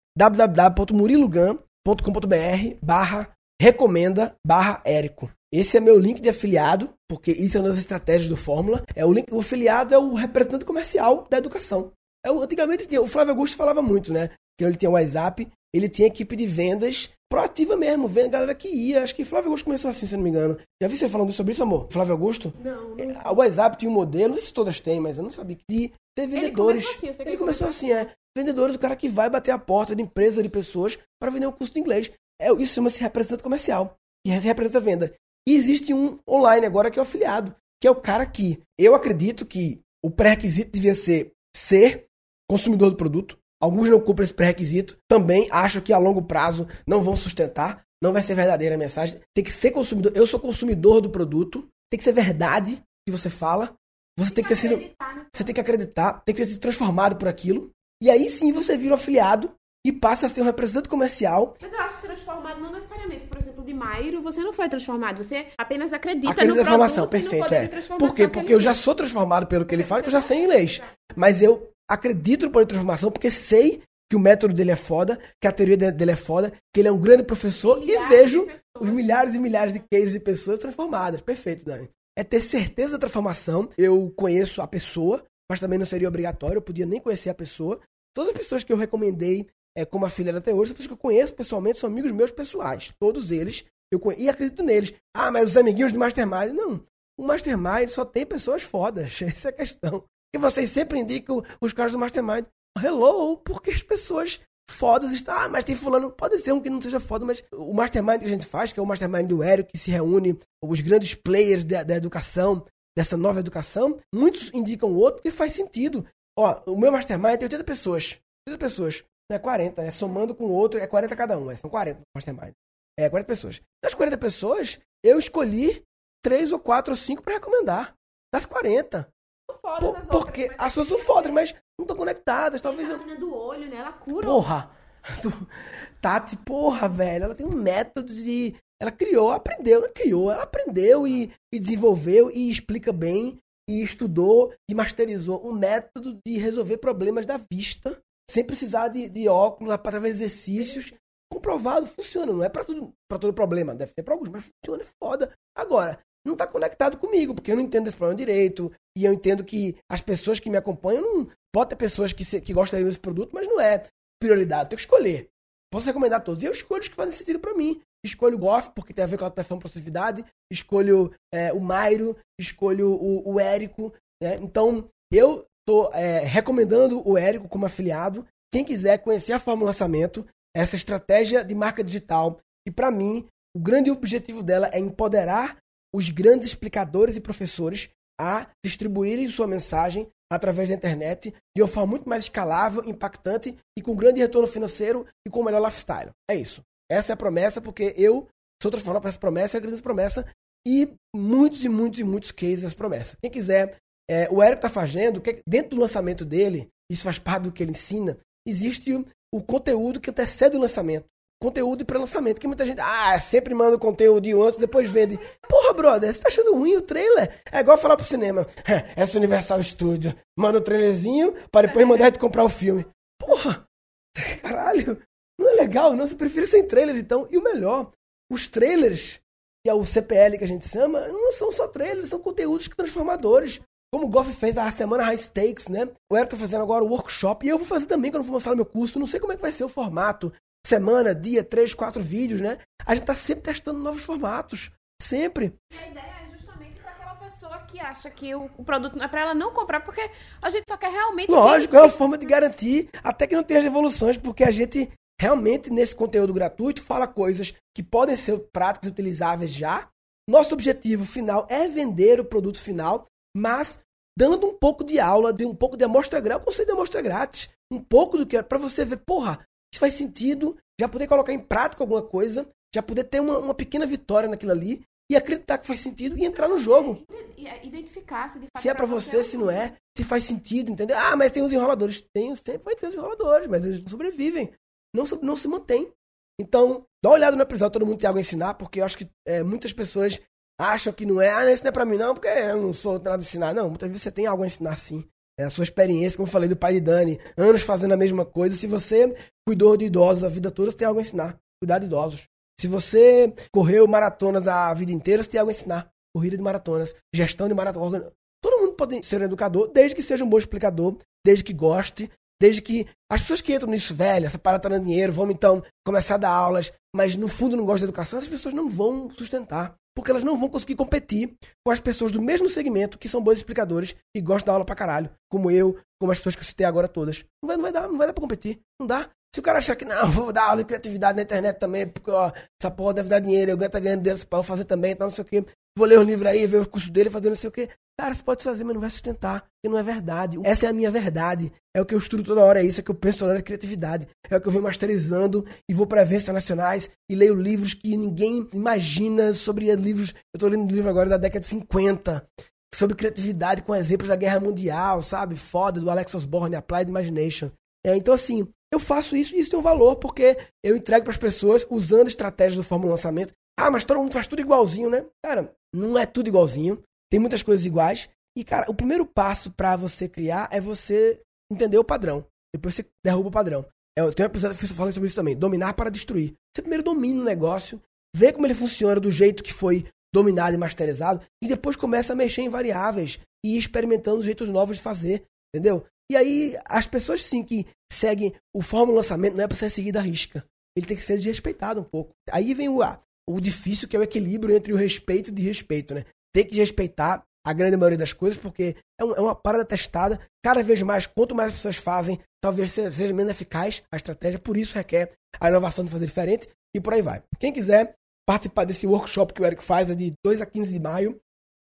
www.murilugan.com.br 1.86 2.78
barra 2.82 3.30
recomenda 3.62 4.36
barra 4.46 4.82
Érico. 4.86 5.30
Esse 5.52 5.78
é 5.78 5.80
meu 5.80 6.00
link 6.00 6.20
de 6.22 6.30
afiliado, 6.30 6.90
porque 7.08 7.32
isso 7.32 7.58
é 7.58 7.62
uma 7.62 7.70
das 7.70 7.78
estratégias 7.78 8.28
do 8.28 8.36
Fórmula. 8.36 8.84
É 8.96 9.06
o, 9.06 9.14
link, 9.14 9.32
o 9.32 9.40
afiliado 9.40 9.94
é 9.94 9.98
o 9.98 10.14
representante 10.16 10.66
comercial 10.66 11.28
da 11.30 11.38
educação. 11.38 11.92
É 12.26 12.32
o- 12.32 12.42
antigamente 12.42 12.98
o 12.98 13.06
Flávio 13.08 13.32
Augusto 13.34 13.56
falava 13.58 13.82
muito, 13.82 14.12
né? 14.12 14.30
Que 14.58 14.66
ele 14.66 14.76
tinha 14.76 14.90
o 14.90 14.94
WhatsApp, 14.94 15.48
ele 15.74 15.88
tinha 15.90 16.08
equipe 16.08 16.36
de 16.36 16.48
vendas 16.48 17.12
proativa 17.34 17.76
mesmo, 17.76 18.08
vendo 18.08 18.28
a 18.28 18.30
galera 18.30 18.54
que 18.54 18.68
ia. 18.68 19.02
Acho 19.02 19.16
que 19.16 19.26
Flávio 19.26 19.48
Augusto 19.48 19.66
começou 19.66 19.90
assim, 19.90 20.06
se 20.06 20.16
não 20.16 20.24
me 20.24 20.30
engano. 20.30 20.56
Já 20.80 20.88
vi 20.88 20.96
você 20.96 21.10
falando 21.10 21.32
sobre 21.32 21.52
isso, 21.52 21.64
amor? 21.64 21.88
Flávio 21.90 22.14
Augusto? 22.14 22.54
Não, 22.64 22.96
É, 23.00 23.32
O 23.32 23.38
WhatsApp 23.38 23.76
tinha 23.76 23.90
um 23.90 23.94
modelo, 23.94 24.30
não 24.30 24.38
sei 24.38 24.46
se 24.46 24.54
todas 24.54 24.80
têm, 24.80 25.00
mas 25.00 25.18
eu 25.18 25.24
não 25.24 25.32
sabia 25.32 25.56
que 25.56 25.64
de 25.68 25.92
ter 26.16 26.28
vendedores. 26.28 26.86
começou 26.86 26.92
assim, 26.92 27.08
eu 27.08 27.14
sei 27.14 27.26
que 27.26 27.30
ele 27.30 27.30
ele 27.32 27.38
começou 27.40 27.68
começou 27.68 27.88
assim, 27.88 27.92
é. 27.92 28.14
Vendedores, 28.38 28.76
o 28.76 28.80
cara 28.80 28.96
que 28.96 29.10
vai 29.10 29.32
bater 29.32 29.50
a 29.50 29.58
porta 29.58 29.96
de 29.96 30.04
empresa, 30.04 30.44
de 30.44 30.50
pessoas, 30.50 31.00
para 31.20 31.32
vender 31.32 31.48
um 31.48 31.52
curso 31.52 31.74
de 31.74 31.80
inglês. 31.80 32.12
É, 32.40 32.52
isso 32.54 32.76
chama-se 32.76 33.02
representante 33.02 33.42
comercial. 33.42 33.96
E 34.26 34.30
representa 34.30 34.78
a 34.78 34.82
venda. 34.82 35.14
E 35.48 35.56
existe 35.56 35.92
um 35.92 36.20
online 36.30 36.68
agora 36.68 36.92
que 36.92 37.00
é 37.00 37.02
o 37.02 37.04
afiliado, 37.04 37.56
que 37.82 37.88
é 37.88 37.92
o 37.92 37.96
cara 37.96 38.28
que 38.28 38.62
eu 38.78 38.94
acredito 38.94 39.44
que 39.44 39.82
o 40.06 40.12
pré-requisito 40.12 40.72
devia 40.72 40.94
ser 40.94 41.32
ser 41.56 42.06
consumidor 42.48 42.92
do 42.92 42.96
produto. 42.96 43.38
Alguns 43.64 43.90
não 43.90 43.98
cumprem 44.02 44.26
esse 44.26 44.34
pré-requisito. 44.34 44.98
Também 45.08 45.48
acho 45.50 45.82
que 45.82 45.94
a 45.94 45.98
longo 45.98 46.22
prazo 46.22 46.68
não 46.86 47.02
vão 47.02 47.16
sustentar. 47.16 47.82
Não 48.04 48.12
vai 48.12 48.22
ser 48.22 48.36
verdadeira 48.36 48.76
a 48.76 48.78
mensagem. 48.78 49.22
Tem 49.34 49.42
que 49.42 49.54
ser 49.54 49.72
consumidor. 49.72 50.12
Eu 50.14 50.28
sou 50.28 50.38
consumidor 50.38 51.00
do 51.00 51.10
produto. 51.10 51.66
Tem 51.90 51.98
que 51.98 52.04
ser 52.04 52.12
verdade 52.12 52.74
o 52.74 52.82
que 53.10 53.18
você 53.18 53.30
fala. 53.30 53.74
Você 54.20 54.34
tem 54.34 54.44
que 54.44 54.50
ter 54.50 54.58
sido. 54.58 54.76
Né? 54.76 54.92
Você 55.34 55.46
tem 55.46 55.56
que 55.56 55.62
acreditar, 55.62 56.22
tem 56.26 56.36
que 56.36 56.46
sido 56.46 56.60
transformado 56.60 57.16
por 57.16 57.30
aquilo. 57.30 57.70
E 58.02 58.12
aí 58.12 58.28
sim 58.28 58.52
você 58.52 58.76
vira 58.76 58.96
um 58.96 58.98
afiliado 58.98 59.54
e 59.88 59.94
passa 59.94 60.26
a 60.26 60.30
ser 60.30 60.42
um 60.42 60.46
representante 60.46 60.90
comercial. 60.90 61.56
Mas 61.62 61.72
eu 61.72 61.80
acho 61.80 62.02
que 62.02 62.08
transformado 62.08 62.60
não 62.60 62.72
necessariamente. 62.74 63.26
Por 63.26 63.38
exemplo, 63.38 63.64
de 63.64 63.74
Mairo, 63.74 64.22
você 64.22 64.42
não 64.42 64.52
foi 64.52 64.68
transformado. 64.68 65.24
Você 65.24 65.48
apenas 65.58 65.94
acredita, 65.94 66.32
Acredita 66.32 66.54
no 66.54 66.64
transformação, 66.64 67.08
produto 67.08 67.22
e 67.22 67.24
no 67.24 67.30
perfeito. 67.30 67.44
poder 67.46 67.56
É. 67.56 67.64
de 67.64 67.70
transformação 67.70 68.08
Por 68.10 68.16
quê? 68.16 68.24
que 68.28 68.34
Porque 68.34 68.54
eu 68.54 68.60
já 68.60 68.74
sou 68.74 68.94
transformado 68.94 69.48
pelo 69.48 69.66
que 69.66 69.74
ele 69.74 69.84
fala, 69.84 70.02
que 70.02 70.08
eu 70.08 70.12
já 70.12 70.22
sei 70.22 70.44
inglês. 70.44 70.82
Mas 71.16 71.42
eu 71.42 71.70
acredito 71.90 72.46
no 72.46 72.52
poder 72.52 72.66
de 72.66 72.70
transformação 72.70 73.12
porque 73.12 73.30
sei 73.32 73.82
que 74.10 74.16
o 74.16 74.20
método 74.20 74.54
dele 74.54 74.72
é 74.72 74.76
foda, 74.76 75.20
que 75.42 75.48
a 75.48 75.52
teoria 75.52 75.76
de- 75.78 75.92
dele 75.92 76.12
é 76.12 76.16
foda, 76.16 76.54
que 76.74 76.82
ele 76.82 76.88
é 76.88 76.92
um 76.92 77.00
grande 77.00 77.24
professor 77.24 77.82
e 77.82 77.86
Milhares 77.88 78.10
vejo 78.10 78.40
de 78.42 78.46
pessoas. 78.46 78.64
os 78.82 78.90
milhares 78.90 79.36
e 79.36 79.40
milhares 79.40 79.74
de 79.74 79.80
cases 79.92 80.12
de 80.12 80.20
pessoas 80.20 80.60
transformadas. 80.60 81.22
Perfeito, 81.22 81.66
Dani. 81.66 81.90
É 82.18 82.24
ter 82.24 82.42
certeza 82.42 82.92
da 82.94 83.00
transformação. 83.00 83.70
Eu 83.78 84.12
conheço 84.16 84.62
a 84.62 84.68
pessoa, 84.68 85.24
mas 85.50 85.60
também 85.60 85.80
não 85.80 85.86
seria 85.86 86.08
obrigatório, 86.08 86.58
eu 86.58 86.62
podia 86.62 86.86
nem 86.86 87.00
conhecer 87.00 87.30
a 87.32 87.34
pessoa. 87.34 87.80
Todas 88.16 88.32
as 88.34 88.38
pessoas 88.38 88.64
que 88.64 88.72
eu 88.72 88.78
recomendei 88.78 89.48
é, 89.76 89.84
como 89.84 90.06
afiliado 90.06 90.38
até 90.38 90.54
hoje, 90.54 90.68
são 90.70 90.76
pessoas 90.76 90.88
que 90.88 90.94
eu 90.94 90.98
conheço 90.98 91.34
pessoalmente, 91.34 91.80
são 91.80 91.90
amigos 91.90 92.12
meus 92.12 92.30
pessoais. 92.30 92.94
Todos 93.00 93.32
eles, 93.32 93.66
eu 93.92 94.00
conheço, 94.00 94.22
e 94.22 94.30
acredito 94.30 94.62
neles. 94.62 94.94
Ah, 95.16 95.32
mas 95.32 95.46
os 95.50 95.58
amiguinhos 95.58 95.92
do 95.92 95.98
Mastermind. 95.98 96.54
Não. 96.54 96.86
O 97.18 97.26
Mastermind 97.26 97.88
só 97.90 98.06
tem 98.06 98.24
pessoas 98.28 98.62
fodas. 98.62 99.20
Essa 99.24 99.48
é 99.48 99.50
a 99.50 99.54
questão. 99.54 100.04
E 100.34 100.38
vocês 100.38 100.70
sempre 100.70 101.00
indicam 101.00 101.44
os 101.62 101.74
caras 101.74 101.92
do 101.92 102.00
Mastermind. 102.00 102.46
Hello, 102.82 103.38
porque 103.38 103.70
as 103.70 103.84
pessoas 103.84 104.40
fodas 104.70 105.14
estão. 105.14 105.36
Ah, 105.36 105.48
mas 105.48 105.64
tem 105.64 105.76
fulano. 105.76 106.12
Pode 106.12 106.38
ser 106.40 106.52
um 106.52 106.60
que 106.60 106.70
não 106.70 106.82
seja 106.82 107.00
foda, 107.00 107.24
mas 107.26 107.44
o 107.54 107.74
Mastermind 107.74 108.20
que 108.20 108.26
a 108.26 108.30
gente 108.30 108.46
faz, 108.46 108.74
que 108.74 108.80
é 108.80 108.84
o 108.84 108.86
Mastermind 108.86 109.28
do 109.28 109.44
Hélio, 109.44 109.66
que 109.66 109.78
se 109.78 109.92
reúne 109.92 110.38
os 110.64 110.82
grandes 110.82 111.14
players 111.14 111.64
da, 111.64 111.84
da 111.84 111.96
educação, 111.96 112.66
dessa 112.98 113.16
nova 113.16 113.40
educação, 113.40 114.00
muitos 114.14 114.52
indicam 114.54 114.90
o 114.90 114.96
outro 114.96 115.22
porque 115.22 115.32
faz 115.32 115.54
sentido. 115.54 116.06
Ó, 116.38 116.62
o 116.66 116.78
meu 116.78 116.92
Mastermind 116.92 117.38
tem 117.38 117.46
80 117.46 117.64
pessoas. 117.64 118.20
80 118.48 118.58
pessoas. 118.60 119.04
Não 119.30 119.36
é 119.36 119.40
40, 119.40 119.84
né? 119.84 119.92
Somando 119.92 120.34
com 120.36 120.46
o 120.46 120.52
outro, 120.52 120.80
é 120.80 120.88
40 120.88 121.16
cada 121.16 121.38
um. 121.38 121.52
É, 121.52 121.56
são 121.56 121.70
40 121.70 122.00
no 122.00 122.06
Mastermind. 122.16 122.54
É, 122.98 123.10
40 123.10 123.28
pessoas. 123.28 123.62
Das 123.84 123.94
40 123.94 124.18
pessoas, 124.18 124.80
eu 125.04 125.18
escolhi 125.20 125.84
3 126.24 126.52
ou 126.52 126.60
4 126.60 126.92
ou 126.92 126.98
5 126.98 127.22
para 127.22 127.36
recomendar. 127.36 127.96
Das 128.34 128.46
40. 128.46 129.08
Por- 129.48 129.94
das 129.94 130.08
porque 130.08 130.42
outras, 130.44 130.58
mas 130.58 130.68
as 130.68 130.74
pessoas 130.74 130.88
é 130.88 130.90
são 130.90 130.98
que 130.98 131.04
fodas, 131.04 131.32
mas 131.32 131.54
não 131.78 131.84
estão 131.84 131.98
conectadas. 131.98 132.62
Talvez 132.62 132.90
A 132.90 132.94
eu. 132.94 133.00
menina 133.00 133.20
do 133.20 133.36
olho, 133.36 133.70
né? 133.70 133.78
Ela 133.78 133.92
cura. 133.94 134.26
Porra! 134.28 134.72
Tati, 136.02 136.38
porra, 136.38 136.88
velho. 136.90 137.26
Ela 137.26 137.36
tem 137.36 137.46
um 137.46 137.52
método 137.56 138.14
de. 138.14 138.56
Ela 138.82 138.92
criou, 138.92 139.32
aprendeu, 139.32 139.82
não 139.82 139.94
criou. 139.94 140.30
Ela 140.32 140.44
aprendeu 140.44 141.08
e, 141.08 141.32
e 141.54 141.60
desenvolveu 141.60 142.30
e 142.32 142.50
explica 142.50 142.92
bem. 142.92 143.40
E 143.70 143.82
estudou 143.82 144.54
e 144.70 144.76
masterizou 144.76 145.48
um 145.48 145.54
método 145.54 146.20
de 146.26 146.38
resolver 146.38 146.78
problemas 146.80 147.26
da 147.26 147.40
vista 147.50 147.98
sem 148.30 148.44
precisar 148.44 148.90
de, 148.90 149.08
de 149.08 149.30
óculos, 149.30 149.72
através 149.74 150.18
de 150.18 150.26
exercícios. 150.26 150.92
Comprovado, 151.32 151.86
funciona. 151.86 152.34
Não 152.34 152.44
é 152.44 152.50
pra 152.50 152.66
todo 152.66 153.34
problema. 153.34 153.74
Deve 153.74 153.94
ser 153.94 154.04
pra 154.04 154.16
alguns, 154.16 154.28
mas 154.30 154.44
funciona, 154.44 154.84
é 154.84 154.88
foda. 155.02 155.34
Agora, 155.58 155.98
não 156.26 156.34
está 156.34 156.48
conectado 156.48 156.98
comigo, 156.98 157.34
porque 157.34 157.52
eu 157.52 157.56
não 157.56 157.64
entendo 157.64 157.88
esse 157.88 157.98
problema 157.98 158.18
direito, 158.18 158.72
e 158.98 159.06
eu 159.06 159.14
entendo 159.14 159.44
que 159.44 159.76
as 159.90 160.02
pessoas 160.02 160.40
que 160.40 160.50
me 160.50 160.58
acompanham, 160.58 161.02
não, 161.02 161.28
pode 161.54 161.70
ter 161.70 161.76
pessoas 161.76 162.14
que, 162.14 162.24
se, 162.24 162.40
que 162.40 162.54
gostam 162.54 162.84
desse 162.84 163.00
produto, 163.00 163.32
mas 163.34 163.48
não 163.48 163.60
é 163.60 163.84
prioridade, 164.22 164.70
tenho 164.70 164.78
que 164.78 164.84
escolher. 164.84 165.30
Posso 165.74 165.88
recomendar 165.88 166.24
todos. 166.24 166.44
E 166.44 166.46
eu 166.46 166.52
escolho 166.52 166.82
os 166.82 166.88
que 166.88 166.96
fazem 166.96 167.12
sentido 167.14 167.40
para 167.40 167.56
mim. 167.56 167.82
Escolho 168.06 168.36
o 168.36 168.40
Goff, 168.40 168.70
porque 168.76 168.94
tem 168.94 169.04
a 169.04 169.08
ver 169.08 169.18
com 169.18 169.26
a 169.26 169.32
performance 169.32 169.64
produtividade. 169.64 170.24
Escolho 170.52 171.12
é, 171.34 171.52
o 171.52 171.60
Mairo, 171.60 172.16
escolho 172.40 172.92
o, 172.92 173.34
o 173.34 173.40
Érico. 173.40 173.92
Né? 174.22 174.36
Então, 174.36 174.88
eu 175.12 175.48
estou 175.62 175.92
é, 175.92 176.20
recomendando 176.20 177.02
o 177.10 177.18
Érico 177.18 177.50
como 177.50 177.66
afiliado. 177.66 178.24
Quem 178.54 178.64
quiser 178.64 179.00
conhecer 179.00 179.34
a 179.34 179.40
Fórmula 179.40 179.72
Lançamento, 179.72 180.24
essa 180.56 180.76
estratégia 180.76 181.44
de 181.44 181.56
marca 181.56 181.84
digital, 181.84 182.40
e 182.68 182.72
para 182.72 182.92
mim, 182.92 183.28
o 183.56 183.60
grande 183.60 183.90
objetivo 183.90 184.44
dela 184.44 184.70
é 184.72 184.78
empoderar 184.78 185.58
os 185.94 186.10
grandes 186.10 186.48
explicadores 186.48 187.16
e 187.16 187.22
professores 187.22 187.90
a 188.20 188.48
distribuírem 188.64 189.28
sua 189.28 189.48
mensagem 189.48 190.08
através 190.32 190.70
da 190.70 190.76
internet 190.76 191.34
de 191.56 191.62
uma 191.62 191.68
forma 191.68 191.92
muito 191.92 192.10
mais 192.10 192.24
escalável, 192.24 192.84
impactante 192.86 193.56
e 193.78 193.82
com 193.82 193.96
grande 193.96 194.20
retorno 194.20 194.48
financeiro 194.48 195.06
e 195.26 195.30
com 195.30 195.42
o 195.42 195.44
melhor 195.44 195.64
lifestyle. 195.64 196.12
É 196.30 196.36
isso. 196.36 196.64
Essa 196.90 197.12
é 197.12 197.14
a 197.14 197.18
promessa, 197.18 197.62
porque 197.62 197.94
eu 197.98 198.28
sou 198.62 198.72
transformado 198.72 199.02
por 199.02 199.10
essa 199.10 199.20
promessa, 199.20 199.58
é 199.58 199.60
a 199.60 199.62
grande 199.62 199.82
promessa 199.82 200.26
e 200.66 200.94
muitos 201.16 201.64
e 201.64 201.70
muitos 201.70 202.00
e 202.00 202.04
muitos 202.04 202.32
cases 202.32 202.62
dessa 202.62 202.76
promessa. 202.76 203.18
Quem 203.22 203.30
quiser, 203.30 203.78
é, 204.10 204.28
o 204.32 204.42
Érico 204.42 204.66
está 204.66 204.70
fazendo, 204.70 205.22
que 205.22 205.42
dentro 205.48 205.72
do 205.72 205.82
lançamento 205.82 206.26
dele, 206.26 206.70
isso 206.90 207.04
faz 207.04 207.20
parte 207.20 207.44
do 207.44 207.52
que 207.52 207.62
ele 207.62 207.72
ensina, 207.72 208.18
existe 208.48 208.94
o, 208.94 209.06
o 209.34 209.44
conteúdo 209.44 210.00
que 210.00 210.10
antecede 210.10 210.56
o 210.56 210.60
lançamento 210.60 211.06
conteúdo 211.44 211.82
e 211.82 211.86
pré-lançamento. 211.86 212.40
Que 212.40 212.48
muita 212.48 212.66
gente, 212.66 212.80
ah, 212.80 213.20
sempre 213.20 213.54
manda 213.54 213.76
o 213.76 213.80
conteúdo 213.80 214.42
antes, 214.42 214.58
depois 214.58 214.90
vende. 214.90 215.20
Porra, 215.48 215.74
brother, 215.74 216.14
você 216.14 216.22
tá 216.22 216.30
achando 216.30 216.56
ruim 216.56 216.78
o 216.78 216.82
trailer? 216.82 217.42
É 217.52 217.60
igual 217.60 217.78
falar 217.78 217.98
pro 217.98 218.06
cinema. 218.06 218.48
Essa 218.96 219.18
Universal 219.18 219.62
Studio. 219.62 220.16
Manda 220.38 220.60
o 220.60 220.62
trailerzinho 220.62 221.34
para 221.52 221.68
depois 221.68 221.86
mandar 221.86 222.12
te 222.12 222.20
comprar 222.20 222.46
o 222.46 222.50
filme. 222.50 222.86
Porra! 223.20 223.68
Caralho! 224.42 225.02
Não 225.38 225.50
é 225.50 225.54
legal, 225.54 225.94
não. 225.94 226.08
Você 226.08 226.16
prefere 226.16 226.48
sem 226.48 226.66
trailer, 226.66 226.96
então. 226.96 227.28
E 227.30 227.38
o 227.38 227.44
melhor, 227.44 227.92
os 228.32 228.48
trailers, 228.48 229.20
que 229.64 229.70
é 229.70 229.74
o 229.74 229.86
CPL 229.86 230.38
que 230.38 230.44
a 230.44 230.48
gente 230.48 230.68
chama, 230.68 231.00
não 231.10 231.34
são 231.34 231.52
só 231.52 231.68
trailers, 231.68 232.10
são 232.10 232.20
conteúdos 232.20 232.70
transformadores. 232.70 233.60
Como 233.94 234.08
o 234.08 234.10
Goff 234.10 234.34
fez 234.34 234.58
a 234.58 234.72
semana 234.72 235.04
High 235.04 235.18
Stakes, 235.18 235.68
né? 235.68 235.88
O 236.12 236.18
Eric 236.18 236.32
tá 236.32 236.38
fazendo 236.38 236.64
agora 236.64 236.84
o 236.84 236.90
workshop. 236.90 237.46
E 237.46 237.50
eu 237.50 237.60
vou 237.60 237.68
fazer 237.68 237.86
também 237.86 238.10
quando 238.10 238.24
eu 238.24 238.28
for 238.28 238.34
mostrar 238.34 238.54
no 238.54 238.58
meu 238.58 238.66
curso. 238.66 238.98
Não 238.98 239.06
sei 239.06 239.20
como 239.20 239.34
é 239.34 239.36
que 239.36 239.42
vai 239.42 239.52
ser 239.52 239.64
o 239.64 239.70
formato 239.70 240.34
semana, 240.66 241.14
dia, 241.14 241.44
três, 241.44 241.74
quatro 241.74 242.02
vídeos, 242.02 242.42
né? 242.42 242.60
A 242.86 242.96
gente 242.96 243.06
tá 243.06 243.16
sempre 243.16 243.44
testando 243.44 243.80
novos 243.80 244.04
formatos. 244.04 244.72
Sempre. 245.02 245.54
E 245.74 245.78
a 245.78 245.88
ideia 245.88 246.14
é 246.24 246.30
justamente 246.30 246.80
para 246.80 246.92
aquela 246.92 247.16
pessoa 247.16 247.58
que 247.60 247.80
acha 247.80 248.10
que 248.10 248.34
o, 248.34 248.50
o 248.58 248.64
produto 248.64 248.96
não 248.96 249.04
é 249.04 249.08
para 249.08 249.22
ela 249.22 249.34
não 249.34 249.52
comprar, 249.52 249.82
porque 249.82 250.10
a 250.42 250.50
gente 250.50 250.66
só 250.68 250.78
quer 250.78 250.92
realmente. 250.92 251.30
Lógico, 251.30 251.76
é 251.76 251.82
uma 251.82 251.90
forma 251.90 252.18
de 252.18 252.26
garantir 252.26 252.90
até 253.04 253.28
que 253.28 253.36
não 253.36 253.44
tenha 253.44 253.60
as 253.60 253.66
evoluções, 253.66 254.18
porque 254.18 254.44
a 254.44 254.52
gente 254.52 254.90
realmente, 255.20 255.72
nesse 255.72 255.96
conteúdo 255.96 256.34
gratuito, 256.34 256.82
fala 256.82 257.08
coisas 257.08 257.54
que 257.76 257.84
podem 257.84 258.16
ser 258.16 258.40
práticas 258.52 258.90
e 258.90 258.92
utilizáveis 258.92 259.54
já. 259.54 259.90
Nosso 260.30 260.54
objetivo 260.54 261.06
final 261.06 261.46
é 261.50 261.68
vender 261.68 262.20
o 262.20 262.26
produto 262.26 262.60
final, 262.60 263.06
mas 263.36 263.80
dando 264.18 264.48
um 264.48 264.58
pouco 264.58 264.84
de 264.84 265.00
aula, 265.00 265.34
de 265.34 265.46
um 265.46 265.56
pouco 265.56 265.76
de 265.76 265.84
amostra 265.84 266.20
grátis, 266.20 266.44
o 266.44 266.46
conceito 266.46 266.68
de 266.68 266.74
amostra 266.74 267.02
grátis, 267.02 267.50
um 267.72 267.82
pouco 267.82 268.18
do 268.18 268.26
que 268.26 268.38
é 268.38 268.44
para 268.44 268.58
você 268.58 268.86
ver, 268.86 268.98
porra, 268.98 269.46
isso 269.74 269.80
faz 269.80 269.96
sentido, 269.96 270.56
já 270.80 270.88
poder 270.88 271.08
colocar 271.08 271.34
em 271.34 271.40
prática 271.40 271.82
alguma 271.84 272.04
coisa, 272.04 272.48
já 272.74 272.84
poder 272.84 273.06
ter 273.06 273.20
uma, 273.20 273.40
uma 273.40 273.54
pequena 273.56 273.88
vitória 273.88 274.30
naquilo 274.30 274.52
ali 274.52 274.84
e 275.12 275.16
acreditar 275.16 275.58
que 275.58 275.66
faz 275.66 275.80
sentido 275.80 276.16
e 276.16 276.26
entrar 276.26 276.48
no 276.48 276.60
jogo. 276.60 277.04
É, 277.38 277.66
identificar 277.66 278.30
se 278.30 278.40
de 278.40 278.46
fato 278.54 278.62
Se 278.62 278.70
é 278.70 278.74
pra 278.74 278.86
você, 278.86 279.24
se 279.24 279.36
não 279.36 279.50
é, 279.50 279.76
se 279.98 280.04
faz 280.04 280.24
sentido, 280.24 280.72
entendeu? 280.72 280.96
Ah, 280.98 281.16
mas 281.16 281.32
tem 281.32 281.42
os 281.42 281.52
enroladores. 281.52 282.04
Tem, 282.14 282.36
sempre 282.36 282.64
vai 282.64 282.76
ter 282.76 282.88
os 282.88 282.94
enroladores, 282.94 283.48
mas 283.48 283.66
eles 283.66 283.82
não 283.82 283.90
sobrevivem. 283.90 284.52
Não, 284.96 285.04
não 285.22 285.36
se 285.36 285.48
mantém. 285.48 285.92
Então, 286.40 286.86
dá 287.04 287.10
uma 287.10 287.16
olhada 287.16 287.36
no 287.36 287.42
episódio 287.42 287.74
Todo 287.74 287.86
Mundo 287.86 287.98
Tem 287.98 288.08
Algo 288.08 288.20
a 288.20 288.22
Ensinar, 288.22 288.54
porque 288.54 288.80
eu 288.80 288.86
acho 288.86 288.98
que 288.98 289.10
é, 289.28 289.42
muitas 289.42 289.74
pessoas 289.74 290.22
acham 290.60 290.94
que 290.94 291.06
não 291.06 291.20
é, 291.20 291.34
ah, 291.34 291.52
isso 291.52 291.64
não 291.64 291.70
é 291.70 291.72
pra 291.72 291.86
mim 291.86 291.98
não, 291.98 292.14
porque 292.14 292.28
eu 292.28 292.62
não 292.62 292.74
sou 292.74 292.94
nada 292.94 293.16
a 293.16 293.18
ensinar. 293.18 293.54
Não, 293.54 293.70
muitas 293.70 293.90
vezes 293.90 294.04
você 294.04 294.12
tem 294.12 294.28
algo 294.28 294.44
a 294.44 294.48
ensinar 294.48 294.76
sim. 294.78 295.04
É 295.40 295.44
a 295.44 295.50
sua 295.50 295.64
experiência, 295.64 296.18
como 296.18 296.28
eu 296.28 296.32
falei 296.32 296.48
do 296.48 296.56
pai 296.56 296.74
de 296.74 296.82
Dani, 296.82 297.20
anos 297.36 297.62
fazendo 297.62 297.94
a 297.94 297.98
mesma 297.98 298.24
coisa. 298.24 298.56
Se 298.56 298.68
você 298.68 299.14
cuidou 299.48 299.76
de 299.76 299.86
idosos 299.86 300.24
a 300.24 300.30
vida 300.30 300.52
toda, 300.52 300.70
você 300.70 300.78
tem 300.78 300.88
algo 300.88 301.00
a 301.00 301.02
ensinar. 301.02 301.38
Cuidar 301.62 301.80
de 301.80 301.86
idosos. 301.86 302.24
Se 302.60 302.68
você 302.68 303.34
correu 303.52 303.88
maratonas 303.88 304.48
a 304.48 304.74
vida 304.74 304.92
inteira, 304.92 305.24
você 305.24 305.30
tem 305.30 305.40
algo 305.40 305.50
a 305.50 305.54
ensinar. 305.54 305.90
Corrida 306.16 306.38
de 306.38 306.44
maratonas, 306.44 306.94
gestão 307.14 307.48
de 307.48 307.54
maratonas. 307.56 308.04
Todo 308.44 308.60
mundo 308.60 308.74
pode 308.74 309.04
ser 309.04 309.22
um 309.22 309.26
educador, 309.26 309.72
desde 309.74 309.96
que 309.96 310.04
seja 310.04 310.24
um 310.24 310.30
bom 310.30 310.38
explicador, 310.38 310.98
desde 311.26 311.44
que 311.44 311.54
goste, 311.54 312.12
desde 312.42 312.62
que 312.62 312.88
as 313.12 313.22
pessoas 313.22 313.42
que 313.42 313.54
entram 313.54 313.70
nisso, 313.70 313.96
velho, 313.96 314.26
essa 314.26 314.38
parada 314.38 314.64
tá 314.64 314.70
dando 314.70 314.86
dinheiro, 314.86 315.14
vamos 315.14 315.36
então 315.36 315.64
começar 315.86 316.16
a 316.16 316.20
dar 316.20 316.32
aulas, 316.32 316.72
mas 316.96 317.16
no 317.16 317.28
fundo 317.28 317.56
não 317.56 317.66
gostam 317.66 317.88
da 317.88 317.92
educação, 317.92 318.18
essas 318.20 318.30
pessoas 318.30 318.54
não 318.54 318.70
vão 318.70 319.10
sustentar 319.12 319.76
porque 319.96 320.12
elas 320.12 320.24
não 320.24 320.38
vão 320.38 320.50
conseguir 320.50 320.76
competir 320.76 321.34
com 321.64 321.72
as 321.72 321.80
pessoas 321.80 322.12
do 322.12 322.22
mesmo 322.22 322.50
segmento 322.50 322.98
que 322.98 323.08
são 323.08 323.22
bons 323.22 323.38
explicadores 323.38 323.96
e 324.16 324.22
gostam 324.22 324.48
da 324.48 324.54
aula 324.54 324.66
pra 324.66 324.76
caralho, 324.76 325.10
como 325.30 325.52
eu, 325.52 325.78
como 326.00 326.12
as 326.12 326.18
pessoas 326.18 326.36
que 326.36 326.42
eu 326.42 326.46
citei 326.46 326.66
agora 326.66 326.88
todas. 326.88 327.24
Não 327.42 327.48
vai, 327.48 327.56
não 327.56 327.64
vai 327.64 327.72
dar, 327.72 327.88
não 327.88 327.98
vai 327.98 328.08
dar 328.08 328.14
pra 328.14 328.22
competir. 328.22 328.60
Não 328.80 328.88
dá. 328.88 329.10
Se 329.34 329.40
o 329.40 329.44
cara 329.44 329.60
achar 329.60 329.76
que 329.76 329.86
não, 329.86 330.12
vou 330.12 330.32
dar 330.32 330.50
aula 330.50 330.58
de 330.58 330.66
criatividade 330.66 331.16
na 331.16 331.24
internet 331.24 331.58
também, 331.58 331.88
porque 331.88 332.12
ó, 332.12 332.32
essa 332.60 332.70
porra 332.72 332.96
deve 332.96 333.10
dar 333.10 333.20
dinheiro, 333.20 333.52
eu 333.52 333.58
ganho 333.58 333.72
tá 333.72 333.80
ganhando 333.80 334.02
dinheiro 334.02 334.28
pra 334.28 334.40
eu 334.40 334.44
fazer 334.44 334.66
também, 334.66 334.96
tá, 334.96 335.06
não 335.06 335.12
sei 335.12 335.24
o 335.24 335.26
quê. 335.26 335.46
Vou 335.78 335.88
ler 335.88 336.00
os 336.00 336.06
livros 336.06 336.28
aí, 336.28 336.46
ver 336.46 336.62
o 336.62 336.70
curso 336.70 336.92
dele, 336.92 337.10
fazer 337.10 337.30
não 337.30 337.36
sei 337.36 337.50
o 337.50 337.52
quê. 337.52 337.70
Cara, 338.00 338.14
você 338.14 338.24
pode 338.24 338.44
fazer, 338.44 338.64
mas 338.64 338.74
não 338.74 338.82
vai 338.82 338.90
sustentar, 338.90 339.42
porque 339.42 339.70
não 339.70 339.78
é 339.78 339.84
verdade. 339.84 340.40
Essa 340.44 340.66
é 340.66 340.70
a 340.70 340.74
minha 340.74 340.90
verdade. 340.90 341.52
É 341.76 341.82
o 341.82 341.86
que 341.86 341.94
eu 341.94 342.00
estudo 342.00 342.24
toda 342.24 342.44
hora, 342.44 342.60
é 342.60 342.66
isso 342.66 342.80
é 342.80 342.84
que 342.84 342.90
eu 342.90 342.96
penso 342.96 343.20
toda 343.20 343.32
hora, 343.32 343.40
é 343.40 343.44
criatividade. 343.44 344.08
É 344.30 344.38
o 344.38 344.42
que 344.42 344.48
eu 344.48 344.52
venho 344.52 344.64
masterizando 344.64 345.46
e 345.70 345.74
vou 345.74 345.86
para 345.86 346.02
eventos 346.02 346.24
internacionais 346.24 346.90
e 347.10 347.16
leio 347.16 347.36
livros 347.36 347.74
que 347.74 347.96
ninguém 347.96 348.48
imagina 348.54 349.34
sobre 349.34 349.74
livros. 349.76 350.14
Eu 350.34 350.40
tô 350.40 350.48
lendo 350.48 350.64
um 350.64 350.68
livro 350.68 350.90
agora 350.90 351.10
da 351.10 351.18
década 351.18 351.42
de 351.42 351.50
50, 351.50 352.28
sobre 352.74 352.96
criatividade 352.96 353.62
com 353.62 353.76
exemplos 353.76 354.10
da 354.10 354.16
Guerra 354.16 354.40
Mundial, 354.40 355.02
sabe? 355.02 355.36
Foda, 355.36 355.80
do 355.80 355.90
Alex 355.90 356.14
Osborne, 356.16 356.56
Applied 356.56 356.90
Imagination. 356.90 357.52
É, 357.86 357.96
então, 357.96 358.14
assim, 358.14 358.48
eu 358.74 358.80
faço 358.80 359.16
isso 359.16 359.36
e 359.36 359.40
isso 359.40 359.52
tem 359.52 359.60
um 359.60 359.64
valor, 359.64 359.98
porque 359.98 360.38
eu 360.64 360.76
entrego 360.76 361.04
para 361.04 361.12
as 361.12 361.18
pessoas 361.18 361.66
usando 361.70 362.08
estratégias 362.08 362.56
do 362.56 362.64
Fórmula 362.64 362.92
Lançamento. 362.92 363.34
Ah, 363.58 363.70
mas 363.70 363.86
todo 363.86 364.00
mundo 364.00 364.14
faz 364.14 364.28
tudo 364.28 364.42
igualzinho, 364.42 364.90
né? 364.90 365.06
Cara, 365.24 365.54
não 365.74 365.98
é 365.98 366.06
tudo 366.06 366.28
igualzinho. 366.28 366.84
Tem 367.12 367.20
muitas 367.20 367.44
coisas 367.44 367.66
iguais. 367.66 368.10
E, 368.38 368.44
cara, 368.44 368.70
o 368.70 368.74
primeiro 368.74 369.06
passo 369.06 369.52
para 369.52 369.76
você 369.76 370.08
criar 370.08 370.48
é 370.52 370.60
você 370.60 371.22
entender 371.52 371.78
o 371.78 371.84
padrão. 371.84 372.26
Depois 372.54 372.76
você 372.76 372.86
derruba 373.04 373.30
o 373.30 373.32
padrão. 373.32 373.66
Eu 373.96 374.12
tenho 374.12 374.28
um 374.28 374.32
episódio 374.32 374.58
que 374.58 374.66
eu 374.66 374.70
falando 374.70 374.94
sobre 374.94 375.08
isso 375.08 375.16
também. 375.16 375.36
Dominar 375.36 375.74
para 375.74 375.92
destruir. 375.92 376.34
Você 376.56 376.62
primeiro 376.62 376.84
domina 376.84 377.22
o 377.22 377.24
negócio, 377.24 377.82
vê 378.16 378.32
como 378.32 378.48
ele 378.48 378.54
funciona 378.56 379.00
do 379.00 379.12
jeito 379.12 379.44
que 379.44 379.54
foi 379.54 379.86
dominado 380.14 380.54
e 380.54 380.58
masterizado, 380.58 381.26
e 381.44 381.48
depois 381.48 381.76
começa 381.76 382.14
a 382.14 382.16
mexer 382.16 382.42
em 382.42 382.50
variáveis 382.50 383.20
e 383.44 383.56
ir 383.56 383.58
experimentando 383.58 384.22
jeitos 384.22 384.48
novos 384.50 384.78
de 384.78 384.84
fazer. 384.84 385.24
Entendeu? 385.54 385.86
E 386.12 386.16
aí, 386.16 386.58
as 386.66 386.86
pessoas 386.86 387.24
sim 387.24 387.44
que 387.44 387.66
seguem 387.92 388.34
o 388.54 388.62
fórmula 388.62 388.98
lançamento 388.98 389.36
não 389.36 389.44
é 389.44 389.48
para 389.48 389.58
ser 389.58 389.70
seguido 389.70 389.98
à 389.98 390.02
risca. 390.02 390.46
Ele 390.76 390.86
tem 390.86 390.98
que 390.98 391.04
ser 391.04 391.18
desrespeitado 391.18 391.80
um 391.80 391.84
pouco. 391.84 392.12
Aí 392.32 392.54
vem 392.54 392.70
o, 392.70 392.82
ah, 392.82 393.00
o 393.28 393.40
difícil, 393.40 393.88
que 393.88 393.96
é 393.96 394.00
o 394.00 394.04
equilíbrio 394.04 394.56
entre 394.56 394.74
o 394.74 394.76
respeito 394.76 395.30
e 395.30 395.32
o 395.32 395.36
desrespeito, 395.36 395.94
né? 395.94 396.06
Tem 396.34 396.46
que 396.46 396.56
respeitar 396.56 397.24
a 397.46 397.54
grande 397.54 397.76
maioria 397.76 397.98
das 397.98 398.14
coisas, 398.14 398.38
porque 398.38 398.76
é, 399.00 399.04
um, 399.04 399.14
é 399.14 399.20
uma 399.20 399.36
parada 399.36 399.66
testada. 399.66 400.20
Cada 400.44 400.64
vez 400.64 400.82
mais, 400.82 401.06
quanto 401.06 401.36
mais 401.36 401.50
as 401.50 401.56
pessoas 401.56 401.78
fazem, 401.78 402.20
talvez 402.42 402.72
seja 402.72 403.14
menos 403.14 403.32
eficaz 403.32 403.84
a 403.92 403.98
estratégia. 403.98 404.40
Por 404.40 404.58
isso 404.58 404.76
requer 404.76 405.12
a 405.40 405.50
inovação 405.50 405.84
de 405.84 405.92
fazer 405.92 406.06
diferente 406.06 406.48
e 406.76 406.80
por 406.80 406.94
aí 406.94 407.02
vai. 407.02 407.22
Quem 407.40 407.52
quiser 407.52 407.96
participar 408.26 408.64
desse 408.64 408.88
workshop 408.88 409.34
que 409.34 409.42
o 409.42 409.46
Eric 409.46 409.64
faz, 409.64 409.90
é 409.90 409.96
de 409.96 410.14
2 410.24 410.42
a 410.42 410.46
15 410.46 410.74
de 410.74 410.80
maio. 410.80 411.20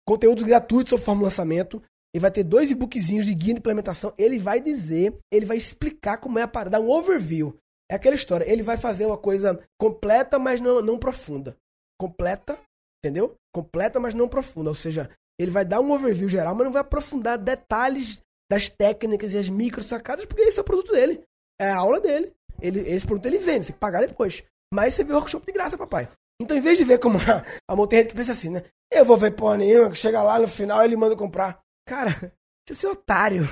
Conteúdos 0.07 0.43
gratuitos 0.43 0.89
sobre 0.91 1.05
forma 1.05 1.23
lançamento. 1.23 1.81
E 2.13 2.19
vai 2.19 2.29
ter 2.29 2.43
dois 2.43 2.69
e-bookzinhos 2.69 3.25
de 3.25 3.33
guia 3.33 3.53
de 3.53 3.59
implementação. 3.59 4.13
Ele 4.17 4.37
vai 4.37 4.59
dizer, 4.59 5.17
ele 5.31 5.45
vai 5.45 5.57
explicar 5.57 6.17
como 6.17 6.37
é 6.37 6.41
a 6.41 6.47
parada, 6.47 6.77
dar 6.77 6.81
um 6.81 6.89
overview. 6.89 7.57
É 7.91 7.95
aquela 7.95 8.15
história. 8.15 8.49
Ele 8.49 8.63
vai 8.63 8.77
fazer 8.77 9.05
uma 9.05 9.17
coisa 9.17 9.59
completa, 9.77 10.39
mas 10.39 10.61
não, 10.61 10.81
não 10.81 10.97
profunda. 10.97 11.57
Completa, 11.99 12.57
entendeu? 13.03 13.35
Completa, 13.53 13.99
mas 13.99 14.13
não 14.13 14.29
profunda. 14.29 14.69
Ou 14.69 14.75
seja, 14.75 15.09
ele 15.37 15.51
vai 15.51 15.65
dar 15.65 15.81
um 15.81 15.91
overview 15.91 16.29
geral, 16.29 16.55
mas 16.55 16.63
não 16.63 16.71
vai 16.71 16.81
aprofundar 16.81 17.37
detalhes 17.37 18.21
das 18.49 18.69
técnicas 18.69 19.33
e 19.33 19.37
as 19.37 19.49
micro 19.49 19.83
sacadas, 19.83 20.25
porque 20.25 20.43
esse 20.43 20.57
é 20.57 20.61
o 20.61 20.65
produto 20.65 20.93
dele. 20.93 21.21
É 21.59 21.69
a 21.69 21.77
aula 21.77 21.99
dele. 21.99 22.31
Ele, 22.61 22.79
esse 22.79 23.05
produto 23.05 23.25
ele 23.25 23.39
vende, 23.39 23.65
você 23.65 23.71
tem 23.71 23.73
que 23.73 23.79
pagar 23.79 24.07
depois. 24.07 24.41
Mas 24.73 24.93
você 24.93 25.03
vê 25.03 25.11
o 25.11 25.15
workshop 25.15 25.45
de 25.45 25.51
graça, 25.51 25.77
papai. 25.77 26.07
Então, 26.41 26.55
em 26.55 26.61
vez 26.61 26.77
de 26.77 26.85
ver 26.85 26.97
como 26.97 27.17
a, 27.17 27.45
a 27.67 27.75
montanha 27.75 28.05
que 28.05 28.15
pensa 28.15 28.31
assim, 28.31 28.49
né? 28.49 28.63
Eu 28.89 29.03
vou 29.03 29.17
ver 29.17 29.35
porra 29.35 29.57
nenhuma, 29.57 29.91
que 29.91 29.97
chega 29.97 30.23
lá 30.23 30.39
no 30.39 30.47
final 30.47 30.83
ele 30.83 30.95
manda 30.95 31.15
comprar. 31.15 31.59
Cara, 31.85 32.33
você 32.69 32.87
é 32.87 32.89
otário. 32.89 33.43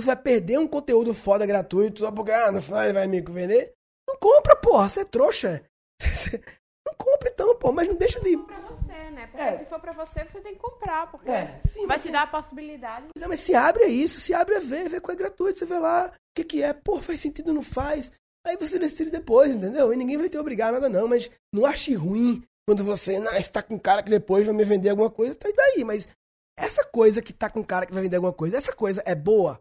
Você 0.00 0.06
vai 0.06 0.16
perder 0.16 0.58
um 0.58 0.66
conteúdo 0.66 1.14
foda 1.14 1.46
gratuito 1.46 2.00
só 2.00 2.10
porque 2.10 2.32
ah, 2.32 2.52
no 2.52 2.62
final 2.62 2.82
ele 2.84 2.92
vai 2.92 3.06
me 3.06 3.20
vender. 3.20 3.72
Não 4.08 4.16
compra, 4.16 4.56
porra, 4.56 4.88
você 4.88 5.00
é 5.00 5.04
trouxa. 5.04 5.62
não 6.86 6.94
compra 6.96 7.28
então, 7.28 7.54
pô, 7.56 7.72
mas 7.72 7.88
não 7.88 7.96
deixa 7.96 8.20
de. 8.20 8.36
Pra 8.36 8.58
você 8.60 8.88
né? 9.18 9.26
Porque 9.26 9.42
é. 9.42 9.52
se 9.52 9.64
for 9.64 9.80
para 9.80 9.92
você, 9.92 10.24
você 10.24 10.40
tem 10.40 10.54
que 10.54 10.60
comprar, 10.60 11.10
porque 11.10 11.30
é. 11.30 11.60
Sim, 11.68 11.86
vai 11.86 11.98
te 11.98 12.10
dar 12.10 12.22
a 12.22 12.26
possibilidade. 12.26 13.06
Mas, 13.14 13.22
é, 13.22 13.26
mas 13.26 13.40
se 13.40 13.54
abre 13.54 13.84
a 13.84 13.88
isso, 13.88 14.20
se 14.20 14.32
abre 14.32 14.56
a 14.56 14.60
ver, 14.60 14.88
vê 14.88 15.00
qual 15.00 15.12
é 15.12 15.18
gratuito, 15.18 15.58
você 15.58 15.66
vê 15.66 15.78
lá 15.78 16.06
o 16.06 16.12
que, 16.34 16.44
que 16.44 16.62
é, 16.62 16.72
pô, 16.72 17.02
faz 17.02 17.20
sentido, 17.20 17.52
não 17.52 17.62
faz. 17.62 18.12
Aí 18.46 18.56
você 18.56 18.78
decide 18.78 19.10
depois, 19.10 19.56
entendeu? 19.56 19.92
E 19.92 19.96
ninguém 19.96 20.16
vai 20.16 20.28
te 20.28 20.38
obrigar 20.38 20.68
a 20.68 20.72
nada, 20.72 20.88
não. 20.88 21.08
Mas 21.08 21.30
não 21.52 21.66
ache 21.66 21.94
ruim 21.94 22.42
quando 22.66 22.84
você 22.84 23.18
não, 23.18 23.34
está 23.34 23.62
com 23.62 23.74
um 23.74 23.78
cara 23.78 24.02
que 24.02 24.10
depois 24.10 24.46
vai 24.46 24.54
me 24.54 24.64
vender 24.64 24.90
alguma 24.90 25.10
coisa, 25.10 25.34
tá 25.34 25.48
e 25.48 25.52
daí? 25.52 25.84
Mas 25.84 26.08
essa 26.56 26.84
coisa 26.84 27.20
que 27.20 27.32
tá 27.32 27.50
com 27.50 27.60
um 27.60 27.64
cara 27.64 27.86
que 27.86 27.92
vai 27.92 28.02
vender 28.02 28.16
alguma 28.16 28.32
coisa, 28.32 28.56
essa 28.56 28.72
coisa 28.72 29.02
é 29.04 29.14
boa, 29.14 29.60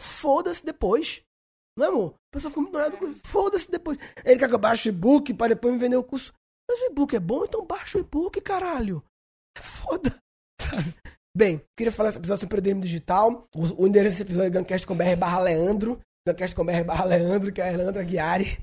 foda-se 0.00 0.64
depois. 0.64 1.22
Não 1.76 1.86
é, 1.86 1.88
amor? 1.88 2.14
A 2.14 2.32
pessoa 2.32 2.50
fica 2.50 2.60
muito 2.60 2.72
noiada 2.72 2.96
com 2.96 3.14
Foda-se 3.24 3.70
depois. 3.70 3.98
Ele 4.24 4.38
quer 4.38 4.48
que 4.48 4.54
eu 4.54 4.58
baixe 4.58 4.88
o 4.88 4.90
e-book 4.90 5.32
para 5.34 5.54
depois 5.54 5.72
me 5.72 5.78
vender 5.78 5.96
o 5.96 6.02
curso. 6.02 6.32
Mas 6.68 6.80
o 6.80 6.86
e-book 6.86 7.14
é 7.14 7.20
bom, 7.20 7.44
então 7.44 7.64
baixa 7.64 7.98
o 7.98 8.00
e-book, 8.00 8.40
caralho. 8.40 9.02
É 9.56 9.60
foda. 9.60 10.16
Bem, 11.36 11.62
queria 11.76 11.92
falar 11.92 12.08
esse 12.08 12.18
episódio 12.18 12.40
sobre 12.40 12.58
empreendedorismo 12.58 12.82
digital. 12.82 13.46
O, 13.54 13.84
o 13.84 13.86
endereço 13.86 14.14
desse 14.14 14.22
episódio 14.22 14.48
é 14.48 14.50
gancast.com.br 14.50 15.16
barra 15.16 15.40
Leandro. 15.40 16.00
Gancast.com.br 16.26 16.84
barra 16.84 17.04
Leandro, 17.04 17.52
que 17.52 17.60
é 17.60 17.76
Leandro 17.76 18.02
Aguiari. 18.02 18.58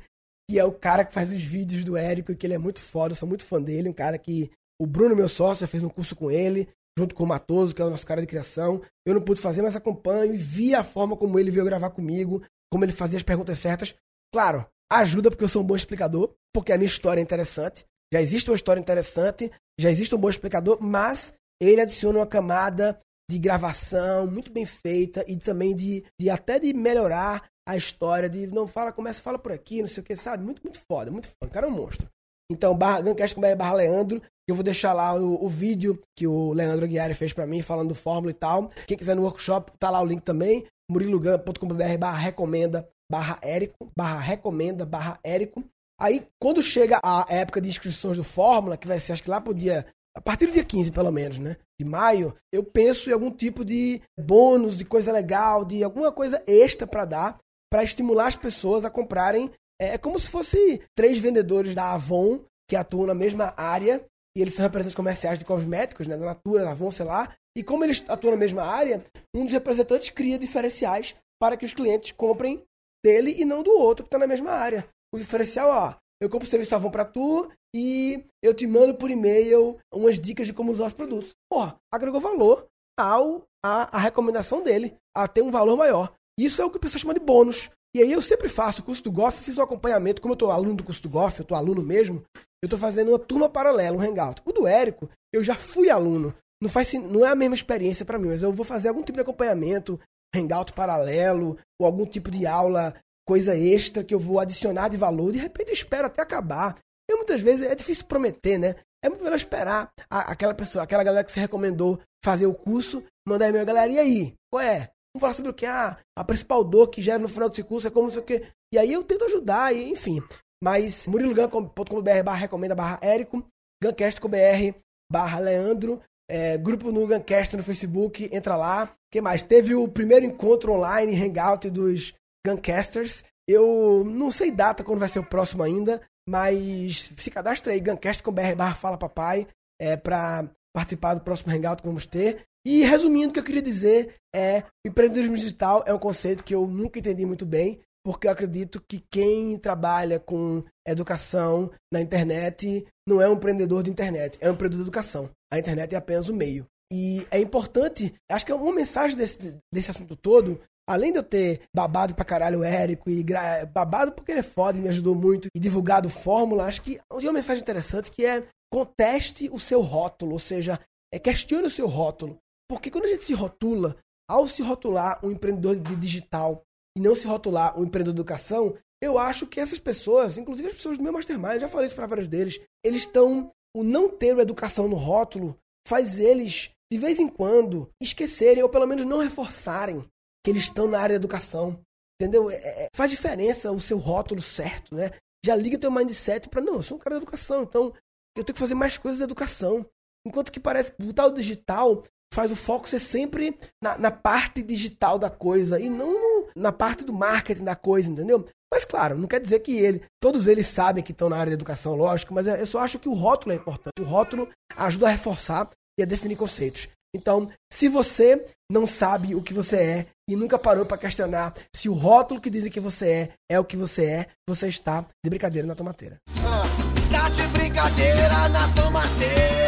Que 0.49 0.59
é 0.59 0.65
o 0.65 0.73
cara 0.73 1.05
que 1.05 1.13
faz 1.13 1.31
os 1.31 1.41
vídeos 1.41 1.85
do 1.85 1.95
Érico 1.95 2.31
e 2.31 2.35
que 2.35 2.45
ele 2.45 2.53
é 2.53 2.57
muito 2.57 2.81
foda. 2.81 3.13
Eu 3.13 3.15
sou 3.15 3.29
muito 3.29 3.45
fã 3.45 3.61
dele. 3.61 3.89
Um 3.89 3.93
cara 3.93 4.17
que 4.17 4.51
o 4.79 4.85
Bruno, 4.85 5.15
meu 5.15 5.29
sócio, 5.29 5.61
já 5.61 5.67
fez 5.67 5.83
um 5.83 5.89
curso 5.89 6.15
com 6.15 6.29
ele 6.29 6.67
junto 6.97 7.13
com 7.13 7.23
o 7.23 7.27
Matoso, 7.27 7.73
que 7.73 7.81
é 7.81 7.85
o 7.85 7.89
nosso 7.89 8.05
cara 8.05 8.21
de 8.21 8.27
criação. 8.27 8.81
Eu 9.05 9.13
não 9.13 9.21
pude 9.21 9.41
fazer, 9.41 9.61
mas 9.61 9.75
acompanho 9.75 10.33
e 10.33 10.37
vi 10.37 10.73
a 10.73 10.83
forma 10.83 11.17
como 11.17 11.39
ele 11.39 11.51
veio 11.51 11.65
gravar 11.65 11.89
comigo, 11.89 12.41
como 12.71 12.85
ele 12.85 12.93
fazia 12.93 13.17
as 13.17 13.23
perguntas 13.23 13.59
certas. 13.59 13.95
Claro, 14.33 14.65
ajuda 14.91 15.29
porque 15.29 15.43
eu 15.43 15.49
sou 15.49 15.61
um 15.61 15.65
bom 15.65 15.75
explicador, 15.75 16.33
porque 16.53 16.71
a 16.71 16.77
minha 16.77 16.87
história 16.87 17.21
é 17.21 17.23
interessante. 17.23 17.85
Já 18.13 18.21
existe 18.21 18.49
uma 18.49 18.55
história 18.55 18.79
interessante, 18.79 19.51
já 19.79 19.89
existe 19.89 20.15
um 20.15 20.17
bom 20.17 20.29
explicador, 20.29 20.77
mas 20.81 21.33
ele 21.61 21.81
adiciona 21.81 22.19
uma 22.19 22.27
camada 22.27 22.99
de 23.29 23.39
gravação 23.39 24.27
muito 24.27 24.51
bem 24.51 24.65
feita 24.65 25.25
e 25.27 25.35
também 25.35 25.75
de, 25.75 26.05
de 26.19 26.29
até 26.29 26.59
de 26.59 26.73
melhorar 26.73 27.49
a 27.67 27.75
história, 27.75 28.29
de 28.29 28.45
não 28.45 28.67
fala, 28.67 28.91
começa, 28.91 29.21
fala 29.21 29.39
por 29.39 29.51
aqui, 29.51 29.79
não 29.79 29.87
sei 29.87 30.01
o 30.01 30.05
que, 30.05 30.15
sabe? 30.15 30.43
Muito, 30.43 30.61
muito 30.63 30.79
foda, 30.87 31.09
muito 31.09 31.27
foda. 31.27 31.49
O 31.49 31.53
cara 31.53 31.65
é 31.65 31.69
um 31.69 31.73
monstro. 31.73 32.07
Então, 32.51 32.75
barra, 32.75 33.01
gancast.com.br 33.01 33.55
barra 33.57 33.73
Leandro. 33.73 34.21
Eu 34.47 34.53
vou 34.53 34.63
deixar 34.63 34.93
lá 34.93 35.15
o, 35.15 35.43
o, 35.43 35.49
vídeo 35.49 35.99
que 36.15 36.27
o 36.27 36.53
Leandro 36.53 36.85
Aguiari 36.85 37.15
fez 37.15 37.33
para 37.33 37.47
mim, 37.47 37.61
falando 37.61 37.89
do 37.89 37.95
fórmula 37.95 38.29
e 38.29 38.35
tal. 38.35 38.69
Quem 38.85 38.97
quiser 38.97 39.15
no 39.15 39.23
workshop, 39.23 39.71
tá 39.79 39.89
lá 39.89 39.99
o 40.01 40.05
link 40.05 40.21
também. 40.21 40.65
murilogan.com.br 40.89 41.97
barra 41.99 42.17
recomenda, 42.17 42.87
barra 43.11 43.39
Érico, 43.41 43.89
barra 43.97 44.19
recomenda, 44.19 44.85
barra 44.85 45.19
Érico. 45.23 45.63
Aí, 45.99 46.27
quando 46.39 46.61
chega 46.61 46.99
a 47.03 47.25
época 47.29 47.59
de 47.59 47.69
inscrições 47.69 48.17
do 48.17 48.23
Fórmula, 48.23 48.77
que 48.77 48.87
vai 48.87 48.99
ser, 48.99 49.13
acho 49.13 49.23
que 49.23 49.29
lá 49.29 49.41
pro 49.41 49.53
dia... 49.53 49.85
A 50.15 50.21
partir 50.21 50.45
do 50.45 50.53
dia 50.53 50.63
15, 50.63 50.91
pelo 50.91 51.11
menos, 51.11 51.39
né? 51.39 51.57
De 51.77 51.85
maio, 51.85 52.33
eu 52.53 52.63
penso 52.63 53.09
em 53.09 53.13
algum 53.13 53.29
tipo 53.29 53.65
de 53.65 54.01
bônus, 54.17 54.77
de 54.77 54.85
coisa 54.85 55.11
legal, 55.11 55.65
de 55.65 55.83
alguma 55.83 56.09
coisa 56.09 56.41
extra 56.47 56.87
para 56.87 57.03
dar, 57.03 57.39
para 57.69 57.83
estimular 57.83 58.27
as 58.27 58.37
pessoas 58.37 58.85
a 58.85 58.89
comprarem 58.89 59.51
é, 59.79 59.93
é 59.93 59.97
como 59.97 60.19
se 60.19 60.29
fosse 60.29 60.81
três 60.95 61.19
vendedores 61.19 61.75
da 61.75 61.93
Avon 61.93 62.39
que 62.69 62.75
atuam 62.75 63.07
na 63.07 63.13
mesma 63.13 63.53
área 63.55 64.03
e 64.35 64.41
eles 64.41 64.53
são 64.53 64.63
representantes 64.63 64.95
comerciais 64.95 65.39
de 65.39 65.45
cosméticos, 65.45 66.07
né, 66.07 66.17
da 66.17 66.25
Natura, 66.25 66.63
da 66.63 66.71
Avon, 66.71 66.91
sei 66.91 67.05
lá. 67.05 67.33
E 67.55 67.63
como 67.63 67.83
eles 67.83 68.03
atuam 68.09 68.31
na 68.31 68.37
mesma 68.37 68.63
área, 68.63 69.03
um 69.33 69.43
dos 69.43 69.53
representantes 69.53 70.09
cria 70.09 70.37
diferenciais 70.37 71.15
para 71.39 71.55
que 71.55 71.65
os 71.65 71.73
clientes 71.73 72.11
comprem 72.11 72.61
dele 73.03 73.35
e 73.37 73.45
não 73.45 73.63
do 73.63 73.71
outro 73.71 74.03
que 74.03 74.07
está 74.07 74.17
na 74.17 74.27
mesma 74.27 74.51
área. 74.51 74.87
O 75.13 75.17
diferencial, 75.17 75.69
ó, 75.69 75.95
eu 76.21 76.29
compro 76.29 76.47
o 76.47 76.49
serviço 76.49 76.75
Avon 76.75 76.89
para 76.89 77.05
tu 77.05 77.49
e 77.73 78.25
eu 78.43 78.53
te 78.53 78.67
mando 78.67 78.95
por 78.95 79.09
e-mail 79.09 79.77
umas 79.93 80.19
dicas 80.19 80.47
de 80.47 80.53
como 80.53 80.71
usar 80.71 80.87
os 80.87 80.93
produtos. 80.93 81.33
Porra, 81.49 81.77
agregou 81.93 82.19
valor 82.19 82.67
ao 82.99 83.43
a, 83.63 83.97
a 83.97 83.99
recomendação 83.99 84.63
dele, 84.63 84.95
a 85.15 85.27
ter 85.27 85.41
um 85.41 85.51
valor 85.51 85.77
maior. 85.77 86.13
Isso 86.37 86.61
é 86.61 86.65
o 86.65 86.69
que 86.69 86.77
o 86.77 86.79
pessoal 86.79 86.99
chama 86.99 87.13
de 87.13 87.19
bônus. 87.19 87.69
E 87.95 88.03
aí 88.03 88.11
eu 88.11 88.21
sempre 88.21 88.49
faço 88.49 88.81
o 88.81 88.83
curso 88.83 89.01
do 89.01 89.09
GOF, 89.09 89.41
fiz 89.41 89.57
o 89.57 89.61
acompanhamento, 89.61 90.21
como 90.21 90.33
eu 90.33 90.37
tô 90.37 90.51
aluno 90.51 90.75
do 90.75 90.83
curso 90.83 91.01
do 91.01 91.07
GOF, 91.07 91.39
eu 91.39 91.45
tô 91.45 91.55
aluno 91.55 91.81
mesmo, 91.81 92.21
eu 92.61 92.67
tô 92.67 92.77
fazendo 92.77 93.07
uma 93.07 93.17
turma 93.17 93.47
paralela, 93.47 93.95
um 93.95 94.01
hangout. 94.01 94.41
O 94.43 94.51
do 94.51 94.67
Érico, 94.67 95.09
eu 95.31 95.41
já 95.41 95.55
fui 95.55 95.89
aluno. 95.89 96.35
Não, 96.61 96.69
faz, 96.69 96.91
não 96.91 97.25
é 97.25 97.29
a 97.29 97.35
mesma 97.35 97.55
experiência 97.55 98.03
para 98.03 98.19
mim, 98.19 98.27
mas 98.27 98.41
eu 98.41 98.51
vou 98.51 98.65
fazer 98.65 98.89
algum 98.89 99.01
tipo 99.01 99.13
de 99.13 99.21
acompanhamento, 99.21 99.97
hangout 100.35 100.73
paralelo, 100.73 101.57
ou 101.79 101.87
algum 101.87 102.05
tipo 102.05 102.29
de 102.29 102.45
aula, 102.45 102.93
coisa 103.25 103.57
extra 103.57 104.03
que 104.03 104.13
eu 104.13 104.19
vou 104.19 104.41
adicionar 104.41 104.89
de 104.89 104.97
valor. 104.97 105.31
De 105.31 105.39
repente 105.39 105.69
eu 105.69 105.73
espero 105.73 106.07
até 106.07 106.21
acabar. 106.21 106.77
Eu 107.09 107.15
muitas 107.15 107.39
vezes 107.39 107.65
é 107.65 107.73
difícil 107.73 108.07
prometer, 108.07 108.57
né? 108.57 108.75
É 109.01 109.07
muito 109.07 109.23
melhor 109.23 109.37
esperar 109.37 109.89
a, 110.09 110.33
aquela 110.33 110.53
pessoa, 110.53 110.83
aquela 110.83 111.03
galera 111.03 111.23
que 111.23 111.31
você 111.31 111.39
recomendou 111.39 111.97
fazer 112.21 112.45
o 112.45 112.53
curso, 112.53 113.01
mandar 113.25 113.47
e-mail, 113.47 113.65
galera, 113.65 113.89
e 113.89 113.99
aí? 113.99 114.33
Qual 114.51 114.61
é? 114.61 114.91
Vamos 115.15 115.21
falar 115.21 115.33
sobre 115.33 115.51
o 115.51 115.53
que? 115.53 115.65
Ah, 115.65 115.97
a 116.13 116.25
principal 116.25 116.61
dor 116.61 116.89
que 116.89 117.01
gera 117.01 117.17
no 117.17 117.29
final 117.29 117.47
desse 117.47 117.63
curso 117.63 117.87
é 117.87 117.89
como 117.89 118.11
sei 118.11 118.19
o 118.19 118.23
que. 118.23 118.45
E 118.73 118.77
aí 118.77 118.91
eu 118.91 119.01
tento 119.01 119.23
ajudar, 119.23 119.73
e, 119.73 119.89
enfim. 119.89 120.21
Mas 120.61 121.07
murilogan.com.br 121.07 122.23
barra 122.25 122.37
recomenda 122.37 122.75
barra 122.75 122.99
Érico, 123.01 123.41
gancast.com.br 123.81 124.77
barra 125.09 125.39
Leandro, 125.39 126.01
é, 126.29 126.57
grupo 126.57 126.91
no 126.91 127.07
Gancast 127.07 127.55
no 127.55 127.63
Facebook, 127.63 128.29
entra 128.29 128.57
lá. 128.57 128.93
que 129.09 129.21
mais? 129.21 129.41
Teve 129.41 129.73
o 129.73 129.87
primeiro 129.87 130.25
encontro 130.25 130.73
online, 130.73 131.15
hangout 131.15 131.69
dos 131.69 132.13
Guncasters. 132.45 133.23
Eu 133.47 134.03
não 134.03 134.29
sei 134.29 134.51
data 134.51 134.83
quando 134.83 134.99
vai 134.99 135.07
ser 135.07 135.19
o 135.19 135.25
próximo 135.25 135.63
ainda, 135.63 136.01
mas 136.27 137.09
se 137.15 137.31
cadastra 137.31 137.71
aí, 137.71 137.79
gancast.com.br 137.79 138.55
barra 138.57 138.75
fala 138.75 138.97
papai, 138.97 139.47
é, 139.79 139.95
para 139.95 140.49
participar 140.75 141.13
do 141.13 141.21
próximo 141.21 141.53
hangout 141.53 141.81
que 141.81 141.87
vamos 141.87 142.05
ter. 142.05 142.45
E 142.65 142.81
resumindo, 142.83 143.29
o 143.29 143.33
que 143.33 143.39
eu 143.39 143.43
queria 143.43 143.61
dizer 143.61 144.15
é: 144.35 144.63
empreendedorismo 144.85 145.35
digital 145.35 145.83
é 145.85 145.93
um 145.93 145.99
conceito 145.99 146.43
que 146.43 146.55
eu 146.55 146.65
nunca 146.65 146.97
entendi 146.97 147.25
muito 147.25 147.45
bem, 147.45 147.79
porque 148.03 148.27
eu 148.27 148.31
acredito 148.31 148.83
que 148.87 149.03
quem 149.11 149.57
trabalha 149.57 150.19
com 150.19 150.63
educação 150.87 151.71
na 151.91 152.01
internet 152.01 152.85
não 153.07 153.21
é 153.21 153.29
um 153.29 153.33
empreendedor 153.33 153.83
de 153.83 153.91
internet, 153.91 154.37
é 154.41 154.49
um 154.49 154.53
empreendedor 154.53 154.83
de 154.83 154.89
educação. 154.89 155.29
A 155.51 155.59
internet 155.59 155.93
é 155.93 155.97
apenas 155.97 156.27
o 156.27 156.33
meio. 156.33 156.65
E 156.91 157.25
é 157.31 157.39
importante, 157.39 158.13
acho 158.31 158.45
que 158.45 158.51
é 158.51 158.55
uma 158.55 158.71
mensagem 158.71 159.17
desse, 159.17 159.57
desse 159.73 159.89
assunto 159.89 160.15
todo, 160.15 160.61
além 160.87 161.11
de 161.11 161.17
eu 161.17 161.23
ter 161.23 161.61
babado 161.75 162.13
pra 162.13 162.23
caralho 162.23 162.59
o 162.59 162.63
Érico 162.63 163.09
e 163.09 163.25
babado 163.73 164.11
porque 164.11 164.31
ele 164.31 164.41
é 164.41 164.43
foda 164.43 164.77
e 164.77 164.81
me 164.81 164.89
ajudou 164.89 165.15
muito 165.15 165.47
e 165.55 165.59
divulgado 165.59 166.09
fórmula, 166.09 166.65
acho 166.65 166.83
que 166.83 166.99
tem 166.99 167.27
uma 167.27 167.33
mensagem 167.33 167.61
interessante 167.61 168.11
que 168.11 168.23
é 168.23 168.47
conteste 168.71 169.49
o 169.51 169.59
seu 169.59 169.81
rótulo, 169.81 170.33
ou 170.33 170.39
seja, 170.39 170.79
é 171.11 171.17
questione 171.17 171.65
o 171.65 171.71
seu 171.71 171.87
rótulo. 171.87 172.37
Porque 172.69 172.89
quando 172.89 173.05
a 173.05 173.09
gente 173.09 173.25
se 173.25 173.33
rotula, 173.33 173.97
ao 174.27 174.47
se 174.47 174.61
rotular 174.61 175.23
um 175.23 175.31
empreendedor 175.31 175.75
de 175.75 175.95
digital 175.95 176.63
e 176.97 177.01
não 177.01 177.15
se 177.15 177.27
rotular 177.27 177.79
um 177.79 177.83
empreendedor 177.83 178.13
de 178.13 178.21
educação, 178.21 178.75
eu 179.01 179.17
acho 179.17 179.45
que 179.45 179.59
essas 179.59 179.77
pessoas, 179.77 180.37
inclusive 180.37 180.69
as 180.69 180.73
pessoas 180.73 180.97
do 180.97 181.03
meu 181.03 181.13
mastermind, 181.13 181.59
já 181.59 181.67
falei 181.67 181.85
isso 181.85 181.95
para 181.95 182.07
vários 182.07 182.27
deles, 182.27 182.59
eles 182.83 183.01
estão. 183.01 183.51
O 183.75 183.83
não 183.83 184.07
ter 184.07 184.37
educação 184.39 184.87
no 184.87 184.95
rótulo 184.95 185.59
faz 185.85 186.17
eles, 186.17 186.71
de 186.89 186.97
vez 186.97 187.19
em 187.19 187.27
quando, 187.27 187.89
esquecerem 188.01 188.63
ou 188.63 188.69
pelo 188.69 188.87
menos 188.87 189.03
não 189.03 189.19
reforçarem 189.19 190.01
que 190.43 190.49
eles 190.49 190.63
estão 190.63 190.87
na 190.87 190.97
área 190.97 191.19
da 191.19 191.23
educação. 191.23 191.81
Entendeu? 192.19 192.49
É, 192.49 192.55
é, 192.55 192.87
faz 192.95 193.11
diferença 193.11 193.71
o 193.73 193.79
seu 193.81 193.97
rótulo 193.97 194.41
certo, 194.41 194.95
né? 194.95 195.11
Já 195.45 195.55
liga 195.55 195.77
teu 195.77 195.91
mindset 195.91 196.47
para 196.47 196.61
não, 196.61 196.75
eu 196.75 196.83
sou 196.83 196.95
um 196.95 196.99
cara 196.99 197.15
da 197.17 197.21
educação, 197.21 197.63
então 197.63 197.93
eu 198.37 198.43
tenho 198.43 198.53
que 198.53 198.59
fazer 198.59 198.75
mais 198.75 198.97
coisas 198.97 199.19
da 199.19 199.25
educação. 199.25 199.85
Enquanto 200.25 200.51
que 200.51 200.59
parece 200.59 200.91
que 200.91 201.03
o 201.03 201.31
digital 201.31 202.03
faz 202.33 202.51
o 202.51 202.55
foco 202.55 202.89
ser 202.89 202.99
sempre 202.99 203.57
na, 203.81 203.97
na 203.97 204.11
parte 204.11 204.61
digital 204.61 205.17
da 205.17 205.29
coisa 205.29 205.79
e 205.79 205.89
não 205.89 206.13
no, 206.13 206.47
na 206.55 206.71
parte 206.71 207.05
do 207.05 207.13
marketing 207.13 207.63
da 207.63 207.75
coisa, 207.75 208.09
entendeu? 208.09 208.45
Mas 208.73 208.83
claro, 208.83 209.17
não 209.17 209.27
quer 209.27 209.39
dizer 209.39 209.59
que 209.59 209.77
ele, 209.77 210.01
todos 210.19 210.47
eles 210.47 210.67
sabem 210.67 211.03
que 211.03 211.13
estão 211.13 211.29
na 211.29 211.37
área 211.37 211.51
de 211.51 211.55
educação, 211.55 211.95
lógico, 211.95 212.33
mas 212.33 212.45
eu 212.45 212.65
só 212.65 212.79
acho 212.79 212.99
que 212.99 213.07
o 213.07 213.13
rótulo 213.13 213.53
é 213.53 213.55
importante. 213.55 214.01
O 214.01 214.03
rótulo 214.03 214.49
ajuda 214.75 215.07
a 215.07 215.11
reforçar 215.11 215.69
e 215.97 216.03
a 216.03 216.05
definir 216.05 216.35
conceitos. 216.35 216.89
Então, 217.15 217.49
se 217.71 217.87
você 217.87 218.45
não 218.69 218.85
sabe 218.85 219.33
o 219.33 219.41
que 219.41 219.53
você 219.53 219.77
é 219.77 220.05
e 220.29 220.35
nunca 220.35 220.59
parou 220.59 220.85
para 220.85 220.97
questionar 220.97 221.53
se 221.73 221.87
o 221.87 221.93
rótulo 221.93 222.41
que 222.41 222.49
dizem 222.49 222.69
que 222.69 222.81
você 222.81 223.07
é 223.07 223.29
é 223.49 223.57
o 223.57 223.63
que 223.63 223.77
você 223.77 224.05
é, 224.05 224.27
você 224.47 224.67
está 224.67 225.05
de 225.23 225.29
brincadeira 225.29 225.65
na 225.65 225.75
tomateira. 225.75 226.17
Ah, 226.43 226.63
tá 227.09 227.29
de 227.29 227.47
brincadeira 227.47 228.49
na 228.49 228.67
tomateira. 228.73 229.64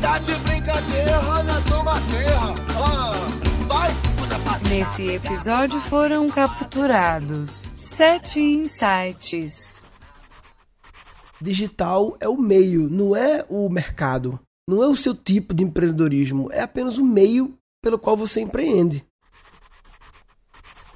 Tá 0.00 0.18
de 0.18 0.34
brincadeira 0.34 1.20
na. 1.44 1.58
Ah, 2.80 3.12
vai, 3.66 3.90
Nesse 4.68 5.06
episódio 5.06 5.80
foram 5.80 6.28
capturados 6.28 7.72
sete 7.76 8.40
insights. 8.40 9.84
Digital 11.40 12.16
é 12.20 12.28
o 12.28 12.36
meio, 12.36 12.88
não 12.88 13.16
é 13.16 13.44
o 13.48 13.68
mercado. 13.68 14.38
Não 14.68 14.82
é 14.82 14.86
o 14.86 14.94
seu 14.94 15.14
tipo 15.14 15.54
de 15.54 15.64
empreendedorismo, 15.64 16.48
é 16.52 16.60
apenas 16.60 16.98
o 16.98 17.04
meio 17.04 17.54
pelo 17.82 17.98
qual 17.98 18.16
você 18.16 18.40
empreende. 18.40 19.04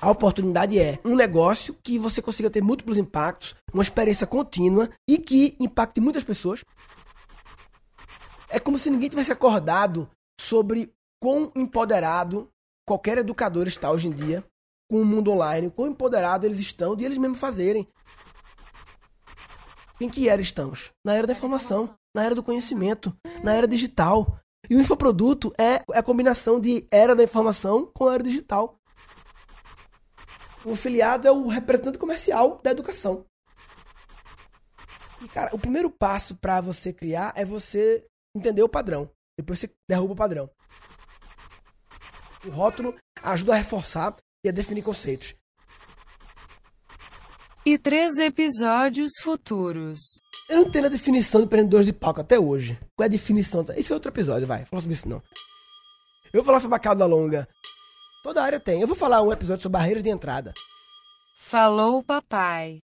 A 0.03 0.11
oportunidade 0.11 0.81
é 0.81 0.99
um 1.05 1.15
negócio 1.15 1.77
que 1.81 1.97
você 1.97 2.21
consiga 2.21 2.51
ter 2.51 2.61
múltiplos 2.61 2.99
impactos, 2.99 3.55
uma 3.73 3.85
experiência 3.85 4.27
contínua 4.27 4.91
e 5.09 5.17
que 5.17 5.55
impacte 5.61 6.01
muitas 6.01 6.25
pessoas 6.25 6.65
É 8.51 8.59
como 8.59 8.77
se 8.77 8.91
ninguém 8.91 9.09
tivesse 9.09 9.31
acordado 9.31 10.11
sobre 10.41 10.93
quão 11.23 11.53
empoderado 11.55 12.49
qualquer 12.85 13.19
educador 13.19 13.69
está 13.69 13.93
hoje 13.93 14.09
em 14.09 14.11
dia 14.11 14.45
com 14.91 15.01
o 15.01 15.05
mundo 15.05 15.31
online, 15.31 15.71
quão 15.71 15.87
empoderado 15.87 16.45
eles 16.45 16.59
estão 16.59 16.97
de 16.97 17.05
eles 17.05 17.17
mesmos 17.17 17.39
fazerem. 17.39 17.87
Em 20.01 20.09
que 20.11 20.29
era 20.29 20.43
estamos? 20.43 20.91
Na 21.07 21.15
era 21.15 21.29
da 21.29 21.33
informação, 21.33 21.95
na 22.13 22.25
era 22.25 22.35
do 22.35 22.43
conhecimento, 22.43 23.17
na 23.45 23.55
era 23.55 23.69
digital. 23.69 24.37
E 24.69 24.75
o 24.75 24.81
infoproduto 24.81 25.53
é 25.57 25.81
a 25.97 26.03
combinação 26.03 26.59
de 26.59 26.89
era 26.91 27.15
da 27.15 27.23
informação 27.23 27.89
com 27.95 28.09
a 28.09 28.15
era 28.15 28.23
digital. 28.25 28.82
O 30.65 30.73
afiliado 30.73 31.27
é 31.27 31.33
o 31.33 31.49
representante 31.49 31.99
comercial 31.99 32.61
da 32.63 32.71
educação. 32.71 33.25
E, 35.21 35.29
cara, 35.29 35.55
o 35.55 35.59
primeiro 35.59 35.91
passo 35.91 36.37
para 36.37 36.61
você 36.61 36.93
criar 36.93 37.33
é 37.37 37.45
você 37.45 38.05
entender 38.35 38.63
o 38.63 38.69
padrão. 38.69 39.11
Depois 39.37 39.59
você 39.59 39.71
derruba 39.89 40.13
o 40.13 40.17
padrão. 40.17 40.51
O 42.45 42.51
rótulo 42.51 42.95
ajuda 43.23 43.53
a 43.53 43.57
reforçar 43.57 44.17
e 44.45 44.49
a 44.49 44.53
definir 44.53 44.83
conceitos. 44.83 45.35
E 47.65 47.79
três 47.79 48.19
episódios 48.19 49.13
futuros. 49.21 50.21
Eu 50.49 50.65
não 50.65 50.71
tenho 50.71 50.87
a 50.87 50.89
definição 50.89 51.41
de 51.41 51.47
empreendedores 51.47 51.87
de 51.87 51.93
palco 51.93 52.21
até 52.21 52.39
hoje. 52.39 52.77
Qual 52.97 53.05
é 53.05 53.07
a 53.07 53.09
definição? 53.09 53.65
Esse 53.77 53.93
é 53.93 53.95
outro 53.95 54.11
episódio, 54.11 54.47
vai. 54.47 54.65
Fala 54.65 54.83
sobre 54.83 54.95
isso 54.95 55.09
não. 55.09 55.23
Eu 56.33 56.41
vou 56.41 56.45
falar 56.45 56.59
sobre 56.59 56.77
a 56.77 56.81
cauda 56.81 57.07
longa. 57.07 57.49
Toda 58.23 58.43
área 58.43 58.61
tem. 58.61 58.81
Eu 58.81 58.87
vou 58.87 58.97
falar 58.97 59.21
um 59.23 59.33
episódio 59.33 59.63
sobre 59.63 59.79
barreiras 59.79 60.03
de 60.03 60.09
entrada. 60.09 60.53
Falou, 61.37 62.03
papai. 62.03 62.81